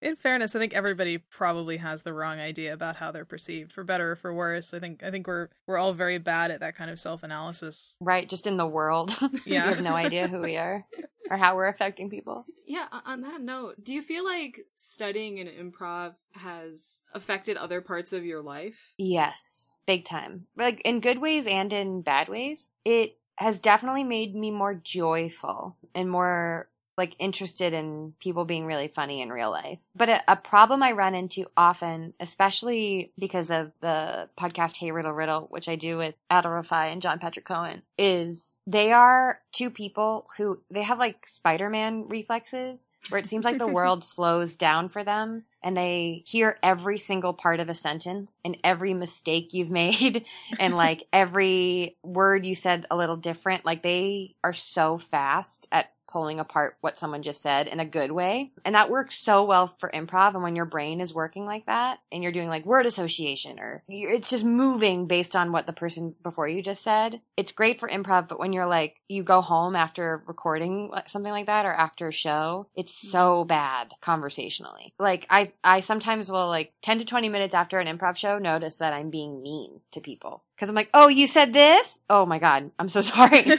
In 0.02 0.16
fairness, 0.16 0.56
I 0.56 0.60
think 0.60 0.74
everybody 0.74 1.18
probably 1.18 1.78
has 1.78 2.04
the 2.04 2.14
wrong 2.14 2.40
idea 2.40 2.74
about 2.74 2.96
how 2.96 3.12
they're 3.12 3.26
perceived, 3.26 3.72
for 3.72 3.84
better 3.84 4.12
or 4.12 4.16
for 4.16 4.34
worse. 4.34 4.74
I 4.74 4.80
think 4.80 5.04
I 5.04 5.12
think 5.12 5.28
we're 5.28 5.50
we're 5.66 5.78
all 5.78 5.94
very 5.94 6.18
bad 6.18 6.52
at 6.52 6.60
that 6.62 6.76
kind 6.76 6.92
of 6.92 7.00
self 7.00 7.24
analysis. 7.24 7.98
Right, 8.00 8.28
just 8.28 8.48
in 8.48 8.58
the 8.58 8.68
world. 8.68 9.16
Yeah. 9.46 9.68
we 9.68 9.76
have 9.76 9.84
no 9.84 9.96
idea 9.96 10.28
who 10.28 10.42
we 10.42 10.58
are 10.58 10.86
or 11.30 11.38
how 11.38 11.56
we're 11.56 11.68
affecting 11.68 12.10
people. 12.10 12.46
Yeah, 12.66 12.88
on 13.06 13.22
that 13.22 13.42
note, 13.42 13.84
do 13.84 13.94
you 13.94 14.02
feel 14.02 14.26
like 14.26 14.66
studying 14.76 15.38
in 15.38 15.48
improv 15.48 16.16
has 16.34 17.02
affected 17.14 17.58
other 17.58 17.82
parts 17.82 18.14
of 18.14 18.26
your 18.26 18.42
life? 18.42 18.94
Yes, 18.98 19.74
big 19.86 20.06
time. 20.06 20.48
Like 20.56 20.82
in 20.82 21.00
good 21.00 21.20
ways 21.20 21.48
and 21.48 21.72
in 21.72 22.02
bad 22.02 22.30
ways. 22.30 22.72
It 22.84 23.18
has 23.38 23.60
definitely 23.60 24.04
made 24.04 24.36
me 24.36 24.52
more 24.52 24.74
joyful 24.74 25.78
and 25.94 26.10
more 26.10 26.70
like 26.98 27.16
interested 27.20 27.74
in 27.74 28.14
people 28.20 28.46
being 28.46 28.66
really 28.66 28.88
funny 28.88 29.22
in 29.22 29.32
real 29.32 29.52
life. 29.52 29.80
But 29.96 30.10
a, 30.10 30.24
a 30.28 30.36
problem 30.36 30.82
I 30.82 30.94
run 30.94 31.16
into 31.16 31.46
often, 31.56 32.14
especially 32.20 33.14
because 33.20 33.52
of 33.52 33.72
the 33.82 34.30
podcast 34.38 34.78
Hey 34.78 34.92
Riddle 34.92 35.14
Riddle, 35.14 35.48
which 35.50 35.70
I 35.70 35.76
do 35.76 35.98
with 35.98 36.16
Adal 36.32 36.62
Rifai 36.62 36.92
and 36.92 37.02
John 37.02 37.20
Patrick 37.20 37.46
Coan, 37.46 37.82
is 37.98 38.58
they 38.70 38.92
are 38.92 39.40
two 39.54 39.70
people 39.70 40.28
who 40.38 40.62
they 40.70 40.84
have 40.84 41.00
like 41.00 41.26
Spider-Man 41.26 42.10
reflexes 42.10 42.88
where 43.08 43.20
it 43.20 43.26
seems 43.26 43.46
like 43.46 43.58
the 43.58 43.66
world 43.66 44.04
slows 44.04 44.58
down 44.58 44.90
for 44.90 45.06
them 45.06 45.46
and 45.64 45.78
they 45.78 46.24
hear 46.28 46.58
every 46.62 46.98
single 46.98 47.34
part 47.34 47.62
of 47.62 47.70
a 47.70 47.74
sentence 47.74 48.36
and 48.44 48.58
every 48.66 48.94
mistake 48.94 49.54
you've 49.54 49.72
made 49.72 50.26
and 50.60 50.76
like 50.76 51.08
every 51.14 51.96
word 52.04 52.46
you 52.46 52.56
said 52.56 52.86
a 52.92 52.98
little 52.98 53.16
different 53.16 53.66
like 53.66 53.84
they 53.84 54.36
are 54.44 54.54
so 54.54 54.98
fast 54.98 55.68
at 55.72 55.92
pulling 56.08 56.40
apart 56.40 56.78
what 56.82 56.98
someone 56.98 57.22
just 57.22 57.42
said 57.42 57.68
in 57.68 57.80
a 57.80 57.86
good 57.86 58.12
way. 58.12 58.52
And 58.66 58.76
that 58.76 58.90
works 58.90 59.18
so 59.18 59.44
well 59.44 59.68
for 59.68 59.90
improv. 59.94 60.34
And 60.34 60.44
when 60.44 60.56
your 60.56 60.66
brain 60.66 61.02
is 61.02 61.14
working 61.14 61.46
like 61.46 61.66
that 61.66 62.00
and 62.12 62.24
you're 62.24 62.32
doing 62.32 62.50
like 62.50 62.66
word 62.66 62.86
association 62.86 63.60
or 63.60 63.84
it's 63.88 64.30
just 64.30 64.46
moving 64.46 65.08
based 65.08 65.36
on 65.36 65.52
what 65.52 65.68
the 65.68 65.74
person 65.74 66.16
before 66.24 66.48
you 66.48 66.62
just 66.62 66.84
said, 66.84 67.22
it's 67.36 67.52
great 67.52 67.80
for 67.80 67.90
improv. 67.90 68.28
But 68.28 68.40
when 68.40 68.54
you're 68.54 68.68
like, 68.68 69.02
you 69.08 69.24
go 69.24 69.42
home 69.42 69.76
after 69.76 70.24
recording 70.28 70.92
something 71.08 71.32
like 71.32 71.48
that 71.48 71.66
or 71.66 71.74
after 71.74 72.08
a 72.08 72.14
show, 72.14 72.68
it's 72.76 72.92
mm-hmm. 72.92 73.12
so 73.12 73.46
bad 73.46 73.94
conversationally. 74.02 74.94
Like 75.00 75.26
I, 75.30 75.54
I 75.64 75.82
sometimes 75.82 76.32
will 76.32 76.48
like 76.48 76.74
10 76.82 77.00
to 77.00 77.06
20 77.06 77.30
minutes 77.30 77.54
after 77.54 77.80
an 77.80 77.88
improv 77.88 78.18
show 78.18 78.38
notice 78.38 78.78
that 78.78 78.94
I'm 78.94 79.10
being 79.10 79.42
mean 79.42 79.82
to 79.92 80.02
people 80.02 80.44
because 80.58 80.70
I'm 80.70 80.76
like, 80.76 80.90
oh, 80.96 81.08
you 81.08 81.28
said 81.28 81.54
this? 81.54 82.02
Oh 82.10 82.26
my 82.26 82.40
God, 82.40 82.72
I'm 82.80 82.90
so 82.90 83.02
sorry. 83.04 83.46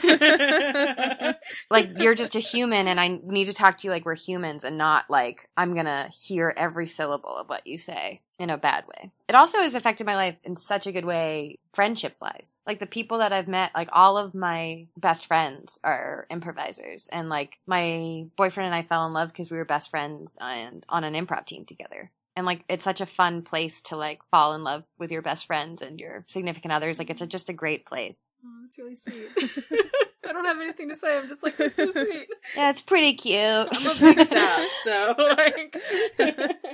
like, 1.71 1.97
you're 1.97 2.13
just 2.13 2.35
a 2.35 2.41
human 2.41 2.89
and 2.89 2.99
I 2.99 3.19
need 3.23 3.45
to 3.45 3.53
talk 3.53 3.77
to 3.77 3.87
you 3.87 3.91
like 3.91 4.05
we're 4.05 4.15
humans 4.15 4.65
and 4.65 4.77
not 4.77 5.09
like 5.09 5.49
I'm 5.55 5.73
going 5.73 5.85
to 5.85 6.09
hear 6.13 6.53
every 6.57 6.87
syllable 6.87 7.37
of 7.37 7.47
what 7.47 7.65
you 7.65 7.77
say 7.77 8.21
in 8.37 8.49
a 8.49 8.57
bad 8.57 8.85
way. 8.85 9.11
It 9.29 9.35
also 9.35 9.59
has 9.59 9.75
affected 9.75 10.05
my 10.05 10.15
life 10.15 10.35
in 10.43 10.57
such 10.57 10.87
a 10.87 10.91
good 10.91 11.05
way, 11.05 11.59
friendship 11.73 12.17
wise. 12.21 12.59
Like, 12.67 12.79
the 12.79 12.85
people 12.85 13.19
that 13.19 13.31
I've 13.31 13.47
met, 13.47 13.71
like, 13.73 13.89
all 13.93 14.17
of 14.17 14.35
my 14.35 14.87
best 14.97 15.25
friends 15.25 15.79
are 15.83 16.27
improvisers. 16.29 17.07
And 17.11 17.29
like, 17.29 17.59
my 17.65 18.25
boyfriend 18.35 18.67
and 18.67 18.75
I 18.75 18.83
fell 18.83 19.07
in 19.07 19.13
love 19.13 19.29
because 19.29 19.49
we 19.49 19.57
were 19.57 19.65
best 19.65 19.89
friends 19.89 20.37
and 20.41 20.85
on 20.89 21.05
an 21.05 21.13
improv 21.13 21.45
team 21.45 21.63
together 21.63 22.11
and 22.39 22.45
like 22.45 22.63
it's 22.69 22.85
such 22.85 23.01
a 23.01 23.05
fun 23.05 23.41
place 23.41 23.81
to 23.81 23.97
like 23.97 24.21
fall 24.31 24.55
in 24.55 24.63
love 24.63 24.85
with 24.97 25.11
your 25.11 25.21
best 25.21 25.45
friends 25.45 25.81
and 25.81 25.99
your 25.99 26.23
significant 26.29 26.71
others. 26.71 26.97
Like 26.97 27.09
it's 27.09 27.21
a, 27.21 27.27
just 27.27 27.49
a 27.49 27.53
great 27.53 27.85
place. 27.85 28.23
Oh 28.45 28.61
it's 28.65 28.77
really 28.77 28.95
sweet. 28.95 29.27
I 30.25 30.31
don't 30.31 30.45
have 30.45 30.61
anything 30.61 30.87
to 30.87 30.95
say. 30.95 31.17
I'm 31.17 31.27
just 31.27 31.43
like 31.43 31.57
that's 31.57 31.75
so 31.75 31.91
sweet. 31.91 32.29
Yeah 32.55 32.69
it's 32.69 32.81
pretty 32.81 33.13
cute. 33.13 33.37
I'm 33.37 33.87
a 33.87 33.99
big 33.99 34.19
sap 34.27 34.67
so 34.85 35.15
like. 35.17 35.75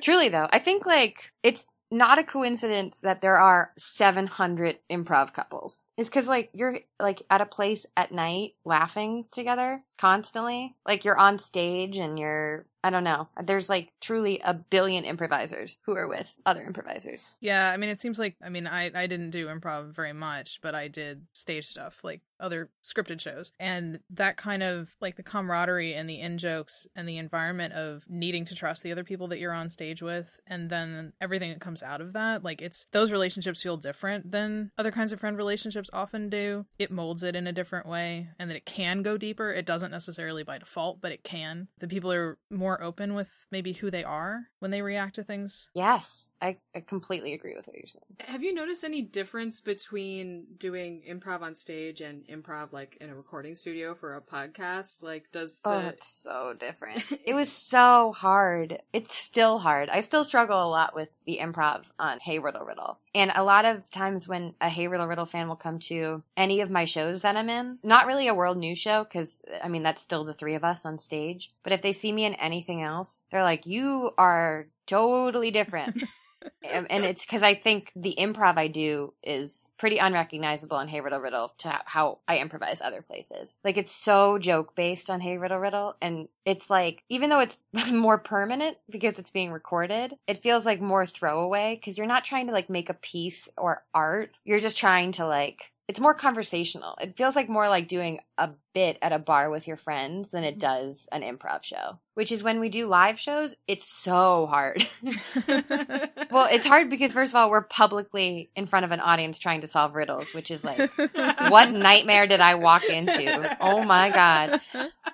Truly 0.01 0.29
though 0.29 0.47
i 0.51 0.59
think 0.59 0.85
like 0.85 1.31
it's 1.41 1.65
not 1.91 2.19
a 2.19 2.23
coincidence 2.23 2.99
that 2.99 3.21
there 3.21 3.37
are 3.37 3.71
700 3.77 4.77
improv 4.91 5.33
couples. 5.33 5.83
It's 5.97 6.09
because, 6.09 6.27
like, 6.27 6.49
you're, 6.53 6.79
like, 6.99 7.23
at 7.29 7.41
a 7.41 7.45
place 7.45 7.85
at 7.95 8.11
night 8.11 8.55
laughing 8.65 9.25
together 9.31 9.83
constantly. 9.97 10.75
Like, 10.85 11.05
you're 11.05 11.17
on 11.17 11.39
stage 11.39 11.97
and 11.97 12.19
you're 12.19 12.65
I 12.85 12.91
don't 12.91 13.03
know. 13.03 13.29
There's 13.43 13.67
like 13.67 13.93
truly 13.99 14.39
a 14.43 14.53
billion 14.53 15.05
improvisers 15.05 15.79
who 15.87 15.95
are 15.95 16.07
with 16.07 16.31
other 16.45 16.61
improvisers. 16.61 17.31
Yeah, 17.41 17.71
I 17.73 17.77
mean, 17.77 17.89
it 17.89 17.99
seems 17.99 18.19
like 18.19 18.35
I 18.43 18.49
mean, 18.49 18.67
I 18.67 18.91
I 18.93 19.07
didn't 19.07 19.31
do 19.31 19.47
improv 19.47 19.95
very 19.95 20.13
much, 20.13 20.61
but 20.61 20.75
I 20.75 20.87
did 20.87 21.25
stage 21.33 21.65
stuff 21.65 22.03
like 22.03 22.21
other 22.39 22.69
scripted 22.83 23.19
shows, 23.19 23.51
and 23.59 24.01
that 24.11 24.37
kind 24.37 24.61
of 24.61 24.95
like 25.01 25.15
the 25.15 25.23
camaraderie 25.23 25.95
and 25.95 26.07
the 26.07 26.19
in 26.19 26.37
jokes 26.37 26.85
and 26.95 27.09
the 27.09 27.17
environment 27.17 27.73
of 27.73 28.03
needing 28.07 28.45
to 28.45 28.53
trust 28.53 28.83
the 28.83 28.91
other 28.91 29.03
people 29.03 29.29
that 29.29 29.39
you're 29.39 29.51
on 29.51 29.67
stage 29.69 30.03
with, 30.03 30.39
and 30.45 30.69
then 30.69 31.11
everything 31.19 31.49
that 31.49 31.61
comes 31.61 31.81
out 31.81 32.01
of 32.01 32.13
that, 32.13 32.43
like 32.43 32.61
it's 32.61 32.85
those 32.91 33.11
relationships 33.11 33.63
feel 33.63 33.77
different 33.77 34.31
than 34.31 34.69
other 34.77 34.91
kinds 34.91 35.11
of 35.11 35.19
friend 35.19 35.37
relationships 35.37 35.84
often 35.93 36.29
do. 36.29 36.65
It 36.77 36.91
molds 36.91 37.23
it 37.23 37.35
in 37.35 37.47
a 37.47 37.53
different 37.53 37.87
way, 37.87 38.27
and 38.37 38.49
that 38.49 38.57
it 38.57 38.65
can 38.65 39.01
go 39.01 39.17
deeper. 39.17 39.51
It 39.51 39.65
doesn't 39.65 39.91
necessarily 39.91 40.43
by 40.43 40.57
default, 40.57 41.01
but 41.01 41.11
it 41.11 41.23
can. 41.23 41.67
The 41.79 41.87
people 41.87 42.11
are 42.11 42.37
more 42.49 42.65
more 42.65 42.81
open 42.83 43.13
with 43.13 43.45
maybe 43.51 43.73
who 43.73 43.91
they 43.91 44.03
are 44.03 44.47
when 44.59 44.71
they 44.71 44.81
react 44.81 45.15
to 45.15 45.23
things. 45.23 45.69
Yes, 45.75 46.29
I, 46.41 46.57
I 46.75 46.81
completely 46.81 47.33
agree 47.33 47.55
with 47.55 47.67
what 47.67 47.77
you're 47.77 47.87
saying. 47.87 48.03
Have 48.27 48.43
you 48.43 48.53
noticed 48.53 48.83
any 48.83 49.01
difference 49.01 49.59
between 49.59 50.45
doing 50.57 51.01
improv 51.09 51.41
on 51.41 51.53
stage 51.53 52.01
and 52.01 52.25
improv 52.27 52.73
like 52.73 52.97
in 52.99 53.09
a 53.09 53.15
recording 53.15 53.55
studio 53.55 53.95
for 53.95 54.15
a 54.15 54.21
podcast? 54.21 55.01
Like, 55.01 55.31
does 55.31 55.59
the... 55.59 55.69
oh, 55.69 55.79
it's 55.87 56.07
so 56.07 56.53
different. 56.59 57.03
it 57.25 57.33
was 57.33 57.51
so 57.51 58.11
hard. 58.11 58.81
It's 58.91 59.15
still 59.15 59.59
hard. 59.59 59.89
I 59.89 60.01
still 60.01 60.23
struggle 60.23 60.61
a 60.61 60.69
lot 60.69 60.95
with 60.95 61.09
the 61.25 61.39
improv 61.41 61.83
on 61.97 62.19
Hey 62.19 62.39
Riddle 62.39 62.65
Riddle. 62.65 62.99
And 63.13 63.31
a 63.33 63.43
lot 63.43 63.65
of 63.65 63.89
times 63.91 64.27
when 64.27 64.55
a 64.59 64.69
Hey 64.69 64.87
Riddle 64.87 65.07
Riddle 65.07 65.25
fan 65.25 65.47
will 65.47 65.55
come 65.55 65.74
to 65.79 66.23
any 66.35 66.61
of 66.61 66.69
my 66.69 66.85
shows 66.85 67.21
that 67.21 67.35
I'm 67.35 67.49
in, 67.49 67.79
not 67.83 68.07
really 68.07 68.27
a 68.27 68.33
world 68.33 68.57
news 68.57 68.79
show, 68.79 69.03
because 69.03 69.39
I 69.63 69.67
mean, 69.67 69.83
that's 69.83 70.01
still 70.01 70.23
the 70.23 70.33
three 70.33 70.55
of 70.55 70.63
us 70.63 70.85
on 70.85 70.99
stage. 70.99 71.49
But 71.63 71.73
if 71.73 71.81
they 71.81 71.93
see 71.93 72.11
me 72.11 72.25
in 72.25 72.33
anything 72.35 72.81
else, 72.81 73.23
they're 73.31 73.43
like, 73.43 73.65
you 73.65 74.11
are 74.17 74.67
totally 74.87 75.51
different. 75.51 76.03
Um, 76.73 76.87
and 76.89 77.05
it's 77.05 77.25
because 77.25 77.43
I 77.43 77.55
think 77.55 77.91
the 77.95 78.15
improv 78.17 78.57
I 78.57 78.67
do 78.67 79.13
is 79.23 79.73
pretty 79.77 79.97
unrecognizable 79.97 80.79
in 80.79 80.87
Hey 80.87 81.01
Riddle 81.01 81.19
Riddle 81.19 81.53
to 81.59 81.79
how 81.85 82.19
I 82.27 82.39
improvise 82.39 82.81
other 82.81 83.01
places. 83.01 83.57
Like 83.63 83.77
it's 83.77 83.91
so 83.91 84.37
joke 84.37 84.75
based 84.75 85.09
on 85.09 85.21
Hey 85.21 85.37
Riddle 85.37 85.59
Riddle, 85.59 85.95
and 86.01 86.27
it's 86.45 86.69
like 86.69 87.03
even 87.09 87.29
though 87.29 87.39
it's 87.39 87.57
more 87.91 88.17
permanent 88.17 88.77
because 88.89 89.19
it's 89.19 89.31
being 89.31 89.51
recorded, 89.51 90.15
it 90.27 90.43
feels 90.43 90.65
like 90.65 90.81
more 90.81 91.05
throwaway 91.05 91.75
because 91.75 91.97
you're 91.97 92.07
not 92.07 92.25
trying 92.25 92.47
to 92.47 92.53
like 92.53 92.69
make 92.69 92.89
a 92.89 92.95
piece 92.95 93.49
or 93.57 93.83
art. 93.93 94.31
You're 94.43 94.59
just 94.59 94.77
trying 94.77 95.11
to 95.13 95.27
like 95.27 95.71
it's 95.87 95.99
more 95.99 96.15
conversational. 96.15 96.97
It 96.99 97.15
feels 97.15 97.35
like 97.35 97.47
more 97.47 97.69
like 97.69 97.87
doing 97.87 98.19
a 98.37 98.49
bit 98.73 98.97
at 99.01 99.13
a 99.13 99.19
bar 99.19 99.49
with 99.49 99.67
your 99.67 99.77
friends 99.77 100.31
than 100.31 100.43
it 100.43 100.53
mm-hmm. 100.53 100.59
does 100.59 101.07
an 101.11 101.21
improv 101.21 101.63
show. 101.63 101.99
Which 102.15 102.31
is 102.31 102.41
when 102.41 102.59
we 102.59 102.69
do 102.69 102.87
live 102.87 103.19
shows, 103.19 103.55
it's 103.67 103.87
so 103.87 104.47
hard. 104.47 104.87
well, 105.47 106.47
it's 106.49 106.65
hard 106.65 106.89
because 106.89 107.11
first 107.11 107.33
of 107.33 107.35
all, 107.35 107.49
we're 107.49 107.63
publicly 107.63 108.49
in 108.55 108.67
front 108.67 108.85
of 108.85 108.91
an 108.91 108.99
audience 108.99 109.37
trying 109.37 109.61
to 109.61 109.67
solve 109.67 109.93
riddles, 109.93 110.33
which 110.33 110.49
is 110.49 110.63
like 110.63 110.89
what 111.49 111.71
nightmare 111.71 112.25
did 112.25 112.39
I 112.39 112.55
walk 112.55 112.85
into? 112.85 113.57
Oh 113.59 113.83
my 113.83 114.09
god. 114.09 114.61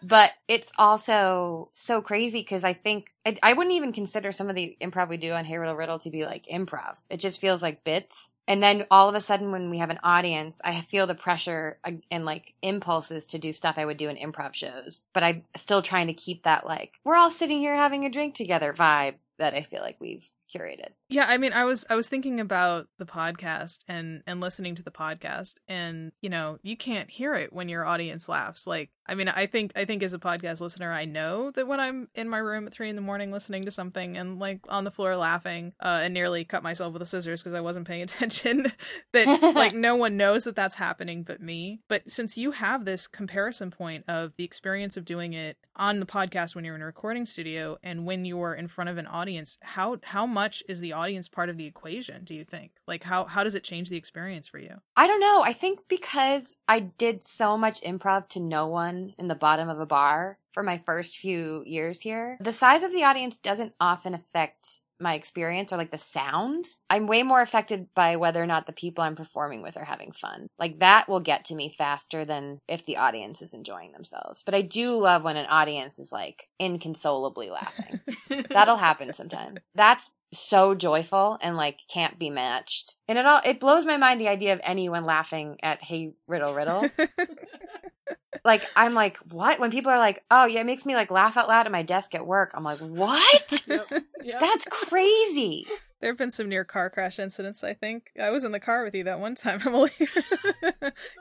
But 0.03 0.31
it's 0.47 0.71
also 0.77 1.69
so 1.73 2.01
crazy 2.01 2.39
because 2.39 2.63
I 2.63 2.73
think 2.73 3.11
I, 3.25 3.35
I 3.43 3.53
wouldn't 3.53 3.75
even 3.75 3.93
consider 3.93 4.31
some 4.31 4.49
of 4.49 4.55
the 4.55 4.77
improv 4.81 5.09
we 5.09 5.17
do 5.17 5.33
on 5.33 5.43
Hey 5.43 5.57
Riddle 5.57 5.75
Riddle 5.75 5.99
to 5.99 6.09
be 6.09 6.23
like 6.23 6.45
improv. 6.45 7.01
It 7.09 7.17
just 7.17 7.41
feels 7.41 7.61
like 7.61 7.83
bits 7.83 8.29
and 8.47 8.61
then 8.61 8.85
all 8.91 9.07
of 9.07 9.15
a 9.15 9.21
sudden 9.21 9.51
when 9.51 9.69
we 9.69 9.77
have 9.77 9.89
an 9.89 9.99
audience 10.03 10.59
i 10.63 10.81
feel 10.81 11.07
the 11.07 11.15
pressure 11.15 11.79
and 12.09 12.25
like 12.25 12.53
impulses 12.61 13.27
to 13.27 13.39
do 13.39 13.51
stuff 13.51 13.75
i 13.77 13.85
would 13.85 13.97
do 13.97 14.09
in 14.09 14.17
improv 14.17 14.53
shows. 14.53 15.05
But 15.13 15.23
i'm 15.23 15.43
still 15.55 15.81
trying 15.81 16.07
to 16.07 16.13
keep 16.13 16.43
that 16.43 16.65
like 16.65 16.93
we're 17.03 17.15
all 17.15 17.31
sitting 17.31 17.59
here 17.59 17.75
having 17.75 18.05
a 18.05 18.09
drink 18.09 18.35
together 18.35 18.73
vibe 18.73 19.15
that 19.37 19.53
i 19.53 19.61
feel 19.61 19.81
like 19.81 19.97
we've 19.99 20.29
curated 20.53 20.89
yeah, 21.11 21.25
I 21.27 21.37
mean, 21.37 21.51
I 21.51 21.65
was 21.65 21.85
I 21.89 21.97
was 21.97 22.07
thinking 22.07 22.39
about 22.39 22.87
the 22.97 23.05
podcast 23.05 23.79
and 23.85 24.23
and 24.25 24.39
listening 24.39 24.75
to 24.75 24.83
the 24.83 24.91
podcast, 24.91 25.55
and 25.67 26.13
you 26.21 26.29
know, 26.29 26.57
you 26.63 26.77
can't 26.77 27.11
hear 27.11 27.33
it 27.33 27.51
when 27.51 27.67
your 27.67 27.85
audience 27.85 28.29
laughs. 28.29 28.65
Like, 28.65 28.91
I 29.07 29.15
mean, 29.15 29.27
I 29.27 29.45
think 29.45 29.73
I 29.75 29.83
think 29.83 30.03
as 30.03 30.13
a 30.13 30.19
podcast 30.19 30.61
listener, 30.61 30.89
I 30.89 31.03
know 31.03 31.51
that 31.51 31.67
when 31.67 31.81
I'm 31.81 32.07
in 32.15 32.29
my 32.29 32.37
room 32.37 32.65
at 32.65 32.71
three 32.71 32.87
in 32.87 32.95
the 32.95 33.01
morning 33.01 33.29
listening 33.29 33.65
to 33.65 33.71
something 33.71 34.15
and 34.15 34.39
like 34.39 34.61
on 34.69 34.85
the 34.85 34.91
floor 34.91 35.17
laughing, 35.17 35.73
uh, 35.81 35.99
and 36.01 36.13
nearly 36.13 36.45
cut 36.45 36.63
myself 36.63 36.93
with 36.93 37.01
the 37.01 37.05
scissors 37.05 37.43
because 37.43 37.55
I 37.55 37.61
wasn't 37.61 37.89
paying 37.89 38.01
attention, 38.03 38.71
that 39.11 39.53
like 39.53 39.73
no 39.75 39.97
one 39.97 40.15
knows 40.15 40.45
that 40.45 40.55
that's 40.55 40.75
happening 40.75 41.23
but 41.23 41.41
me. 41.41 41.81
But 41.89 42.09
since 42.09 42.37
you 42.37 42.51
have 42.51 42.85
this 42.85 43.09
comparison 43.09 43.69
point 43.69 44.05
of 44.07 44.33
the 44.37 44.45
experience 44.45 44.95
of 44.95 45.03
doing 45.03 45.33
it 45.33 45.57
on 45.75 45.99
the 45.99 46.05
podcast 46.05 46.55
when 46.55 46.63
you're 46.63 46.75
in 46.75 46.81
a 46.81 46.85
recording 46.85 47.25
studio 47.25 47.77
and 47.83 48.05
when 48.05 48.23
you're 48.23 48.53
in 48.53 48.69
front 48.69 48.89
of 48.89 48.97
an 48.97 49.07
audience, 49.07 49.57
how 49.61 49.97
how 50.03 50.25
much 50.25 50.63
is 50.69 50.79
the 50.79 50.93
audience 50.93 51.00
part 51.31 51.49
of 51.49 51.57
the 51.57 51.65
equation 51.65 52.23
do 52.23 52.33
you 52.35 52.43
think? 52.43 52.71
Like 52.87 53.03
how 53.03 53.25
how 53.25 53.43
does 53.43 53.55
it 53.55 53.63
change 53.63 53.89
the 53.89 53.97
experience 53.97 54.47
for 54.47 54.59
you? 54.59 54.81
I 54.95 55.07
don't 55.07 55.19
know. 55.19 55.41
I 55.41 55.53
think 55.61 55.87
because 55.87 56.55
i 56.67 56.79
did 56.79 57.25
so 57.25 57.57
much 57.57 57.81
improv 57.81 58.27
to 58.29 58.39
no 58.39 58.67
one 58.67 59.13
in 59.17 59.27
the 59.27 59.35
bottom 59.35 59.69
of 59.69 59.79
a 59.79 59.85
bar 59.85 60.37
for 60.51 60.63
my 60.63 60.77
first 60.77 61.17
few 61.17 61.63
years 61.65 62.01
here 62.01 62.37
the 62.41 62.51
size 62.51 62.83
of 62.83 62.91
the 62.91 63.03
audience 63.03 63.37
doesn't 63.37 63.73
often 63.79 64.13
affect 64.13 64.81
my 65.01 65.15
experience 65.15 65.73
or 65.73 65.77
like 65.77 65.91
the 65.91 65.97
sound, 65.97 66.65
I'm 66.89 67.07
way 67.07 67.23
more 67.23 67.41
affected 67.41 67.87
by 67.95 68.15
whether 68.15 68.41
or 68.41 68.47
not 68.47 68.67
the 68.67 68.73
people 68.73 69.03
I'm 69.03 69.15
performing 69.15 69.61
with 69.61 69.77
are 69.77 69.85
having 69.85 70.11
fun. 70.11 70.47
Like 70.59 70.79
that 70.79 71.09
will 71.09 71.19
get 71.19 71.45
to 71.45 71.55
me 71.55 71.73
faster 71.75 72.25
than 72.25 72.59
if 72.67 72.85
the 72.85 72.97
audience 72.97 73.41
is 73.41 73.53
enjoying 73.53 73.91
themselves. 73.91 74.43
But 74.45 74.55
I 74.55 74.61
do 74.61 74.91
love 74.95 75.23
when 75.23 75.37
an 75.37 75.47
audience 75.47 75.99
is 75.99 76.11
like 76.11 76.47
inconsolably 76.59 77.49
laughing. 77.49 77.99
That'll 78.49 78.77
happen 78.77 79.13
sometimes. 79.13 79.59
That's 79.75 80.11
so 80.33 80.73
joyful 80.75 81.37
and 81.41 81.57
like 81.57 81.79
can't 81.91 82.17
be 82.17 82.29
matched. 82.29 82.95
And 83.07 83.17
it 83.17 83.25
all 83.25 83.41
it 83.43 83.59
blows 83.59 83.85
my 83.85 83.97
mind 83.97 84.21
the 84.21 84.29
idea 84.29 84.53
of 84.53 84.61
anyone 84.63 85.05
laughing 85.05 85.57
at 85.61 85.83
Hey 85.83 86.13
Riddle 86.27 86.53
Riddle. 86.53 86.87
like 88.45 88.63
I'm 88.75 88.93
like, 88.93 89.17
what? 89.31 89.59
When 89.59 89.71
people 89.71 89.91
are 89.91 89.99
like, 89.99 90.23
oh 90.31 90.45
yeah, 90.45 90.61
it 90.61 90.65
makes 90.65 90.85
me 90.85 90.95
like 90.95 91.11
laugh 91.11 91.37
out 91.37 91.47
loud 91.47 91.65
at 91.65 91.71
my 91.71 91.83
desk 91.83 92.15
at 92.15 92.25
work. 92.25 92.51
I'm 92.53 92.63
like, 92.63 92.79
what? 92.79 93.67
Yep. 93.67 94.03
Yep. 94.23 94.39
That's 94.39 94.65
crazy. 94.69 95.65
There 96.01 96.09
have 96.09 96.17
been 96.17 96.31
some 96.31 96.49
near 96.49 96.63
car 96.63 96.89
crash 96.89 97.19
incidents, 97.19 97.63
I 97.63 97.73
think. 97.75 98.09
I 98.19 98.31
was 98.31 98.43
in 98.43 98.51
the 98.51 98.59
car 98.59 98.83
with 98.83 98.95
you 98.95 99.03
that 99.03 99.19
one 99.19 99.35
time, 99.35 99.61
Emily. 99.67 99.91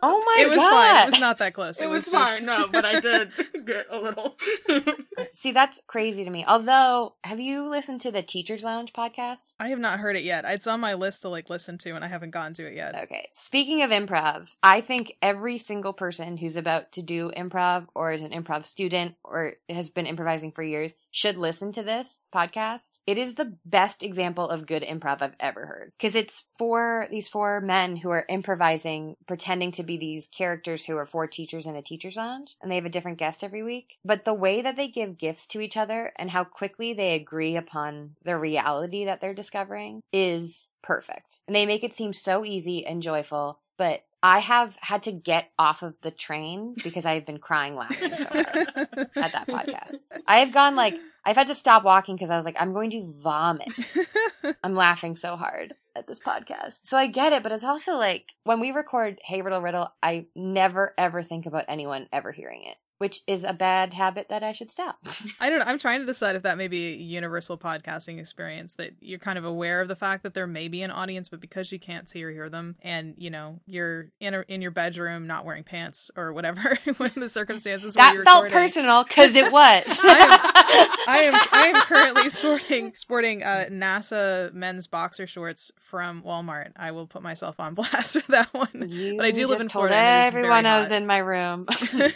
Oh 0.03 0.25
my 0.25 0.35
god. 0.39 0.41
it 0.41 0.49
was 0.49 0.57
god. 0.57 0.71
fine. 0.71 1.03
It 1.09 1.11
was 1.11 1.21
not 1.21 1.39
that 1.39 1.53
close. 1.53 1.81
it 1.83 1.89
was 1.91 2.07
just- 2.07 2.17
fine, 2.17 2.47
no, 2.47 2.67
but 2.67 2.87
I 2.87 2.99
did 2.99 3.31
get 3.67 3.87
a 3.91 3.99
little. 3.99 4.37
See, 5.35 5.53
that's 5.53 5.83
crazy 5.87 6.25
to 6.25 6.31
me. 6.31 6.47
Although, 6.49 7.17
have 7.25 7.39
you 7.41 7.69
listened 7.69 8.01
to 8.03 8.11
the 8.11 8.23
Teachers 8.23 8.63
Lounge 8.63 8.95
podcast? 8.95 9.53
I 9.61 9.69
have 9.69 9.79
not 9.79 9.99
heard 10.01 10.17
it 10.17 10.25
yet. 10.25 10.47
It's 10.49 10.67
on 10.67 10.81
my 10.81 10.95
list 10.95 11.21
to 11.23 11.29
like 11.29 11.51
listen 11.51 11.77
to, 11.79 11.95
and 11.95 12.03
I 12.03 12.09
haven't 12.09 12.31
gotten 12.31 12.55
to 12.55 12.67
it 12.67 12.75
yet. 12.75 12.95
Okay. 13.03 13.29
Speaking 13.35 13.83
of 13.83 13.91
improv, 13.91 14.57
I 14.63 14.81
think 14.81 15.13
every 15.21 15.59
single 15.59 15.93
person 15.93 16.39
who's 16.39 16.57
about 16.57 16.91
to 16.93 17.03
do 17.03 17.31
improv 17.37 17.87
or 17.95 18.13
is 18.13 18.23
an 18.23 18.31
improv 18.31 18.65
student 18.65 19.17
or 19.25 19.55
has 19.69 19.91
been 19.91 20.07
improvising 20.07 20.53
for 20.53 20.63
years 20.63 20.95
should 21.11 21.37
listen 21.37 21.73
to 21.73 21.83
this 21.83 22.29
podcast. 22.35 23.01
It 23.07 23.19
is 23.19 23.35
the 23.35 23.57
best 23.65 24.03
example 24.03 24.49
of 24.49 24.67
good 24.67 24.83
improv 24.83 25.23
I've 25.23 25.35
ever 25.41 25.67
heard 25.67 25.93
because 25.99 26.15
it's 26.15 26.45
for 26.59 27.07
these 27.11 27.29
four 27.29 27.61
men 27.61 27.97
who 27.97 28.11
are 28.11 28.27
improvising, 28.29 29.17
pretending 29.27 29.73
to 29.73 29.83
be 29.83 29.97
these 29.97 30.29
characters 30.29 30.85
who 30.85 30.97
are 30.97 31.07
four 31.07 31.27
teachers 31.27 31.67
in 31.67 31.77
a 31.77 31.83
teacher's 31.83 32.17
lounge 32.17 32.57
and 32.63 32.71
they 32.71 32.77
have 32.77 32.85
a 32.85 32.91
different 32.91 33.19
guest 33.19 33.43
every 33.43 33.63
week. 33.63 33.99
But 34.05 34.25
the 34.25 34.35
way 34.35 34.63
that 34.63 34.77
they 34.77 34.89
give 34.89 35.19
gifts 35.19 35.47
to 35.49 35.61
each 35.61 35.77
other 35.77 36.13
and 36.17 36.31
how 36.31 36.45
quickly 36.45 36.93
they 36.93 37.15
agree 37.15 37.57
upon 37.57 38.17
the 38.25 38.39
reality 38.39 39.05
that 39.05 39.21
they're 39.21 39.35
discovering 39.35 40.03
is 40.13 40.71
perfect. 40.83 41.41
And 41.47 41.55
they 41.55 41.67
make 41.67 41.85
it 41.85 41.95
seem 41.95 42.13
so 42.13 42.45
easy 42.45 42.87
and 42.87 43.03
joyful, 43.03 43.61
but 43.77 44.03
I 44.23 44.41
have 44.41 44.77
had 44.81 45.05
to 45.05 45.13
get 45.13 45.51
off 45.59 45.83
of 45.83 45.95
the 46.03 46.11
train 46.11 46.75
because 46.83 47.07
I've 47.07 47.25
been 47.25 47.39
crying 47.39 47.75
laughing 47.75 48.11
so 48.11 48.25
hard 48.25 48.47
at 49.17 49.33
that 49.33 49.47
podcast. 49.49 49.95
I 50.27 50.39
have 50.39 50.53
gone 50.53 50.77
like 50.77 50.95
I've 51.25 51.37
had 51.37 51.49
to 51.49 51.55
stop 51.55 51.85
walking 51.85 52.17
because 52.17 52.31
I 52.31 52.37
was 52.37 52.45
like, 52.45 52.57
I'm 52.59 52.73
going 52.73 52.91
to 52.91 53.15
vomit. 53.23 53.73
I'm 54.65 54.75
laughing 54.75 55.17
so 55.17 55.37
hard 55.37 55.75
at 55.95 56.07
this 56.07 56.21
podcast. 56.21 56.77
So 56.85 56.97
I 56.97 57.07
get 57.07 57.33
it, 57.33 57.43
but 57.43 57.53
it's 57.53 57.65
also 57.65 57.97
like 57.97 58.27
when 58.45 58.61
we 58.61 58.71
record 58.71 59.19
Hey 59.25 59.43
Riddle 59.43 59.63
Riddle, 59.63 59.93
I 60.03 60.27
never 60.35 60.95
ever 60.99 61.23
think 61.23 61.47
about 61.47 61.65
anyone 61.69 62.09
ever 62.13 62.33
hearing 62.33 62.65
it, 62.65 62.77
which 63.01 63.23
is 63.27 63.45
a 63.45 63.55
bad 63.55 63.95
habit 63.95 64.29
that 64.29 64.43
I 64.43 64.53
should 64.53 64.71
stop. 64.71 64.99
I 65.41 65.49
don't 65.49 65.61
know. 65.61 65.65
I'm 65.65 65.79
trying 65.79 66.01
to 66.01 66.07
decide 66.07 66.37
if 66.37 66.43
that 66.43 66.59
may 66.59 66.69
be 66.69 66.93
a 66.93 66.97
universal 66.99 67.57
podcasting 67.57 68.19
experience 68.19 68.75
that 68.75 68.91
you're 69.01 69.19
kind 69.19 69.39
of 69.39 69.47
aware 69.47 69.81
of 69.81 69.89
the 69.89 69.97
fact 69.97 70.23
that 70.23 70.35
there 70.35 70.47
may 70.47 70.69
be 70.69 70.83
an 70.83 70.91
audience, 70.91 71.31
but 71.31 71.41
because 71.41 71.73
you 71.73 71.79
can't 71.79 72.11
see 72.11 72.23
or 72.23 72.31
hear 72.31 72.51
them, 72.51 72.77
and 72.83 73.15
you 73.17 73.31
know 73.31 73.59
you're 73.65 74.09
in 74.21 74.35
a, 74.35 74.45
in 74.49 74.61
your 74.61 74.71
bedroom 74.71 75.27
not 75.27 75.47
wearing 75.47 75.65
pants 75.65 76.11
or 76.15 76.35
whatever 76.35 76.79
when 76.99 77.11
the 77.17 77.29
circumstances 77.31 77.95
that 77.95 78.15
you're 78.15 78.23
felt 78.23 78.45
recording. 78.45 78.69
personal 78.69 79.05
because 79.05 79.35
it 79.35 79.51
was. 79.51 79.83
I 79.89 81.23
am 81.25 81.49
I 81.53 81.69
am 81.69 81.75
currently 81.77 82.29
sporting 82.29 82.95
sporting 82.95 83.43
uh, 83.43 83.65
NASA 83.71 84.53
men's 84.53 84.87
boxer 84.87 85.27
shorts 85.27 85.73
from 85.79 86.23
Walmart. 86.23 86.73
I 86.77 86.91
will 86.91 87.07
put 87.07 87.23
myself 87.23 87.59
on 87.59 87.73
blast 87.75 88.15
with 88.15 88.27
that 88.27 88.53
one. 88.53 88.91
You 88.91 89.17
But 89.17 89.25
I 89.25 89.31
do 89.31 89.47
live 89.47 89.63
in 89.63 89.71
Florida, 89.71 89.97
everyone 89.97 90.67
I 90.67 90.79
was 90.81 90.91
in 90.91 91.07
my 91.07 91.17
room, 91.17 91.67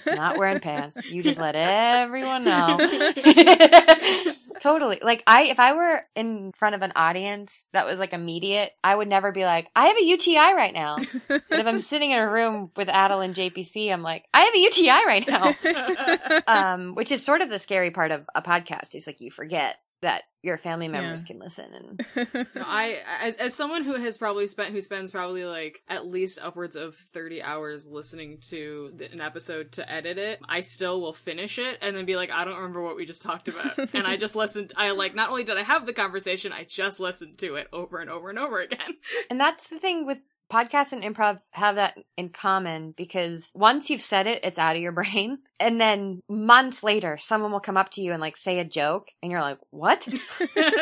not 0.06 0.36
wearing 0.36 0.60
pants. 0.60 0.73
You 1.10 1.22
just 1.22 1.38
let 1.38 1.56
everyone 1.56 2.44
know. 2.44 2.78
totally. 4.60 4.98
Like 5.02 5.22
I, 5.26 5.44
if 5.44 5.58
I 5.60 5.72
were 5.74 6.02
in 6.14 6.52
front 6.52 6.74
of 6.74 6.82
an 6.82 6.92
audience 6.96 7.52
that 7.72 7.86
was 7.86 7.98
like 7.98 8.12
immediate, 8.12 8.72
I 8.82 8.94
would 8.94 9.08
never 9.08 9.32
be 9.32 9.44
like, 9.44 9.68
I 9.74 9.86
have 9.86 9.96
a 9.96 10.04
UTI 10.04 10.54
right 10.54 10.74
now. 10.74 10.96
But 11.28 11.42
if 11.50 11.66
I'm 11.66 11.80
sitting 11.92 12.10
in 12.10 12.18
a 12.18 12.28
room 12.30 12.70
with 12.76 12.88
Adal 12.88 13.24
and 13.24 13.34
JPC, 13.34 13.92
I'm 13.92 14.02
like, 14.02 14.24
I 14.32 14.40
have 14.40 14.54
a 14.54 14.58
UTI 14.58 15.06
right 15.06 15.26
now. 15.26 16.42
Um, 16.46 16.94
which 16.94 17.12
is 17.12 17.24
sort 17.24 17.40
of 17.40 17.50
the 17.50 17.58
scary 17.58 17.90
part 17.90 18.10
of 18.10 18.24
a 18.34 18.42
podcast. 18.42 18.94
Is 18.94 19.06
like 19.06 19.20
you 19.20 19.30
forget 19.30 19.76
that 20.02 20.24
your 20.42 20.58
family 20.58 20.88
members 20.88 21.20
Yeah. 21.22 21.26
can 21.28 21.38
listen 21.38 21.96
and 22.16 22.46
No, 22.54 22.62
I 22.66 22.98
as 23.22 23.36
as 23.36 23.54
someone 23.54 23.82
who 23.84 23.94
has 23.98 24.18
probably 24.18 24.46
spent 24.46 24.72
who 24.72 24.80
spends 24.82 25.10
probably 25.10 25.44
like 25.46 25.80
at 25.88 26.06
least 26.06 26.38
upwards 26.42 26.76
of 26.76 26.94
30 27.14 27.42
hours 27.42 27.86
listening 27.86 28.38
to 28.50 28.92
the, 28.94 29.10
an 29.10 29.22
episode 29.22 29.72
to 29.72 29.90
edit 29.90 30.18
it, 30.18 30.40
I 30.46 30.60
still 30.60 31.00
will 31.00 31.14
finish 31.14 31.58
it 31.58 31.78
and 31.80 31.96
then 31.96 32.04
be 32.04 32.16
like 32.16 32.30
I 32.30 32.44
don't 32.44 32.56
remember 32.56 32.82
what 32.82 32.96
we 32.96 33.06
just 33.06 33.22
talked 33.22 33.48
about. 33.48 33.78
and 33.94 34.06
I 34.06 34.16
just 34.18 34.36
listened 34.36 34.74
I 34.76 34.90
like 34.90 35.14
not 35.14 35.30
only 35.30 35.44
did 35.44 35.56
I 35.56 35.62
have 35.62 35.86
the 35.86 35.94
conversation, 35.94 36.52
I 36.52 36.64
just 36.64 37.00
listened 37.00 37.38
to 37.38 37.54
it 37.56 37.68
over 37.72 37.98
and 37.98 38.10
over 38.10 38.28
and 38.28 38.38
over 38.38 38.60
again. 38.60 38.96
And 39.30 39.40
that's 39.40 39.68
the 39.68 39.78
thing 39.78 40.04
with 40.06 40.18
podcasts 40.54 40.92
and 40.92 41.02
improv 41.02 41.40
have 41.50 41.74
that 41.74 41.98
in 42.16 42.28
common 42.28 42.92
because 42.96 43.50
once 43.54 43.90
you've 43.90 44.02
said 44.02 44.28
it, 44.28 44.40
it's 44.44 44.58
out 44.58 44.76
of 44.76 44.82
your 44.82 44.92
brain. 45.02 45.38
And 45.58 45.80
then 45.80 46.22
months 46.28 46.82
later, 46.82 47.18
someone 47.18 47.50
will 47.50 47.60
come 47.60 47.76
up 47.76 47.90
to 47.90 48.02
you 48.02 48.12
and 48.12 48.20
like 48.20 48.36
say 48.36 48.60
a 48.60 48.64
joke 48.64 49.08
and 49.22 49.32
you're 49.32 49.40
like, 49.40 49.58
what? 49.70 50.06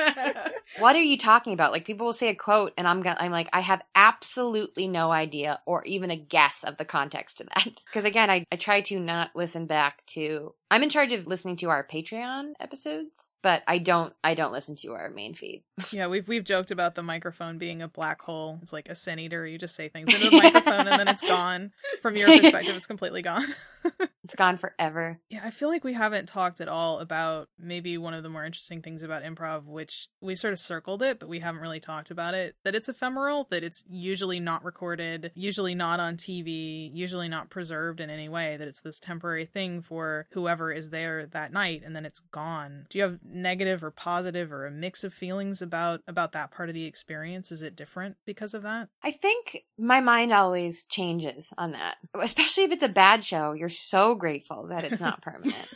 what 0.79 0.97
are 0.97 1.03
you 1.03 1.17
talking 1.17 1.55
about? 1.55 1.73
Like 1.73 1.87
people 1.87 2.07
will 2.07 2.13
say 2.13 2.29
a 2.29 2.35
quote 2.35 2.73
and 2.77 2.87
I'm 2.87 3.03
I'm 3.07 3.33
like, 3.33 3.49
I 3.53 3.61
have 3.61 3.83
absolutely 3.95 4.89
no 4.89 5.11
idea 5.11 5.61
or 5.67 5.85
even 5.85 6.11
a 6.11 6.17
guess 6.17 6.63
of 6.65 6.77
the 6.77 6.85
context 6.85 7.39
to 7.39 7.45
that. 7.45 7.69
Because 7.87 8.05
again, 8.05 8.31
I, 8.31 8.45
I 8.53 8.57
try 8.57 8.81
to 8.83 9.01
not 9.01 9.31
listen 9.35 9.67
back 9.67 10.05
to 10.09 10.55
I'm 10.73 10.83
in 10.83 10.89
charge 10.89 11.13
of 11.13 11.27
listening 11.27 11.57
to 11.57 11.69
our 11.69 11.87
Patreon 11.87 12.55
episodes, 12.59 13.35
but 13.43 13.63
I 13.67 13.77
don't 13.77 14.15
I 14.25 14.33
don't 14.33 14.53
listen 14.53 14.75
to 14.77 14.95
our 14.95 15.11
main 15.11 15.35
feed. 15.35 15.65
yeah, 15.91 16.07
we've 16.07 16.27
we've 16.27 16.45
joked 16.45 16.71
about 16.71 16.95
the 16.95 17.03
microphone 17.03 17.59
being 17.59 17.83
a 17.83 17.89
black 17.89 18.23
hole. 18.23 18.59
It's 18.63 18.73
like 18.73 18.89
a 18.89 18.97
sin 18.97 19.19
eater. 19.19 19.47
You 19.47 19.59
just 19.59 19.77
say 19.77 19.91
things 19.91 20.11
into 20.15 20.31
the 20.31 20.37
microphone 20.43 20.89
and 20.89 20.99
then 20.99 21.09
it's 21.09 21.21
gone. 21.21 21.73
From 22.01 22.17
your 22.17 22.29
perspective, 22.41 22.75
it's 22.75 22.87
completely 22.87 23.21
gone. 23.21 23.55
It's 24.25 24.37
gone 24.37 24.57
forever. 24.57 25.19
Yeah, 25.31 25.41
I 25.43 25.51
feel 25.51 25.69
like 25.69 25.83
we 25.83 25.95
haven't 25.95 26.29
talked 26.29 26.61
at 26.61 26.69
all 26.69 27.01
about 27.01 27.49
maybe 27.59 27.99
one 27.99 28.15
of 28.15 28.23
the 28.23 28.29
more 28.29 28.45
interesting 28.45 28.81
things 28.81 29.03
about 29.03 29.25
improv, 29.25 29.65
which 29.65 30.07
we 30.21 30.37
sort 30.37 30.53
of 30.53 30.61
circled 30.61 31.03
it, 31.03 31.19
but 31.19 31.29
we 31.29 31.41
haven't 31.41 31.61
really 31.61 31.81
talked 31.81 32.13
about 32.13 32.35
it. 32.35 32.55
That 32.65 32.77
it's 32.77 32.89
ephemeral, 32.89 33.49
that 33.51 33.65
it's 33.65 33.83
usually 33.89 34.39
not 34.39 34.65
recorded, 34.65 35.33
usually 35.35 35.75
not 35.75 35.99
on 35.99 36.17
TV, 36.17 36.89
usually 36.95 37.29
not 37.29 37.51
preserved 37.51 38.01
in 38.01 38.11
any 38.11 38.29
way, 38.29 38.57
that 38.57 38.69
it's 38.69 38.81
this 38.81 39.01
temporary 39.01 39.45
thing 39.45 39.83
for 39.83 40.29
whoever 40.31 40.71
is 40.71 40.91
there 40.91 41.27
that 41.27 41.53
night 41.53 41.83
and 41.85 41.97
then 41.97 42.07
it's 42.07 42.21
gone. 42.21 42.87
Do 42.91 42.99
you 42.99 43.05
have 43.05 43.19
negative 43.25 43.83
or 43.83 43.91
positive 43.91 44.53
or 44.53 44.67
a 44.67 44.71
mix 44.71 45.03
of 45.03 45.13
feelings 45.13 45.61
about 45.61 46.01
about 46.07 46.31
that 46.33 46.53
part 46.53 46.69
of 46.69 46.77
the 46.77 46.87
experience? 46.87 47.51
Is 47.51 47.63
it 47.63 47.75
different 47.75 48.17
because 48.25 48.55
of 48.55 48.63
that? 48.63 48.89
I 49.03 49.11
think 49.11 49.65
my 49.77 50.01
mind 50.01 50.33
always 50.33 50.85
changes 50.85 51.53
on 51.59 51.73
that. 51.73 51.97
Especially 52.21 52.63
if 52.65 52.71
it's 52.71 52.85
a 52.85 52.89
bad 52.89 53.25
show, 53.25 53.53
you're 53.53 53.69
so 53.79 54.15
grateful 54.15 54.69
that 54.69 54.85
it's 54.85 55.01
not 55.01 55.23
permanent. 55.23 55.67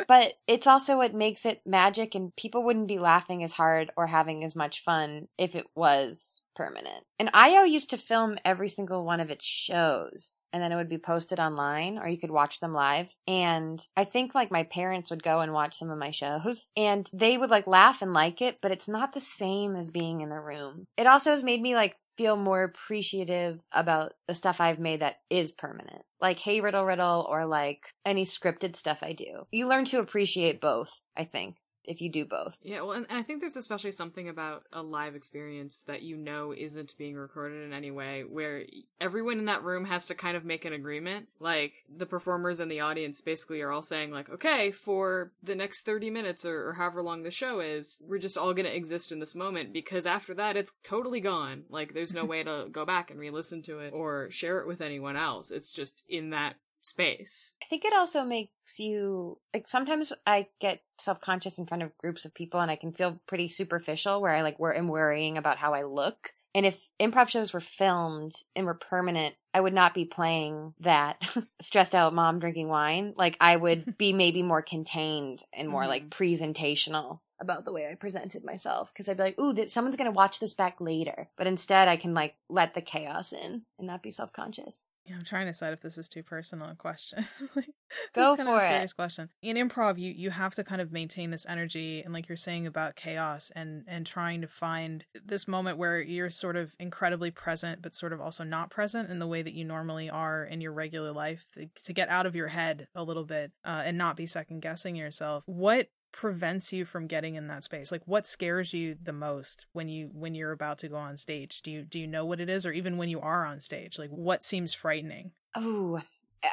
but 0.08 0.34
it's 0.46 0.66
also 0.66 0.96
what 0.96 1.14
makes 1.14 1.44
it 1.44 1.62
magic 1.66 2.14
and 2.14 2.34
people 2.36 2.62
wouldn't 2.62 2.88
be 2.88 2.98
laughing 2.98 3.42
as 3.42 3.54
hard 3.54 3.90
or 3.96 4.06
having 4.06 4.44
as 4.44 4.54
much 4.54 4.82
fun 4.82 5.28
if 5.38 5.54
it 5.54 5.66
was 5.74 6.40
permanent. 6.56 7.04
And 7.18 7.30
IO 7.32 7.62
used 7.62 7.90
to 7.90 7.98
film 7.98 8.38
every 8.44 8.68
single 8.68 9.04
one 9.04 9.20
of 9.20 9.30
its 9.30 9.44
shows 9.44 10.48
and 10.52 10.62
then 10.62 10.72
it 10.72 10.76
would 10.76 10.88
be 10.88 10.98
posted 10.98 11.38
online 11.38 11.98
or 11.98 12.08
you 12.08 12.18
could 12.18 12.30
watch 12.30 12.58
them 12.58 12.72
live. 12.72 13.14
And 13.28 13.80
I 13.96 14.04
think 14.04 14.34
like 14.34 14.50
my 14.50 14.64
parents 14.64 15.10
would 15.10 15.22
go 15.22 15.40
and 15.40 15.52
watch 15.52 15.76
some 15.76 15.90
of 15.90 15.98
my 15.98 16.10
shows 16.10 16.68
and 16.76 17.08
they 17.12 17.36
would 17.38 17.50
like 17.50 17.66
laugh 17.66 18.02
and 18.02 18.12
like 18.12 18.40
it, 18.40 18.58
but 18.60 18.72
it's 18.72 18.88
not 18.88 19.12
the 19.12 19.20
same 19.20 19.76
as 19.76 19.90
being 19.90 20.22
in 20.22 20.30
the 20.30 20.40
room. 20.40 20.86
It 20.96 21.06
also 21.06 21.30
has 21.30 21.44
made 21.44 21.60
me 21.60 21.74
like 21.74 21.96
feel 22.16 22.36
more 22.36 22.62
appreciative 22.62 23.60
about 23.72 24.12
the 24.26 24.34
stuff 24.34 24.60
I've 24.60 24.78
made 24.78 25.00
that 25.00 25.16
is 25.30 25.52
permanent. 25.52 26.02
Like 26.20 26.38
Hey 26.38 26.60
Riddle 26.60 26.84
Riddle 26.84 27.26
or 27.28 27.46
like 27.46 27.80
any 28.04 28.24
scripted 28.24 28.76
stuff 28.76 28.98
I 29.02 29.12
do. 29.12 29.46
You 29.50 29.68
learn 29.68 29.84
to 29.86 30.00
appreciate 30.00 30.60
both, 30.60 31.00
I 31.16 31.24
think, 31.24 31.56
if 31.86 32.00
you 32.00 32.10
do 32.10 32.24
both. 32.24 32.58
Yeah, 32.62 32.82
well, 32.82 32.92
and 32.92 33.06
I 33.10 33.22
think 33.22 33.40
there's 33.40 33.56
especially 33.56 33.92
something 33.92 34.28
about 34.28 34.64
a 34.72 34.82
live 34.82 35.14
experience 35.14 35.84
that 35.86 36.02
you 36.02 36.16
know 36.16 36.52
isn't 36.56 36.96
being 36.98 37.16
recorded 37.16 37.64
in 37.64 37.72
any 37.72 37.90
way, 37.90 38.24
where 38.24 38.64
everyone 39.00 39.38
in 39.38 39.44
that 39.46 39.62
room 39.62 39.84
has 39.84 40.06
to 40.06 40.14
kind 40.14 40.36
of 40.36 40.44
make 40.44 40.64
an 40.64 40.72
agreement. 40.72 41.28
Like 41.40 41.84
the 41.94 42.06
performers 42.06 42.60
and 42.60 42.70
the 42.70 42.80
audience 42.80 43.20
basically 43.20 43.60
are 43.62 43.70
all 43.70 43.82
saying, 43.82 44.10
like, 44.10 44.28
okay, 44.28 44.70
for 44.70 45.32
the 45.42 45.54
next 45.54 45.84
30 45.84 46.10
minutes 46.10 46.44
or, 46.44 46.68
or 46.68 46.72
however 46.74 47.02
long 47.02 47.22
the 47.22 47.30
show 47.30 47.60
is, 47.60 47.98
we're 48.00 48.18
just 48.18 48.38
all 48.38 48.54
gonna 48.54 48.68
exist 48.68 49.12
in 49.12 49.20
this 49.20 49.34
moment 49.34 49.72
because 49.72 50.06
after 50.06 50.34
that, 50.34 50.56
it's 50.56 50.72
totally 50.82 51.20
gone. 51.20 51.64
Like, 51.70 51.94
there's 51.94 52.14
no 52.14 52.24
way 52.26 52.42
to 52.42 52.66
go 52.70 52.84
back 52.84 53.10
and 53.10 53.20
re-listen 53.20 53.62
to 53.62 53.80
it 53.80 53.92
or 53.92 54.30
share 54.30 54.60
it 54.60 54.66
with 54.66 54.80
anyone 54.80 55.16
else. 55.16 55.50
It's 55.50 55.72
just 55.72 56.02
in 56.08 56.30
that 56.30 56.56
space. 56.86 57.54
I 57.62 57.66
think 57.66 57.84
it 57.84 57.94
also 57.94 58.24
makes 58.24 58.50
you 58.78 59.38
like 59.52 59.68
sometimes 59.68 60.12
I 60.26 60.48
get 60.60 60.80
self 61.00 61.20
conscious 61.20 61.58
in 61.58 61.66
front 61.66 61.82
of 61.82 61.96
groups 61.98 62.24
of 62.24 62.34
people 62.34 62.60
and 62.60 62.70
I 62.70 62.76
can 62.76 62.92
feel 62.92 63.20
pretty 63.26 63.48
superficial 63.48 64.20
where 64.20 64.34
I 64.34 64.42
like 64.42 64.58
wor- 64.58 64.74
am 64.74 64.88
worrying 64.88 65.36
about 65.36 65.58
how 65.58 65.74
I 65.74 65.82
look. 65.82 66.32
And 66.54 66.64
if 66.64 66.88
improv 66.98 67.28
shows 67.28 67.52
were 67.52 67.60
filmed 67.60 68.34
and 68.54 68.64
were 68.64 68.72
permanent, 68.72 69.34
I 69.52 69.60
would 69.60 69.74
not 69.74 69.92
be 69.92 70.06
playing 70.06 70.72
that 70.80 71.22
stressed 71.60 71.94
out 71.94 72.14
mom 72.14 72.38
drinking 72.38 72.68
wine. 72.68 73.12
Like 73.16 73.36
I 73.40 73.56
would 73.56 73.98
be 73.98 74.12
maybe 74.12 74.42
more 74.42 74.62
contained 74.62 75.42
and 75.52 75.68
more 75.68 75.86
like 75.86 76.08
mm-hmm. 76.08 76.22
presentational 76.22 77.20
about 77.38 77.66
the 77.66 77.72
way 77.72 77.86
I 77.86 77.94
presented 77.94 78.44
myself 78.44 78.90
because 78.92 79.08
I'd 79.08 79.18
be 79.18 79.24
like, 79.24 79.38
"Ooh, 79.38 79.52
that 79.52 79.70
someone's 79.70 79.96
gonna 79.96 80.10
watch 80.10 80.40
this 80.40 80.54
back 80.54 80.80
later," 80.80 81.28
but 81.36 81.46
instead 81.46 81.88
I 81.88 81.96
can 81.96 82.14
like 82.14 82.36
let 82.48 82.72
the 82.72 82.80
chaos 82.80 83.32
in 83.32 83.62
and 83.78 83.86
not 83.86 84.02
be 84.02 84.10
self 84.10 84.32
conscious. 84.32 84.84
I'm 85.14 85.24
trying 85.24 85.46
to 85.46 85.52
decide 85.52 85.72
if 85.72 85.80
this 85.80 85.98
is 85.98 86.08
too 86.08 86.22
personal 86.22 86.68
a 86.68 86.74
question. 86.74 87.24
like, 87.56 87.66
Go 88.14 88.36
kind 88.36 88.48
of 88.48 88.56
for 88.58 88.62
a 88.62 88.64
it. 88.64 88.68
serious 88.68 88.92
question. 88.92 89.28
In 89.42 89.56
improv, 89.56 89.98
you 89.98 90.10
you 90.10 90.30
have 90.30 90.54
to 90.54 90.64
kind 90.64 90.80
of 90.80 90.92
maintain 90.92 91.30
this 91.30 91.46
energy, 91.48 92.02
and 92.02 92.12
like 92.12 92.28
you're 92.28 92.36
saying 92.36 92.66
about 92.66 92.96
chaos, 92.96 93.50
and 93.54 93.84
and 93.86 94.06
trying 94.06 94.40
to 94.40 94.48
find 94.48 95.04
this 95.24 95.46
moment 95.46 95.78
where 95.78 96.00
you're 96.00 96.30
sort 96.30 96.56
of 96.56 96.74
incredibly 96.80 97.30
present, 97.30 97.82
but 97.82 97.94
sort 97.94 98.12
of 98.12 98.20
also 98.20 98.44
not 98.44 98.70
present 98.70 99.10
in 99.10 99.18
the 99.18 99.26
way 99.26 99.42
that 99.42 99.54
you 99.54 99.64
normally 99.64 100.10
are 100.10 100.44
in 100.44 100.60
your 100.60 100.72
regular 100.72 101.12
life, 101.12 101.44
to, 101.54 101.68
to 101.84 101.92
get 101.92 102.08
out 102.08 102.26
of 102.26 102.34
your 102.34 102.48
head 102.48 102.88
a 102.94 103.04
little 103.04 103.24
bit 103.24 103.52
uh, 103.64 103.82
and 103.84 103.96
not 103.98 104.16
be 104.16 104.26
second 104.26 104.60
guessing 104.60 104.96
yourself. 104.96 105.44
What 105.46 105.88
prevents 106.16 106.72
you 106.72 106.86
from 106.86 107.06
getting 107.06 107.34
in 107.34 107.46
that 107.46 107.62
space? 107.62 107.92
Like 107.92 108.02
what 108.06 108.26
scares 108.26 108.72
you 108.72 108.96
the 109.00 109.12
most 109.12 109.66
when 109.74 109.88
you 109.88 110.10
when 110.14 110.34
you're 110.34 110.52
about 110.52 110.78
to 110.78 110.88
go 110.88 110.96
on 110.96 111.18
stage? 111.18 111.60
Do 111.60 111.70
you 111.70 111.82
do 111.82 112.00
you 112.00 112.06
know 112.06 112.24
what 112.24 112.40
it 112.40 112.48
is? 112.48 112.64
Or 112.64 112.72
even 112.72 112.96
when 112.96 113.10
you 113.10 113.20
are 113.20 113.44
on 113.46 113.60
stage 113.60 113.98
like 113.98 114.10
what 114.10 114.42
seems 114.42 114.72
frightening? 114.72 115.32
Oh, 115.54 116.00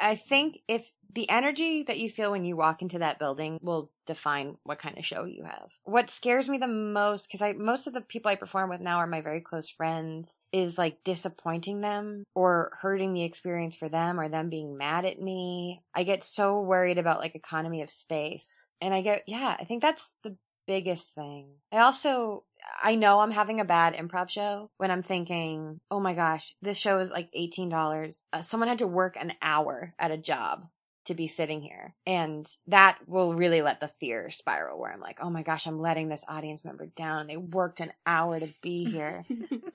I 0.00 0.16
think 0.16 0.60
if 0.68 0.92
the 1.14 1.30
energy 1.30 1.84
that 1.84 1.98
you 1.98 2.10
feel 2.10 2.32
when 2.32 2.44
you 2.44 2.56
walk 2.56 2.82
into 2.82 2.98
that 2.98 3.18
building 3.18 3.58
will 3.62 3.90
define 4.06 4.56
what 4.64 4.78
kind 4.80 4.98
of 4.98 5.04
show 5.04 5.24
you 5.24 5.44
have. 5.44 5.70
What 5.84 6.10
scares 6.10 6.48
me 6.48 6.58
the 6.58 6.68
most, 6.68 7.28
because 7.28 7.40
I 7.40 7.52
most 7.52 7.86
of 7.86 7.94
the 7.94 8.00
people 8.00 8.30
I 8.30 8.34
perform 8.34 8.68
with 8.68 8.80
now 8.80 8.98
are 8.98 9.06
my 9.06 9.20
very 9.20 9.40
close 9.40 9.68
friends, 9.68 10.36
is 10.52 10.76
like 10.76 11.04
disappointing 11.04 11.80
them 11.80 12.24
or 12.34 12.72
hurting 12.80 13.14
the 13.14 13.22
experience 13.22 13.76
for 13.76 13.88
them 13.88 14.18
or 14.18 14.28
them 14.28 14.50
being 14.50 14.76
mad 14.76 15.04
at 15.04 15.20
me. 15.20 15.82
I 15.94 16.02
get 16.02 16.24
so 16.24 16.60
worried 16.60 16.98
about 16.98 17.20
like 17.20 17.34
economy 17.34 17.82
of 17.82 17.90
space. 17.90 18.48
And 18.80 18.92
I 18.92 19.00
get, 19.00 19.22
yeah, 19.26 19.56
I 19.58 19.64
think 19.64 19.82
that's 19.82 20.12
the 20.24 20.36
biggest 20.66 21.14
thing. 21.14 21.48
I 21.72 21.78
also 21.78 22.44
I 22.82 22.94
know 22.94 23.20
I'm 23.20 23.30
having 23.30 23.60
a 23.60 23.64
bad 23.64 23.94
improv 23.94 24.30
show 24.30 24.70
when 24.78 24.90
I'm 24.90 25.02
thinking, 25.02 25.78
"Oh 25.90 26.00
my 26.00 26.14
gosh, 26.14 26.54
this 26.62 26.78
show 26.78 26.98
is 26.98 27.10
like 27.10 27.30
$18. 27.36 28.20
Uh, 28.32 28.42
someone 28.42 28.68
had 28.68 28.78
to 28.78 28.86
work 28.86 29.16
an 29.16 29.34
hour 29.42 29.94
at 29.98 30.10
a 30.10 30.18
job 30.18 30.66
to 31.04 31.14
be 31.14 31.28
sitting 31.28 31.62
here." 31.62 31.94
And 32.06 32.46
that 32.66 32.98
will 33.06 33.34
really 33.34 33.62
let 33.62 33.80
the 33.80 33.88
fear 33.88 34.30
spiral 34.30 34.78
where 34.78 34.92
I'm 34.92 35.00
like, 35.00 35.18
"Oh 35.22 35.30
my 35.30 35.42
gosh, 35.42 35.66
I'm 35.66 35.80
letting 35.80 36.08
this 36.08 36.24
audience 36.28 36.64
member 36.64 36.86
down 36.86 37.20
and 37.20 37.30
they 37.30 37.36
worked 37.36 37.80
an 37.80 37.92
hour 38.06 38.38
to 38.38 38.48
be 38.62 38.84
here." 38.90 39.24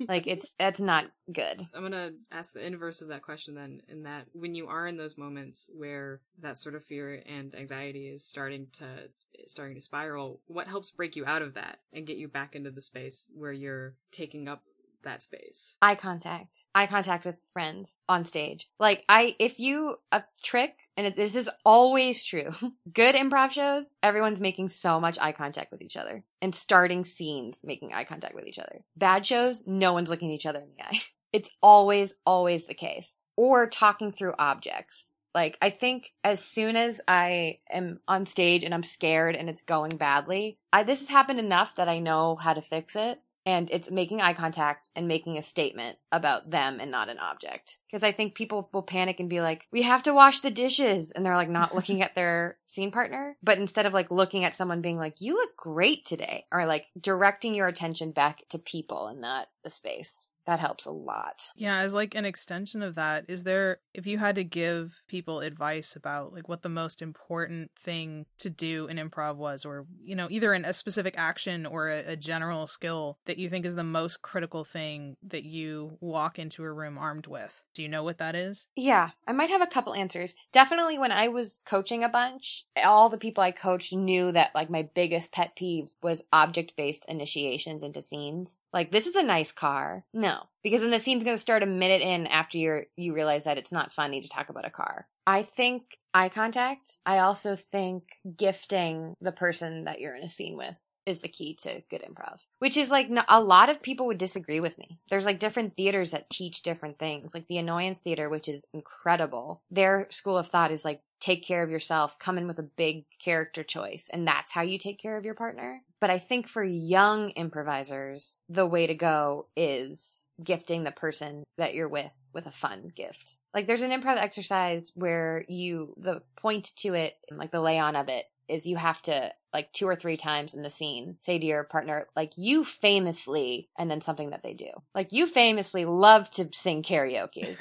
like 0.08 0.28
it's 0.28 0.54
that's 0.58 0.80
not 0.80 1.06
good. 1.32 1.68
I'm 1.74 1.84
gonna 1.84 2.12
ask 2.32 2.54
the 2.54 2.66
inverse 2.66 3.02
of 3.02 3.10
that 3.10 3.22
question 3.22 3.56
then, 3.56 3.82
in 3.88 4.04
that 4.04 4.26
when 4.34 4.56
you 4.56 4.68
are 4.68 4.88
in 4.88 4.98
those 4.98 5.18
moments 5.18 5.70
where 5.76 6.22
that 6.42 6.58
sort 6.58 6.76
of 6.76 6.84
fear 6.86 7.22
and 7.26 7.54
anxiety 7.56 8.08
is 8.08 8.24
starting 8.24 8.68
to 8.74 9.10
starting 9.48 9.76
to 9.76 9.82
spiral, 9.82 10.42
what 10.48 10.68
helps 10.68 10.92
break 10.92 11.16
you 11.16 11.26
out 11.26 11.42
of 11.42 11.54
that 11.54 11.80
and 11.94 12.08
get 12.08 12.18
you 12.18 12.28
back 12.28 12.56
into 12.56 12.72
the 12.72 12.82
space 12.82 13.32
where 13.36 13.52
you're 13.52 13.94
taking 14.12 14.48
up 14.48 14.64
that 15.04 15.22
space? 15.22 15.78
eye 15.82 15.96
contact. 15.96 16.66
Eye 16.76 16.88
contact 16.88 17.26
with 17.26 17.42
friends 17.54 17.96
on 18.08 18.26
stage. 18.26 18.70
Like 18.80 19.04
i 19.10 19.36
if 19.40 19.60
you 19.60 19.98
a 20.12 20.24
trick 20.44 20.76
and 20.98 21.14
this 21.16 21.36
is 21.36 21.50
always 21.66 22.24
true 22.24 22.52
good 22.94 23.16
improv 23.16 23.52
shows 23.52 23.92
everyone's 24.04 24.42
making 24.42 24.70
so 24.70 25.00
much 25.00 25.18
eye 25.20 25.32
contact 25.32 25.72
with 25.72 25.82
each 25.82 25.98
other. 25.98 26.24
And 26.42 26.56
starting 26.56 27.06
scenes 27.06 27.60
making 27.64 27.94
eye 27.94 28.06
contact 28.06 28.36
with 28.36 28.48
each 28.48 28.60
other. 28.60 28.84
Bad 28.96 29.26
shows 29.26 29.64
no 29.66 29.94
one's 29.94 30.10
looking 30.10 30.32
each 30.32 30.46
other 30.46 30.60
in 30.60 30.70
the 30.76 30.84
eye. 30.84 31.02
It's 31.32 31.52
always 31.62 32.12
always 32.26 32.66
the 32.66 32.74
case. 32.74 33.12
Or 33.38 33.68
talking 33.68 34.12
through 34.12 34.34
objects. 34.40 35.14
Like 35.36 35.58
i 35.62 35.70
think 35.70 36.12
as 36.24 36.44
soon 36.44 36.76
as 36.76 37.00
i 37.08 37.60
am 37.70 38.00
on 38.08 38.26
stage 38.26 38.64
and 38.64 38.74
i'm 38.74 38.84
scared 38.84 39.36
and 39.36 39.48
it's 39.48 39.62
going 39.62 39.96
badly 39.96 40.58
i 40.74 40.82
this 40.82 41.00
has 41.00 41.10
happened 41.10 41.40
enough 41.40 41.76
that 41.76 41.88
i 41.88 42.00
know 42.00 42.36
how 42.36 42.54
to 42.54 42.64
fix 42.64 42.96
it 42.96 43.22
and 43.50 43.68
it's 43.72 43.90
making 43.90 44.22
eye 44.22 44.36
contact 44.36 44.90
and 44.96 45.08
making 45.08 45.36
a 45.36 45.42
statement 45.42 45.98
about 46.12 46.52
them 46.52 46.80
and 46.80 46.92
not 46.92 47.10
an 47.10 47.18
object. 47.18 47.80
Because 47.90 48.04
I 48.04 48.12
think 48.12 48.36
people 48.36 48.70
will 48.72 48.84
panic 48.84 49.20
and 49.20 49.28
be 49.28 49.42
like, 49.42 49.66
we 49.72 49.82
have 49.82 50.04
to 50.04 50.14
wash 50.14 50.42
the 50.42 50.52
dishes. 50.52 51.12
And 51.12 51.26
they're 51.26 51.36
like 51.36 51.50
not 51.50 51.74
looking 51.74 52.02
at 52.04 52.14
their 52.14 52.58
scene 52.68 52.92
partner. 52.92 53.38
But 53.42 53.58
instead 53.58 53.88
of 53.88 53.94
like 53.94 54.12
looking 54.12 54.46
at 54.46 54.56
someone 54.56 54.82
being 54.82 55.00
like, 55.00 55.20
you 55.20 55.34
look 55.34 55.58
great 55.58 56.06
today, 56.06 56.46
or 56.52 56.68
like 56.68 56.86
directing 57.00 57.56
your 57.56 57.68
attention 57.68 58.12
back 58.12 58.44
to 58.50 58.60
people 58.60 59.08
and 59.08 59.20
not 59.20 59.48
the 59.64 59.72
space. 59.72 60.28
That 60.50 60.60
helps 60.60 60.88
a 60.88 60.92
lot. 60.92 61.52
Yeah, 61.56 61.78
as 61.78 61.94
like 61.94 62.16
an 62.16 62.26
extension 62.26 62.82
of 62.82 62.96
that, 62.96 63.26
is 63.28 63.44
there 63.44 63.82
if 63.94 64.08
you 64.08 64.18
had 64.18 64.34
to 64.34 64.44
give 64.44 65.04
people 65.08 65.42
advice 65.42 65.96
about 65.96 66.34
like 66.34 66.50
what 66.50 66.64
the 66.64 66.70
most 66.70 67.04
important 67.04 67.70
thing 67.78 68.26
to 68.40 68.50
do 68.50 68.88
in 68.88 68.98
improv 68.98 69.36
was 69.36 69.64
or 69.64 69.86
you 70.02 70.16
know, 70.16 70.26
either 70.32 70.56
in 70.56 70.66
a 70.66 70.74
specific 70.74 71.14
action 71.20 71.68
or 71.68 71.90
a, 71.90 72.14
a 72.14 72.16
general 72.16 72.66
skill 72.66 73.20
that 73.28 73.38
you 73.38 73.48
think 73.48 73.64
is 73.64 73.76
the 73.76 73.84
most 73.84 74.24
critical 74.24 74.64
thing 74.64 75.18
that 75.22 75.44
you 75.44 76.00
walk 76.02 76.40
into 76.40 76.64
a 76.64 76.74
room 76.74 76.98
armed 76.98 77.28
with. 77.28 77.62
Do 77.76 77.84
you 77.84 77.88
know 77.88 78.02
what 78.02 78.18
that 78.18 78.34
is? 78.34 78.70
Yeah, 78.76 79.12
I 79.28 79.34
might 79.34 79.52
have 79.52 79.62
a 79.62 79.68
couple 79.68 79.94
answers. 79.94 80.34
Definitely 80.52 80.98
when 80.98 81.12
I 81.12 81.28
was 81.28 81.62
coaching 81.64 82.04
a 82.04 82.10
bunch, 82.10 82.66
all 82.84 83.10
the 83.10 83.20
people 83.20 83.44
I 83.44 83.52
coached 83.52 83.94
knew 83.94 84.32
that 84.32 84.56
like 84.56 84.72
my 84.72 84.90
biggest 84.96 85.32
pet 85.32 85.56
peeve 85.56 85.92
was 86.02 86.24
object 86.34 86.74
based 86.76 87.06
initiations 87.08 87.84
into 87.84 88.02
scenes. 88.02 88.58
Like, 88.74 88.92
this 88.92 89.08
is 89.08 89.16
a 89.16 89.24
nice 89.24 89.52
car. 89.52 90.06
No, 90.14 90.39
because 90.64 90.82
then 90.82 90.92
the 90.92 91.00
scene's 91.00 91.24
going 91.24 91.36
to 91.36 91.42
start 91.42 91.64
a 91.64 91.68
minute 91.68 92.02
in 92.02 92.28
after 92.28 92.58
you're, 92.58 92.86
you 92.96 93.14
realize 93.14 93.44
that 93.44 93.58
it's 93.58 93.72
not 93.72 93.94
funny 93.94 94.22
to 94.22 94.30
talk 94.30 94.50
about 94.50 94.66
a 94.66 94.70
car. 94.70 95.08
I 95.28 95.44
think 95.44 95.98
eye 96.14 96.30
contact. 96.30 96.98
I 97.06 97.20
also 97.20 97.56
think 97.56 98.04
gifting 98.36 99.14
the 99.22 99.32
person 99.32 99.86
that 99.86 100.00
you're 100.00 100.16
in 100.16 100.24
a 100.24 100.30
scene 100.30 100.58
with 100.58 100.76
is 101.06 101.22
the 101.22 101.28
key 101.28 101.58
to 101.62 101.82
good 101.90 102.04
improv, 102.04 102.40
which 102.60 102.78
is 102.78 102.92
like 102.92 103.10
a 103.28 103.42
lot 103.42 103.70
of 103.70 103.82
people 103.82 104.06
would 104.06 104.18
disagree 104.18 104.60
with 104.60 104.78
me. 104.78 105.00
There's 105.10 105.26
like 105.26 105.40
different 105.40 105.76
theaters 105.76 106.12
that 106.12 106.30
teach 106.30 106.62
different 106.62 107.00
things, 107.00 107.34
like 107.34 107.48
the 107.48 107.58
Annoyance 107.58 108.00
Theater, 108.00 108.30
which 108.30 108.48
is 108.48 108.64
incredible. 108.74 109.64
Their 109.72 110.08
school 110.12 110.38
of 110.38 110.48
thought 110.48 110.72
is 110.72 110.86
like 110.86 111.02
take 111.20 111.44
care 111.46 111.64
of 111.64 111.70
yourself, 111.72 112.20
come 112.20 112.38
in 112.38 112.48
with 112.48 112.60
a 112.60 112.64
big 112.64 113.06
character 113.24 113.64
choice, 113.64 114.08
and 114.12 114.28
that's 114.28 114.52
how 114.52 114.62
you 114.62 114.78
take 114.78 115.00
care 115.00 115.18
of 115.18 115.26
your 115.26 115.36
partner. 115.36 115.82
But 116.00 116.10
I 116.10 116.20
think 116.20 116.48
for 116.48 116.64
young 116.64 117.30
improvisers, 117.32 118.44
the 118.48 118.66
way 118.66 118.88
to 118.88 118.96
go 118.96 119.48
is 119.56 120.30
gifting 120.44 120.84
the 120.84 120.92
person 120.92 121.44
that 121.58 121.74
you're 121.74 121.90
with 121.90 122.26
with 122.34 122.46
a 122.46 122.52
fun 122.52 122.92
gift. 122.96 123.36
Like 123.54 123.68
there's 123.68 123.82
an 123.82 123.92
improv 123.92 124.18
exercise 124.18 124.92
where 124.96 125.44
you, 125.50 125.94
the 125.98 126.22
point 126.38 126.72
to 126.78 126.94
it, 126.94 127.18
like 127.32 127.52
the 127.52 127.60
lay 127.60 127.80
on 127.80 127.96
of 127.96 128.08
it, 128.08 128.26
is 128.50 128.66
you 128.66 128.78
have 128.78 129.02
to 129.04 129.32
like 129.54 129.72
two 129.74 129.88
or 129.88 129.96
three 129.96 130.18
times 130.18 130.54
in 130.54 130.62
the 130.62 130.70
scene 130.70 131.18
say 131.22 131.40
to 131.40 131.46
your 131.46 131.64
partner 131.64 132.08
like 132.16 132.34
you 132.36 132.64
famously 132.64 133.68
and 133.78 133.90
then 133.90 134.02
something 134.02 134.30
that 134.30 134.44
they 134.44 134.54
do. 134.54 134.70
Like 134.94 135.12
you 135.12 135.26
famously 135.28 135.86
love 135.86 136.30
to 136.32 136.50
sing 136.54 136.84
karaoke. 136.84 137.56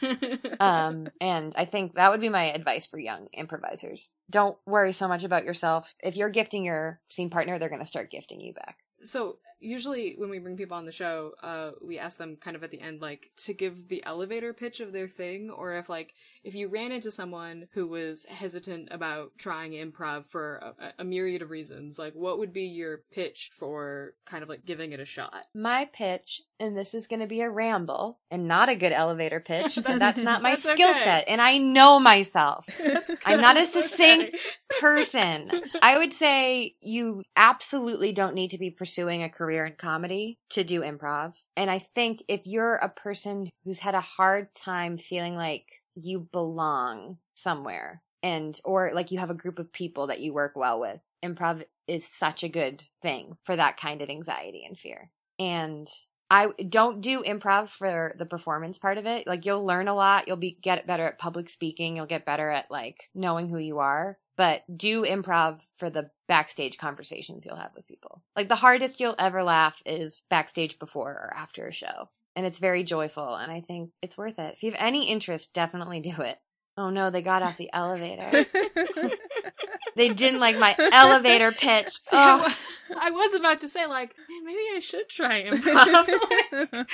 Um 0.60 1.08
and 1.20 1.52
i 1.56 1.64
think 1.64 1.94
that 1.94 2.10
would 2.10 2.20
be 2.20 2.28
my 2.28 2.52
advice 2.52 2.86
for 2.86 2.98
young 2.98 3.26
improvisers. 3.32 4.12
Don't 4.30 4.56
worry 4.66 4.92
so 4.92 5.08
much 5.08 5.24
about 5.24 5.44
yourself. 5.44 5.94
If 6.02 6.16
you're 6.16 6.30
gifting 6.30 6.64
your 6.64 7.00
scene 7.10 7.28
partner 7.30 7.58
they're 7.58 7.68
going 7.68 7.80
to 7.80 7.86
start 7.86 8.10
gifting 8.10 8.40
you 8.40 8.54
back. 8.54 8.78
So 9.02 9.38
usually 9.64 10.14
when 10.18 10.30
we 10.30 10.38
bring 10.38 10.56
people 10.56 10.76
on 10.76 10.84
the 10.84 10.92
show 10.92 11.32
uh 11.42 11.70
we 11.82 11.98
ask 11.98 12.18
them 12.18 12.36
kind 12.36 12.56
of 12.56 12.62
at 12.62 12.70
the 12.70 12.80
end 12.80 13.00
like 13.00 13.30
to 13.36 13.54
give 13.54 13.88
the 13.88 14.04
elevator 14.04 14.52
pitch 14.52 14.80
of 14.80 14.92
their 14.92 15.08
thing 15.08 15.50
or 15.50 15.74
if 15.74 15.88
like 15.88 16.14
if 16.42 16.54
you 16.54 16.68
ran 16.68 16.92
into 16.92 17.10
someone 17.10 17.66
who 17.72 17.86
was 17.86 18.26
hesitant 18.26 18.88
about 18.90 19.32
trying 19.38 19.72
improv 19.72 20.26
for 20.26 20.74
a, 20.78 20.92
a 21.00 21.04
myriad 21.04 21.42
of 21.42 21.50
reasons 21.50 21.98
like 21.98 22.14
what 22.14 22.38
would 22.38 22.52
be 22.52 22.64
your 22.64 23.02
pitch 23.12 23.50
for 23.58 24.14
kind 24.26 24.42
of 24.42 24.48
like 24.48 24.64
giving 24.64 24.92
it 24.92 25.00
a 25.00 25.04
shot 25.04 25.46
my 25.54 25.88
pitch 25.92 26.42
and 26.60 26.76
this 26.76 26.94
is 26.94 27.06
going 27.06 27.20
to 27.20 27.26
be 27.26 27.40
a 27.40 27.50
ramble 27.50 28.18
and 28.30 28.46
not 28.46 28.68
a 28.68 28.76
good 28.76 28.92
elevator 28.92 29.40
pitch 29.40 29.78
but 29.82 29.98
that's 29.98 30.20
not 30.20 30.42
my 30.42 30.50
That's 30.54 30.62
skill 30.62 30.90
okay. 30.90 31.04
set 31.04 31.24
and 31.28 31.40
i 31.40 31.58
know 31.58 31.98
myself 31.98 32.66
I'm 33.26 33.40
not 33.40 33.56
a 33.56 33.62
okay. 33.62 33.82
succinct 33.82 34.36
person. 34.80 35.50
I 35.82 35.98
would 35.98 36.12
say 36.12 36.76
you 36.80 37.22
absolutely 37.36 38.12
don't 38.12 38.34
need 38.34 38.50
to 38.50 38.58
be 38.58 38.70
pursuing 38.70 39.22
a 39.22 39.28
career 39.28 39.53
in 39.66 39.74
comedy 39.76 40.38
to 40.50 40.64
do 40.64 40.80
improv. 40.80 41.34
And 41.56 41.70
I 41.70 41.78
think 41.78 42.22
if 42.28 42.46
you're 42.46 42.76
a 42.76 42.88
person 42.88 43.50
who's 43.64 43.80
had 43.80 43.94
a 43.94 44.00
hard 44.00 44.54
time 44.54 44.96
feeling 44.96 45.36
like 45.36 45.66
you 45.94 46.28
belong 46.32 47.18
somewhere 47.34 48.02
and 48.22 48.58
or 48.64 48.90
like 48.94 49.10
you 49.10 49.18
have 49.18 49.30
a 49.30 49.34
group 49.34 49.58
of 49.58 49.72
people 49.72 50.08
that 50.08 50.20
you 50.20 50.32
work 50.32 50.52
well 50.56 50.80
with, 50.80 51.00
improv 51.24 51.64
is 51.86 52.06
such 52.06 52.42
a 52.42 52.48
good 52.48 52.82
thing 53.02 53.36
for 53.44 53.56
that 53.56 53.76
kind 53.76 54.02
of 54.02 54.08
anxiety 54.08 54.64
and 54.66 54.78
fear. 54.78 55.10
And 55.38 55.88
I 56.30 56.48
don't 56.68 57.00
do 57.00 57.22
improv 57.22 57.68
for 57.68 58.14
the 58.18 58.26
performance 58.26 58.78
part 58.78 58.98
of 58.98 59.06
it. 59.06 59.26
Like 59.26 59.44
you'll 59.44 59.64
learn 59.64 59.88
a 59.88 59.94
lot, 59.94 60.26
you'll 60.26 60.36
be 60.36 60.58
get 60.60 60.86
better 60.86 61.06
at 61.06 61.18
public 61.18 61.50
speaking, 61.50 61.96
you'll 61.96 62.06
get 62.06 62.24
better 62.24 62.48
at 62.50 62.70
like 62.70 63.10
knowing 63.14 63.48
who 63.48 63.58
you 63.58 63.78
are, 63.78 64.18
but 64.36 64.62
do 64.74 65.02
improv 65.02 65.60
for 65.76 65.90
the 65.90 66.10
backstage 66.28 66.78
conversations 66.78 67.44
you'll 67.44 67.56
have 67.56 67.74
with 67.74 67.86
people. 67.86 68.22
Like 68.36 68.48
the 68.48 68.56
hardest 68.56 69.00
you'll 69.00 69.14
ever 69.18 69.42
laugh 69.42 69.82
is 69.86 70.22
backstage 70.30 70.78
before 70.78 71.10
or 71.10 71.34
after 71.36 71.66
a 71.66 71.72
show. 71.72 72.08
And 72.36 72.44
it's 72.44 72.58
very 72.58 72.82
joyful 72.82 73.34
and 73.34 73.52
I 73.52 73.60
think 73.60 73.90
it's 74.02 74.18
worth 74.18 74.38
it. 74.38 74.54
If 74.54 74.62
you 74.62 74.72
have 74.72 74.80
any 74.80 75.08
interest, 75.08 75.54
definitely 75.54 76.00
do 76.00 76.22
it. 76.22 76.38
Oh 76.76 76.90
no, 76.90 77.10
they 77.10 77.22
got 77.22 77.42
off 77.42 77.56
the 77.56 77.70
elevator. 77.72 78.44
They 79.96 80.08
didn't 80.10 80.40
like 80.40 80.58
my 80.58 80.74
elevator 80.92 81.52
pitch. 81.52 81.88
See, 82.02 82.16
I 82.16 82.34
Oh. 82.34 82.38
wa- 82.42 82.52
I 83.00 83.10
was 83.10 83.32
about 83.34 83.60
to 83.60 83.68
say, 83.68 83.86
like, 83.86 84.14
maybe 84.44 84.58
I 84.76 84.78
should 84.78 85.08
try 85.08 85.44
improv. 85.44 86.06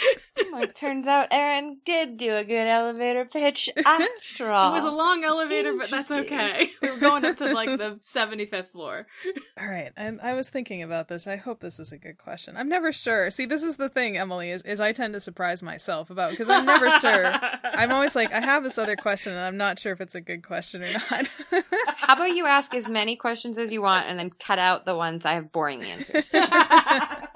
well, 0.52 0.62
it 0.62 0.74
turns 0.76 1.06
out 1.06 1.26
Erin 1.32 1.78
did 1.84 2.16
do 2.16 2.36
a 2.36 2.44
good 2.44 2.68
elevator 2.68 3.24
pitch 3.24 3.68
after 3.84 4.50
all. 4.50 4.72
It 4.72 4.76
was 4.76 4.84
a 4.84 4.90
long 4.90 5.24
elevator, 5.24 5.76
but 5.76 5.90
that's 5.90 6.10
okay. 6.10 6.70
We 6.80 6.90
were 6.90 6.96
going 6.98 7.24
up 7.24 7.36
to 7.38 7.52
like 7.52 7.76
the 7.76 7.98
75th 8.04 8.68
floor. 8.70 9.08
All 9.60 9.66
right. 9.68 9.90
I, 9.96 10.16
I 10.22 10.34
was 10.34 10.48
thinking 10.48 10.82
about 10.82 11.08
this. 11.08 11.26
I 11.26 11.36
hope 11.36 11.58
this 11.60 11.80
is 11.80 11.90
a 11.90 11.98
good 11.98 12.18
question. 12.18 12.56
I'm 12.56 12.68
never 12.68 12.92
sure. 12.92 13.30
See, 13.32 13.44
this 13.46 13.64
is 13.64 13.76
the 13.76 13.88
thing, 13.88 14.16
Emily, 14.16 14.50
is, 14.52 14.62
is 14.62 14.78
I 14.80 14.92
tend 14.92 15.14
to 15.14 15.20
surprise 15.20 15.60
myself 15.62 16.08
about 16.08 16.30
because 16.30 16.48
I'm 16.48 16.66
never 16.66 16.88
sure. 16.92 17.32
I'm 17.64 17.90
always 17.90 18.14
like, 18.14 18.32
I 18.32 18.40
have 18.40 18.62
this 18.62 18.78
other 18.78 18.94
question 18.96 19.32
and 19.32 19.42
I'm 19.42 19.56
not 19.56 19.78
sure 19.80 19.92
if 19.92 20.00
it's 20.00 20.14
a 20.14 20.20
good 20.20 20.46
question 20.46 20.84
or 20.84 20.92
not. 21.10 21.26
How 22.10 22.16
about 22.16 22.34
you 22.34 22.44
ask 22.44 22.74
as 22.74 22.88
many 22.88 23.14
questions 23.14 23.56
as 23.56 23.72
you 23.72 23.82
want 23.82 24.08
and 24.08 24.18
then 24.18 24.30
cut 24.30 24.58
out 24.58 24.84
the 24.84 24.96
ones 24.96 25.24
I 25.24 25.34
have 25.34 25.52
boring 25.52 25.80
answers 25.80 26.28
to? 26.30 27.28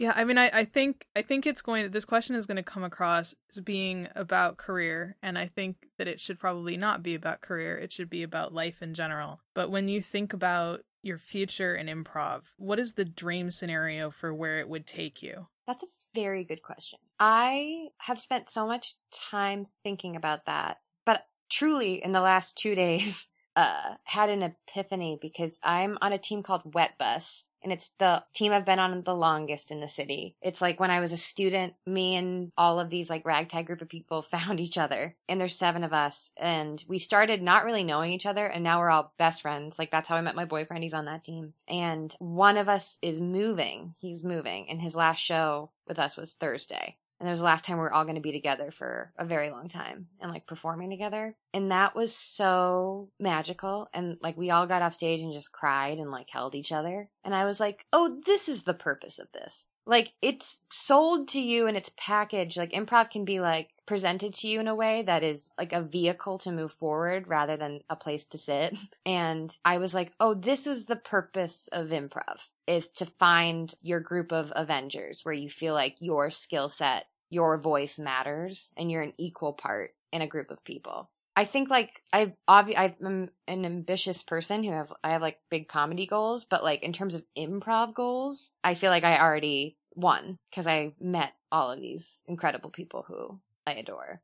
Yeah, 0.00 0.12
I 0.16 0.24
mean, 0.24 0.36
I, 0.36 0.50
I 0.52 0.64
think 0.64 1.06
I 1.14 1.22
think 1.22 1.46
it's 1.46 1.62
going. 1.62 1.88
This 1.92 2.04
question 2.04 2.34
is 2.34 2.44
going 2.44 2.56
to 2.56 2.64
come 2.64 2.82
across 2.82 3.36
as 3.54 3.60
being 3.60 4.08
about 4.16 4.56
career, 4.56 5.16
and 5.22 5.38
I 5.38 5.46
think 5.46 5.76
that 5.96 6.08
it 6.08 6.18
should 6.18 6.40
probably 6.40 6.76
not 6.76 7.04
be 7.04 7.14
about 7.14 7.40
career. 7.40 7.78
It 7.78 7.92
should 7.92 8.10
be 8.10 8.24
about 8.24 8.52
life 8.52 8.82
in 8.82 8.94
general. 8.94 9.38
But 9.54 9.70
when 9.70 9.86
you 9.86 10.02
think 10.02 10.32
about 10.32 10.80
your 11.04 11.18
future 11.18 11.76
in 11.76 11.86
improv, 11.86 12.42
what 12.56 12.80
is 12.80 12.94
the 12.94 13.04
dream 13.04 13.48
scenario 13.48 14.10
for 14.10 14.34
where 14.34 14.58
it 14.58 14.68
would 14.68 14.88
take 14.88 15.22
you? 15.22 15.46
That's 15.68 15.84
a 15.84 15.88
very 16.16 16.42
good 16.42 16.62
question. 16.62 16.98
I 17.20 17.90
have 17.98 18.18
spent 18.18 18.50
so 18.50 18.66
much 18.66 18.96
time 19.30 19.66
thinking 19.84 20.16
about 20.16 20.46
that, 20.46 20.78
but 21.06 21.26
truly, 21.48 22.02
in 22.02 22.10
the 22.10 22.20
last 22.20 22.56
two 22.56 22.74
days, 22.74 23.28
uh, 23.56 23.94
had 24.04 24.30
an 24.30 24.42
epiphany 24.42 25.18
because 25.20 25.58
I'm 25.62 25.98
on 26.00 26.12
a 26.12 26.18
team 26.18 26.42
called 26.42 26.74
Wet 26.74 26.98
Bus 26.98 27.48
and 27.62 27.72
it's 27.72 27.90
the 27.98 28.24
team 28.34 28.52
I've 28.52 28.66
been 28.66 28.78
on 28.78 29.02
the 29.02 29.14
longest 29.14 29.70
in 29.70 29.80
the 29.80 29.88
city. 29.88 30.36
It's 30.42 30.60
like 30.60 30.80
when 30.80 30.90
I 30.90 31.00
was 31.00 31.12
a 31.12 31.16
student, 31.16 31.74
me 31.86 32.16
and 32.16 32.52
all 32.56 32.80
of 32.80 32.90
these 32.90 33.08
like 33.08 33.24
ragtag 33.24 33.66
group 33.66 33.82
of 33.82 33.88
people 33.88 34.22
found 34.22 34.60
each 34.60 34.78
other, 34.78 35.16
and 35.28 35.40
there's 35.40 35.56
seven 35.56 35.84
of 35.84 35.92
us, 35.92 36.32
and 36.36 36.84
we 36.88 36.98
started 36.98 37.42
not 37.42 37.64
really 37.64 37.84
knowing 37.84 38.12
each 38.12 38.26
other, 38.26 38.46
and 38.46 38.64
now 38.64 38.80
we're 38.80 38.90
all 38.90 39.12
best 39.18 39.42
friends. 39.42 39.78
Like 39.78 39.90
that's 39.90 40.08
how 40.08 40.16
I 40.16 40.20
met 40.20 40.34
my 40.34 40.44
boyfriend. 40.44 40.82
He's 40.82 40.94
on 40.94 41.06
that 41.06 41.24
team, 41.24 41.54
and 41.68 42.14
one 42.18 42.56
of 42.56 42.68
us 42.68 42.98
is 43.02 43.20
moving. 43.20 43.94
He's 43.98 44.24
moving, 44.24 44.68
and 44.68 44.80
his 44.80 44.94
last 44.94 45.20
show 45.20 45.70
with 45.86 45.98
us 45.98 46.16
was 46.16 46.34
Thursday. 46.34 46.96
And 47.22 47.28
it 47.28 47.30
was 47.30 47.38
the 47.40 47.46
last 47.46 47.64
time 47.64 47.76
we 47.76 47.82
were 47.82 47.92
all 47.92 48.02
going 48.02 48.16
to 48.16 48.20
be 48.20 48.32
together 48.32 48.72
for 48.72 49.12
a 49.16 49.24
very 49.24 49.48
long 49.48 49.68
time 49.68 50.08
and 50.20 50.28
like 50.28 50.44
performing 50.44 50.90
together. 50.90 51.36
And 51.54 51.70
that 51.70 51.94
was 51.94 52.12
so 52.12 53.10
magical. 53.20 53.88
And 53.94 54.16
like 54.20 54.36
we 54.36 54.50
all 54.50 54.66
got 54.66 54.82
off 54.82 54.94
stage 54.94 55.20
and 55.20 55.32
just 55.32 55.52
cried 55.52 55.98
and 55.98 56.10
like 56.10 56.28
held 56.28 56.56
each 56.56 56.72
other. 56.72 57.10
And 57.22 57.32
I 57.32 57.44
was 57.44 57.60
like, 57.60 57.86
oh, 57.92 58.20
this 58.26 58.48
is 58.48 58.64
the 58.64 58.74
purpose 58.74 59.20
of 59.20 59.28
this. 59.30 59.68
Like 59.86 60.14
it's 60.20 60.62
sold 60.72 61.28
to 61.28 61.40
you 61.40 61.68
and 61.68 61.76
it's 61.76 61.92
packaged. 61.96 62.56
Like 62.56 62.72
improv 62.72 63.10
can 63.10 63.24
be 63.24 63.38
like 63.38 63.68
presented 63.86 64.34
to 64.34 64.48
you 64.48 64.58
in 64.58 64.66
a 64.66 64.74
way 64.74 65.02
that 65.02 65.22
is 65.22 65.50
like 65.56 65.72
a 65.72 65.82
vehicle 65.82 66.38
to 66.38 66.50
move 66.50 66.72
forward 66.72 67.28
rather 67.28 67.56
than 67.56 67.82
a 67.88 67.94
place 67.94 68.24
to 68.26 68.38
sit. 68.38 68.76
And 69.06 69.56
I 69.64 69.78
was 69.78 69.94
like, 69.94 70.12
oh, 70.18 70.34
this 70.34 70.66
is 70.66 70.86
the 70.86 70.96
purpose 70.96 71.68
of 71.72 71.88
improv 71.88 72.38
is 72.66 72.88
to 72.88 73.06
find 73.06 73.74
your 73.82 74.00
group 74.00 74.32
of 74.32 74.52
Avengers 74.54 75.20
where 75.24 75.34
you 75.34 75.50
feel 75.50 75.74
like 75.74 75.96
your 76.00 76.30
skill 76.30 76.68
set 76.68 77.06
your 77.32 77.56
voice 77.58 77.98
matters 77.98 78.72
and 78.76 78.90
you're 78.90 79.02
an 79.02 79.14
equal 79.16 79.54
part 79.54 79.94
in 80.12 80.20
a 80.20 80.26
group 80.26 80.50
of 80.50 80.62
people. 80.64 81.08
I 81.34 81.46
think 81.46 81.70
like 81.70 82.02
I've 82.12 82.32
obvi- 82.48 82.76
I'm 82.76 83.30
an 83.48 83.64
ambitious 83.64 84.22
person 84.22 84.62
who 84.62 84.70
have 84.70 84.92
I 85.02 85.10
have 85.10 85.22
like 85.22 85.38
big 85.50 85.66
comedy 85.66 86.06
goals, 86.06 86.44
but 86.44 86.62
like 86.62 86.82
in 86.82 86.92
terms 86.92 87.14
of 87.14 87.24
improv 87.36 87.94
goals, 87.94 88.52
I 88.62 88.74
feel 88.74 88.90
like 88.90 89.04
I 89.04 89.18
already 89.18 89.78
won 89.94 90.38
because 90.50 90.66
I 90.66 90.92
met 91.00 91.32
all 91.50 91.70
of 91.70 91.80
these 91.80 92.22
incredible 92.26 92.68
people 92.68 93.06
who 93.08 93.40
I 93.66 93.72
adore. 93.72 94.20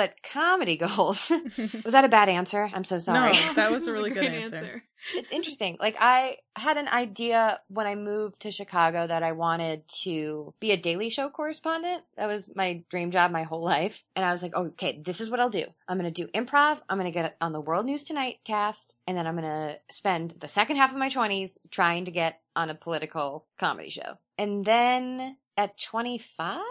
But 0.00 0.22
comedy 0.22 0.76
goals 0.78 1.30
was 1.84 1.92
that 1.92 2.06
a 2.06 2.08
bad 2.08 2.30
answer? 2.30 2.70
I'm 2.72 2.84
so 2.84 2.98
sorry. 2.98 3.34
No, 3.34 3.52
that 3.56 3.70
was 3.70 3.86
a 3.86 3.92
really 3.92 4.10
good 4.10 4.24
answer. 4.24 4.56
answer. 4.56 4.82
It's 5.14 5.30
interesting. 5.30 5.76
Like 5.78 5.94
I 6.00 6.38
had 6.56 6.78
an 6.78 6.88
idea 6.88 7.60
when 7.68 7.86
I 7.86 7.96
moved 7.96 8.40
to 8.40 8.50
Chicago 8.50 9.06
that 9.06 9.22
I 9.22 9.32
wanted 9.32 9.86
to 10.04 10.54
be 10.58 10.70
a 10.70 10.78
Daily 10.78 11.10
Show 11.10 11.28
correspondent. 11.28 12.04
That 12.16 12.28
was 12.28 12.48
my 12.54 12.82
dream 12.88 13.10
job 13.10 13.30
my 13.30 13.42
whole 13.42 13.62
life. 13.62 14.02
And 14.16 14.24
I 14.24 14.32
was 14.32 14.42
like, 14.42 14.54
okay, 14.54 15.02
this 15.04 15.20
is 15.20 15.28
what 15.28 15.38
I'll 15.38 15.50
do. 15.50 15.66
I'm 15.86 15.98
going 15.98 16.10
to 16.10 16.22
do 16.22 16.30
improv. 16.32 16.80
I'm 16.88 16.96
going 16.96 17.04
to 17.04 17.10
get 17.10 17.36
on 17.38 17.52
the 17.52 17.60
World 17.60 17.84
News 17.84 18.02
Tonight 18.02 18.38
cast. 18.42 18.94
And 19.06 19.18
then 19.18 19.26
I'm 19.26 19.36
going 19.36 19.44
to 19.44 19.76
spend 19.90 20.36
the 20.40 20.48
second 20.48 20.76
half 20.76 20.92
of 20.92 20.96
my 20.96 21.10
20s 21.10 21.58
trying 21.70 22.06
to 22.06 22.10
get 22.10 22.40
on 22.56 22.70
a 22.70 22.74
political 22.74 23.44
comedy 23.58 23.90
show. 23.90 24.16
And 24.38 24.64
then 24.64 25.36
at 25.58 25.78
25, 25.78 26.62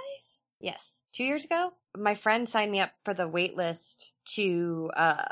yes, 0.60 1.04
two 1.14 1.24
years 1.24 1.46
ago, 1.46 1.74
my 1.98 2.16
friend 2.16 2.48
signed 2.48 2.72
me 2.72 2.80
up 2.80 2.92
for 3.04 3.14
the 3.14 3.28
wait 3.28 3.58
list 3.58 4.14
to 4.36 4.92
uh, 4.96 5.24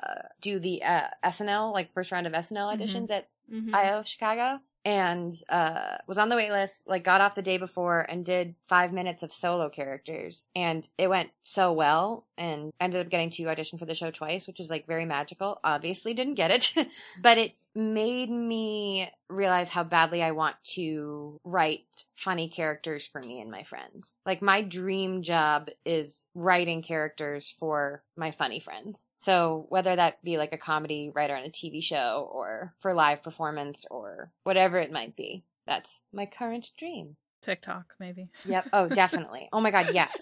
do 0.41 0.59
the 0.59 0.83
uh, 0.83 1.07
SNL, 1.23 1.73
like 1.73 1.93
first 1.93 2.11
round 2.11 2.27
of 2.27 2.33
SNL 2.33 2.51
mm-hmm. 2.51 2.81
auditions 2.81 3.03
mm-hmm. 3.03 3.11
at 3.13 3.27
mm-hmm. 3.51 3.75
IO 3.75 4.03
Chicago. 4.03 4.59
And 4.85 5.35
uh, 5.49 5.97
was 6.07 6.17
on 6.17 6.29
the 6.29 6.37
wait 6.37 6.51
list, 6.51 6.83
like 6.87 7.03
got 7.03 7.19
off 7.19 7.35
the 7.35 7.41
day 7.41 7.57
before 7.57 8.05
and 8.07 8.23
did 8.23 8.55
five 8.69 8.93
minutes 8.93 9.21
of 9.21 9.33
solo 9.33 9.67
characters. 9.67 10.47
And 10.55 10.87
it 10.97 11.09
went 11.09 11.31
so 11.43 11.73
well 11.73 12.25
and 12.37 12.71
ended 12.79 13.05
up 13.05 13.11
getting 13.11 13.29
to 13.31 13.49
audition 13.49 13.77
for 13.77 13.85
the 13.85 13.95
show 13.95 14.11
twice, 14.11 14.47
which 14.47 14.59
was 14.59 14.69
like 14.69 14.87
very 14.87 15.03
magical. 15.03 15.59
Obviously 15.61 16.13
didn't 16.13 16.35
get 16.35 16.51
it, 16.51 16.87
but 17.21 17.37
it 17.37 17.55
made 17.77 18.29
me 18.29 19.11
realize 19.29 19.69
how 19.69 19.83
badly 19.83 20.23
I 20.23 20.31
want 20.31 20.55
to 20.75 21.39
write 21.43 21.85
funny 22.15 22.49
characters 22.49 23.05
for 23.05 23.21
me 23.21 23.39
and 23.39 23.51
my 23.51 23.63
friends. 23.63 24.15
Like 24.25 24.41
my 24.41 24.63
dream 24.63 25.21
job 25.21 25.69
is 25.85 26.25
writing 26.33 26.81
characters 26.81 27.53
for 27.59 28.03
my 28.15 28.31
funny 28.31 28.59
friends. 28.59 29.07
So 29.15 29.67
whether 29.69 29.95
that 29.95 30.23
be 30.23 30.37
like 30.37 30.53
a 30.53 30.57
comedy 30.57 31.11
writer 31.13 31.35
on 31.35 31.43
a 31.43 31.49
TV 31.49 31.83
show 31.83 32.27
or 32.33 32.73
for 32.79 32.93
live 32.93 33.21
performance 33.21 33.85
or 33.91 34.31
whatever 34.43 34.79
it 34.79 34.91
might 34.91 35.15
be, 35.15 35.43
that's 35.67 36.01
my 36.11 36.25
current 36.25 36.71
dream. 36.77 37.15
TikTok, 37.41 37.95
maybe. 37.99 38.29
Yep. 38.45 38.67
Oh, 38.73 38.87
definitely. 39.03 39.49
Oh 39.53 39.61
my 39.61 39.71
God, 39.71 39.89
yes. 39.93 40.17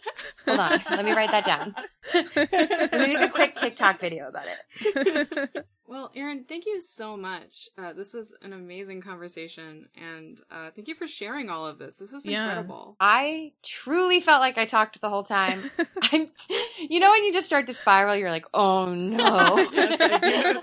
Hold 0.46 0.60
on. 0.60 0.82
Let 0.90 1.06
me 1.06 1.14
write 1.14 1.32
that 1.32 1.46
down. 1.46 1.76
Let 2.14 2.92
me 2.92 3.16
make 3.16 3.22
a 3.22 3.30
quick 3.30 3.56
TikTok 3.56 4.00
video 4.00 4.28
about 4.28 4.46
it. 4.48 5.66
Well, 5.88 6.12
Erin, 6.16 6.46
thank 6.50 6.66
you 6.66 6.82
so 6.82 7.16
much. 7.16 7.70
Uh, 7.78 7.94
this 7.94 8.12
was 8.12 8.36
an 8.42 8.54
amazing 8.54 9.02
conversation, 9.02 9.88
and 9.96 10.42
uh, 10.50 10.72
thank 10.76 10.88
you 10.88 10.96
for 10.96 11.08
sharing 11.08 11.50
all 11.50 11.68
of 11.68 11.78
this. 11.78 11.98
This 11.98 12.12
was 12.12 12.26
yeah. 12.26 12.46
incredible. 12.46 12.96
I 13.00 13.52
truly 13.62 14.20
felt 14.20 14.42
like 14.42 14.58
I 14.58 14.66
talked 14.66 15.00
the 15.00 15.10
whole 15.10 15.22
time. 15.22 15.70
I'm, 16.02 16.30
you 16.80 17.00
know, 17.00 17.12
when 17.12 17.24
you 17.24 17.32
just 17.32 17.46
start 17.46 17.68
to 17.68 17.74
spiral, 17.76 18.16
you're 18.16 18.32
like, 18.32 18.48
"Oh 18.52 18.96
no!" 18.96 19.58
yes, 19.74 20.02
I 20.02 20.18
do. 20.18 20.62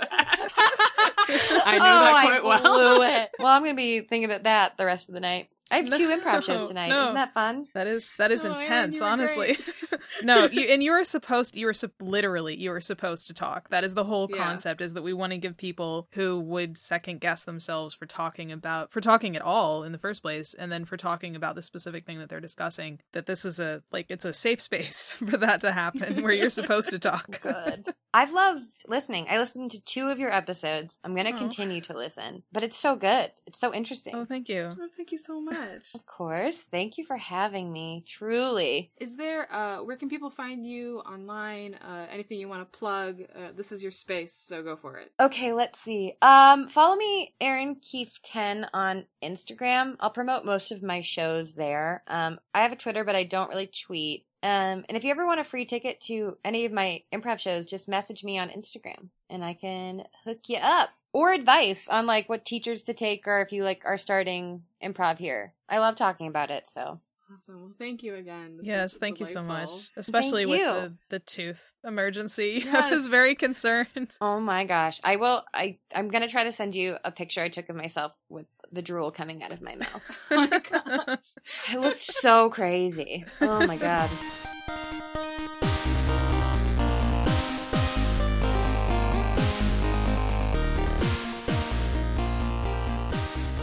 I 1.64 1.72
knew 1.72 1.84
oh, 1.84 2.04
that 2.04 2.24
quite 2.24 2.40
I 2.40 2.44
well. 2.44 2.96
Blew 2.96 3.02
it. 3.06 3.30
Well, 3.38 3.48
I'm 3.48 3.62
gonna 3.62 3.74
be 3.74 4.00
thinking 4.00 4.24
about 4.24 4.42
that 4.42 4.76
the 4.76 4.86
rest 4.86 5.08
of 5.08 5.14
the 5.14 5.20
night. 5.20 5.50
I 5.72 5.76
have 5.76 5.90
two 5.96 6.08
improv 6.08 6.42
shows 6.42 6.68
tonight. 6.68 6.88
No. 6.88 7.04
Isn't 7.04 7.14
that 7.14 7.34
fun? 7.34 7.66
That 7.74 7.86
is 7.86 8.12
that 8.18 8.30
is 8.30 8.44
oh, 8.44 8.52
intense, 8.52 9.00
honestly. 9.00 9.56
no, 10.22 10.46
you, 10.46 10.68
and 10.68 10.82
you 10.82 10.92
are 10.92 11.04
supposed 11.04 11.56
you 11.56 11.66
were 11.66 11.72
su- 11.72 11.90
literally 12.00 12.60
you 12.60 12.70
were 12.70 12.80
supposed 12.80 13.26
to 13.28 13.34
talk. 13.34 13.68
That 13.70 13.84
is 13.84 13.94
the 13.94 14.04
whole 14.04 14.28
yeah. 14.30 14.36
concept 14.36 14.80
is 14.80 14.94
that 14.94 15.02
we 15.02 15.12
want 15.12 15.32
to 15.32 15.38
give 15.38 15.56
people 15.56 16.08
who 16.12 16.40
would 16.40 16.76
second 16.76 17.20
guess 17.20 17.44
themselves 17.44 17.94
for 17.94 18.06
talking 18.06 18.52
about 18.52 18.92
for 18.92 19.00
talking 19.00 19.34
at 19.34 19.42
all 19.42 19.82
in 19.82 19.92
the 19.92 19.98
first 19.98 20.22
place 20.22 20.54
and 20.54 20.70
then 20.70 20.84
for 20.84 20.96
talking 20.96 21.34
about 21.34 21.56
the 21.56 21.62
specific 21.62 22.04
thing 22.04 22.18
that 22.18 22.28
they're 22.28 22.40
discussing 22.40 23.00
that 23.12 23.26
this 23.26 23.44
is 23.44 23.58
a 23.58 23.82
like 23.90 24.10
it's 24.10 24.24
a 24.24 24.34
safe 24.34 24.60
space 24.60 25.12
for 25.30 25.38
that 25.38 25.62
to 25.62 25.72
happen 25.72 26.22
where 26.22 26.32
you're 26.32 26.50
supposed 26.50 26.90
to 26.90 26.98
talk. 26.98 27.40
Good. 27.42 27.88
I've 28.14 28.32
loved 28.32 28.66
listening. 28.86 29.26
I 29.30 29.38
listened 29.38 29.70
to 29.70 29.80
two 29.80 30.08
of 30.08 30.18
your 30.18 30.30
episodes. 30.32 30.98
I'm 31.02 31.14
going 31.14 31.26
to 31.26 31.32
oh. 31.32 31.38
continue 31.38 31.80
to 31.82 31.96
listen, 31.96 32.42
but 32.52 32.62
it's 32.62 32.76
so 32.76 32.94
good. 32.94 33.30
It's 33.46 33.58
so 33.58 33.72
interesting. 33.72 34.14
Oh, 34.14 34.26
thank 34.26 34.50
you. 34.50 34.76
Oh, 34.78 34.88
thank 34.96 35.01
you 35.10 35.18
so 35.18 35.40
much. 35.40 35.94
Of 35.94 36.06
course. 36.06 36.58
Thank 36.70 36.98
you 36.98 37.04
for 37.04 37.16
having 37.16 37.72
me. 37.72 38.04
Truly. 38.06 38.92
Is 39.00 39.16
there, 39.16 39.52
uh, 39.52 39.82
where 39.82 39.96
can 39.96 40.08
people 40.08 40.30
find 40.30 40.64
you 40.64 40.98
online? 41.00 41.74
Uh, 41.74 42.06
anything 42.12 42.38
you 42.38 42.48
want 42.48 42.70
to 42.70 42.78
plug? 42.78 43.22
Uh, 43.34 43.48
this 43.56 43.72
is 43.72 43.82
your 43.82 43.90
space, 43.90 44.34
so 44.34 44.62
go 44.62 44.76
for 44.76 44.98
it. 44.98 45.12
Okay, 45.18 45.52
let's 45.52 45.80
see. 45.80 46.14
Um, 46.22 46.68
follow 46.68 46.94
me, 46.94 47.34
Erin 47.40 47.76
Keif 47.76 48.10
10 48.22 48.68
on 48.72 49.06
Instagram. 49.22 49.96
I'll 49.98 50.10
promote 50.10 50.44
most 50.44 50.70
of 50.70 50.82
my 50.82 51.00
shows 51.00 51.54
there. 51.54 52.04
Um, 52.06 52.38
I 52.54 52.62
have 52.62 52.72
a 52.72 52.76
Twitter, 52.76 53.02
but 53.02 53.16
I 53.16 53.24
don't 53.24 53.48
really 53.48 53.70
tweet. 53.86 54.26
Um, 54.42 54.84
and 54.88 54.96
if 54.96 55.04
you 55.04 55.10
ever 55.10 55.24
want 55.24 55.40
a 55.40 55.44
free 55.44 55.64
ticket 55.64 56.00
to 56.02 56.36
any 56.44 56.64
of 56.64 56.72
my 56.72 57.02
improv 57.12 57.38
shows, 57.38 57.64
just 57.64 57.88
message 57.88 58.24
me 58.24 58.38
on 58.38 58.48
Instagram 58.48 59.08
and 59.30 59.44
I 59.44 59.54
can 59.54 60.04
hook 60.24 60.40
you 60.48 60.56
up. 60.56 60.90
Or 61.12 61.32
advice 61.32 61.88
on 61.88 62.06
like 62.06 62.28
what 62.28 62.44
teachers 62.44 62.82
to 62.84 62.94
take 62.94 63.26
or 63.26 63.42
if 63.42 63.52
you 63.52 63.64
like 63.64 63.82
are 63.84 63.98
starting 63.98 64.62
improv 64.82 65.18
here. 65.18 65.52
I 65.68 65.78
love 65.78 65.96
talking 65.96 66.26
about 66.26 66.50
it, 66.50 66.68
so 66.68 67.00
Awesome. 67.32 67.60
Well, 67.60 67.72
thank 67.78 68.02
you 68.02 68.16
again. 68.16 68.58
This 68.58 68.66
yes, 68.66 68.92
is 68.92 68.98
thank 68.98 69.18
you 69.18 69.24
so 69.26 69.42
much. 69.42 69.66
delightful. 69.68 69.82
Especially 69.96 70.44
with 70.44 70.60
you. 70.60 70.66
the, 70.66 70.94
the 71.08 71.18
tooth 71.18 71.72
emergency. 71.84 72.66
I 72.72 72.90
was 72.90 73.06
very 73.06 73.34
concerned. 73.34 73.88
Oh 74.20 74.38
my 74.38 74.64
gosh. 74.64 75.00
I 75.02 75.16
will 75.16 75.44
I 75.54 75.78
I'm 75.94 76.08
going 76.08 76.22
to 76.22 76.28
try 76.28 76.44
to 76.44 76.52
send 76.52 76.74
you 76.74 76.96
a 77.04 77.10
picture 77.10 77.40
I 77.40 77.48
took 77.48 77.68
of 77.68 77.76
myself 77.76 78.14
with 78.28 78.46
the 78.70 78.82
drool 78.82 79.10
coming 79.10 79.42
out 79.42 79.52
of 79.52 79.62
my 79.62 79.76
mouth. 79.76 80.02
Oh 80.30 80.46
my 80.50 80.58
gosh. 80.58 81.34
I 81.68 81.76
looked 81.76 81.98
so 81.98 82.50
crazy. 82.50 83.24
Oh 83.40 83.66
my 83.66 83.76
god. 83.76 84.10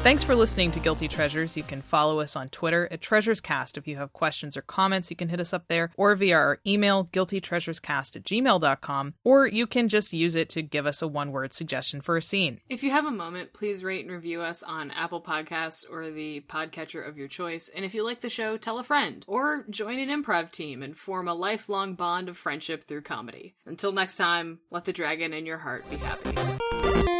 Thanks 0.01 0.23
for 0.23 0.33
listening 0.33 0.71
to 0.71 0.79
Guilty 0.79 1.09
Treasures. 1.09 1.57
You 1.57 1.63
can 1.63 1.81
follow 1.81 2.21
us 2.21 2.37
on 2.37 2.47
Twitter 2.49 2.87
at 2.89 3.01
TreasuresCast. 3.01 3.77
If 3.77 3.85
you 3.85 3.97
have 3.97 4.13
questions 4.13 4.55
or 4.55 4.61
comments, 4.61 5.09
you 5.09 5.17
can 5.17 5.27
hit 5.27 5.41
us 5.41 5.51
up 5.51 5.67
there 5.67 5.91
or 5.97 6.15
via 6.15 6.37
our 6.37 6.59
email, 6.65 7.09
guiltytreasurescast 7.11 8.15
at 8.15 8.23
gmail.com, 8.23 9.13
or 9.25 9.45
you 9.45 9.67
can 9.67 9.89
just 9.89 10.13
use 10.13 10.35
it 10.35 10.47
to 10.49 10.61
give 10.61 10.85
us 10.85 11.01
a 11.01 11.07
one 11.07 11.33
word 11.33 11.51
suggestion 11.51 11.99
for 11.99 12.15
a 12.15 12.21
scene. 12.21 12.61
If 12.69 12.81
you 12.81 12.91
have 12.91 13.05
a 13.05 13.11
moment, 13.11 13.51
please 13.51 13.83
rate 13.83 14.05
and 14.05 14.13
review 14.13 14.41
us 14.41 14.63
on 14.63 14.89
Apple 14.91 15.21
Podcasts 15.21 15.83
or 15.87 16.09
the 16.09 16.45
podcatcher 16.47 17.05
of 17.05 17.17
your 17.17 17.27
choice. 17.27 17.67
And 17.67 17.83
if 17.83 17.93
you 17.93 18.03
like 18.03 18.21
the 18.21 18.29
show, 18.29 18.55
tell 18.55 18.79
a 18.79 18.85
friend 18.85 19.25
or 19.27 19.65
join 19.69 19.99
an 19.99 20.07
improv 20.09 20.53
team 20.53 20.81
and 20.81 20.95
form 20.95 21.27
a 21.27 21.33
lifelong 21.33 21.95
bond 21.95 22.29
of 22.29 22.37
friendship 22.37 22.85
through 22.85 23.01
comedy. 23.01 23.53
Until 23.65 23.91
next 23.91 24.15
time, 24.15 24.59
let 24.71 24.85
the 24.85 24.93
dragon 24.93 25.33
in 25.33 25.45
your 25.45 25.57
heart 25.57 25.83
be 25.89 25.97
happy. 25.97 27.18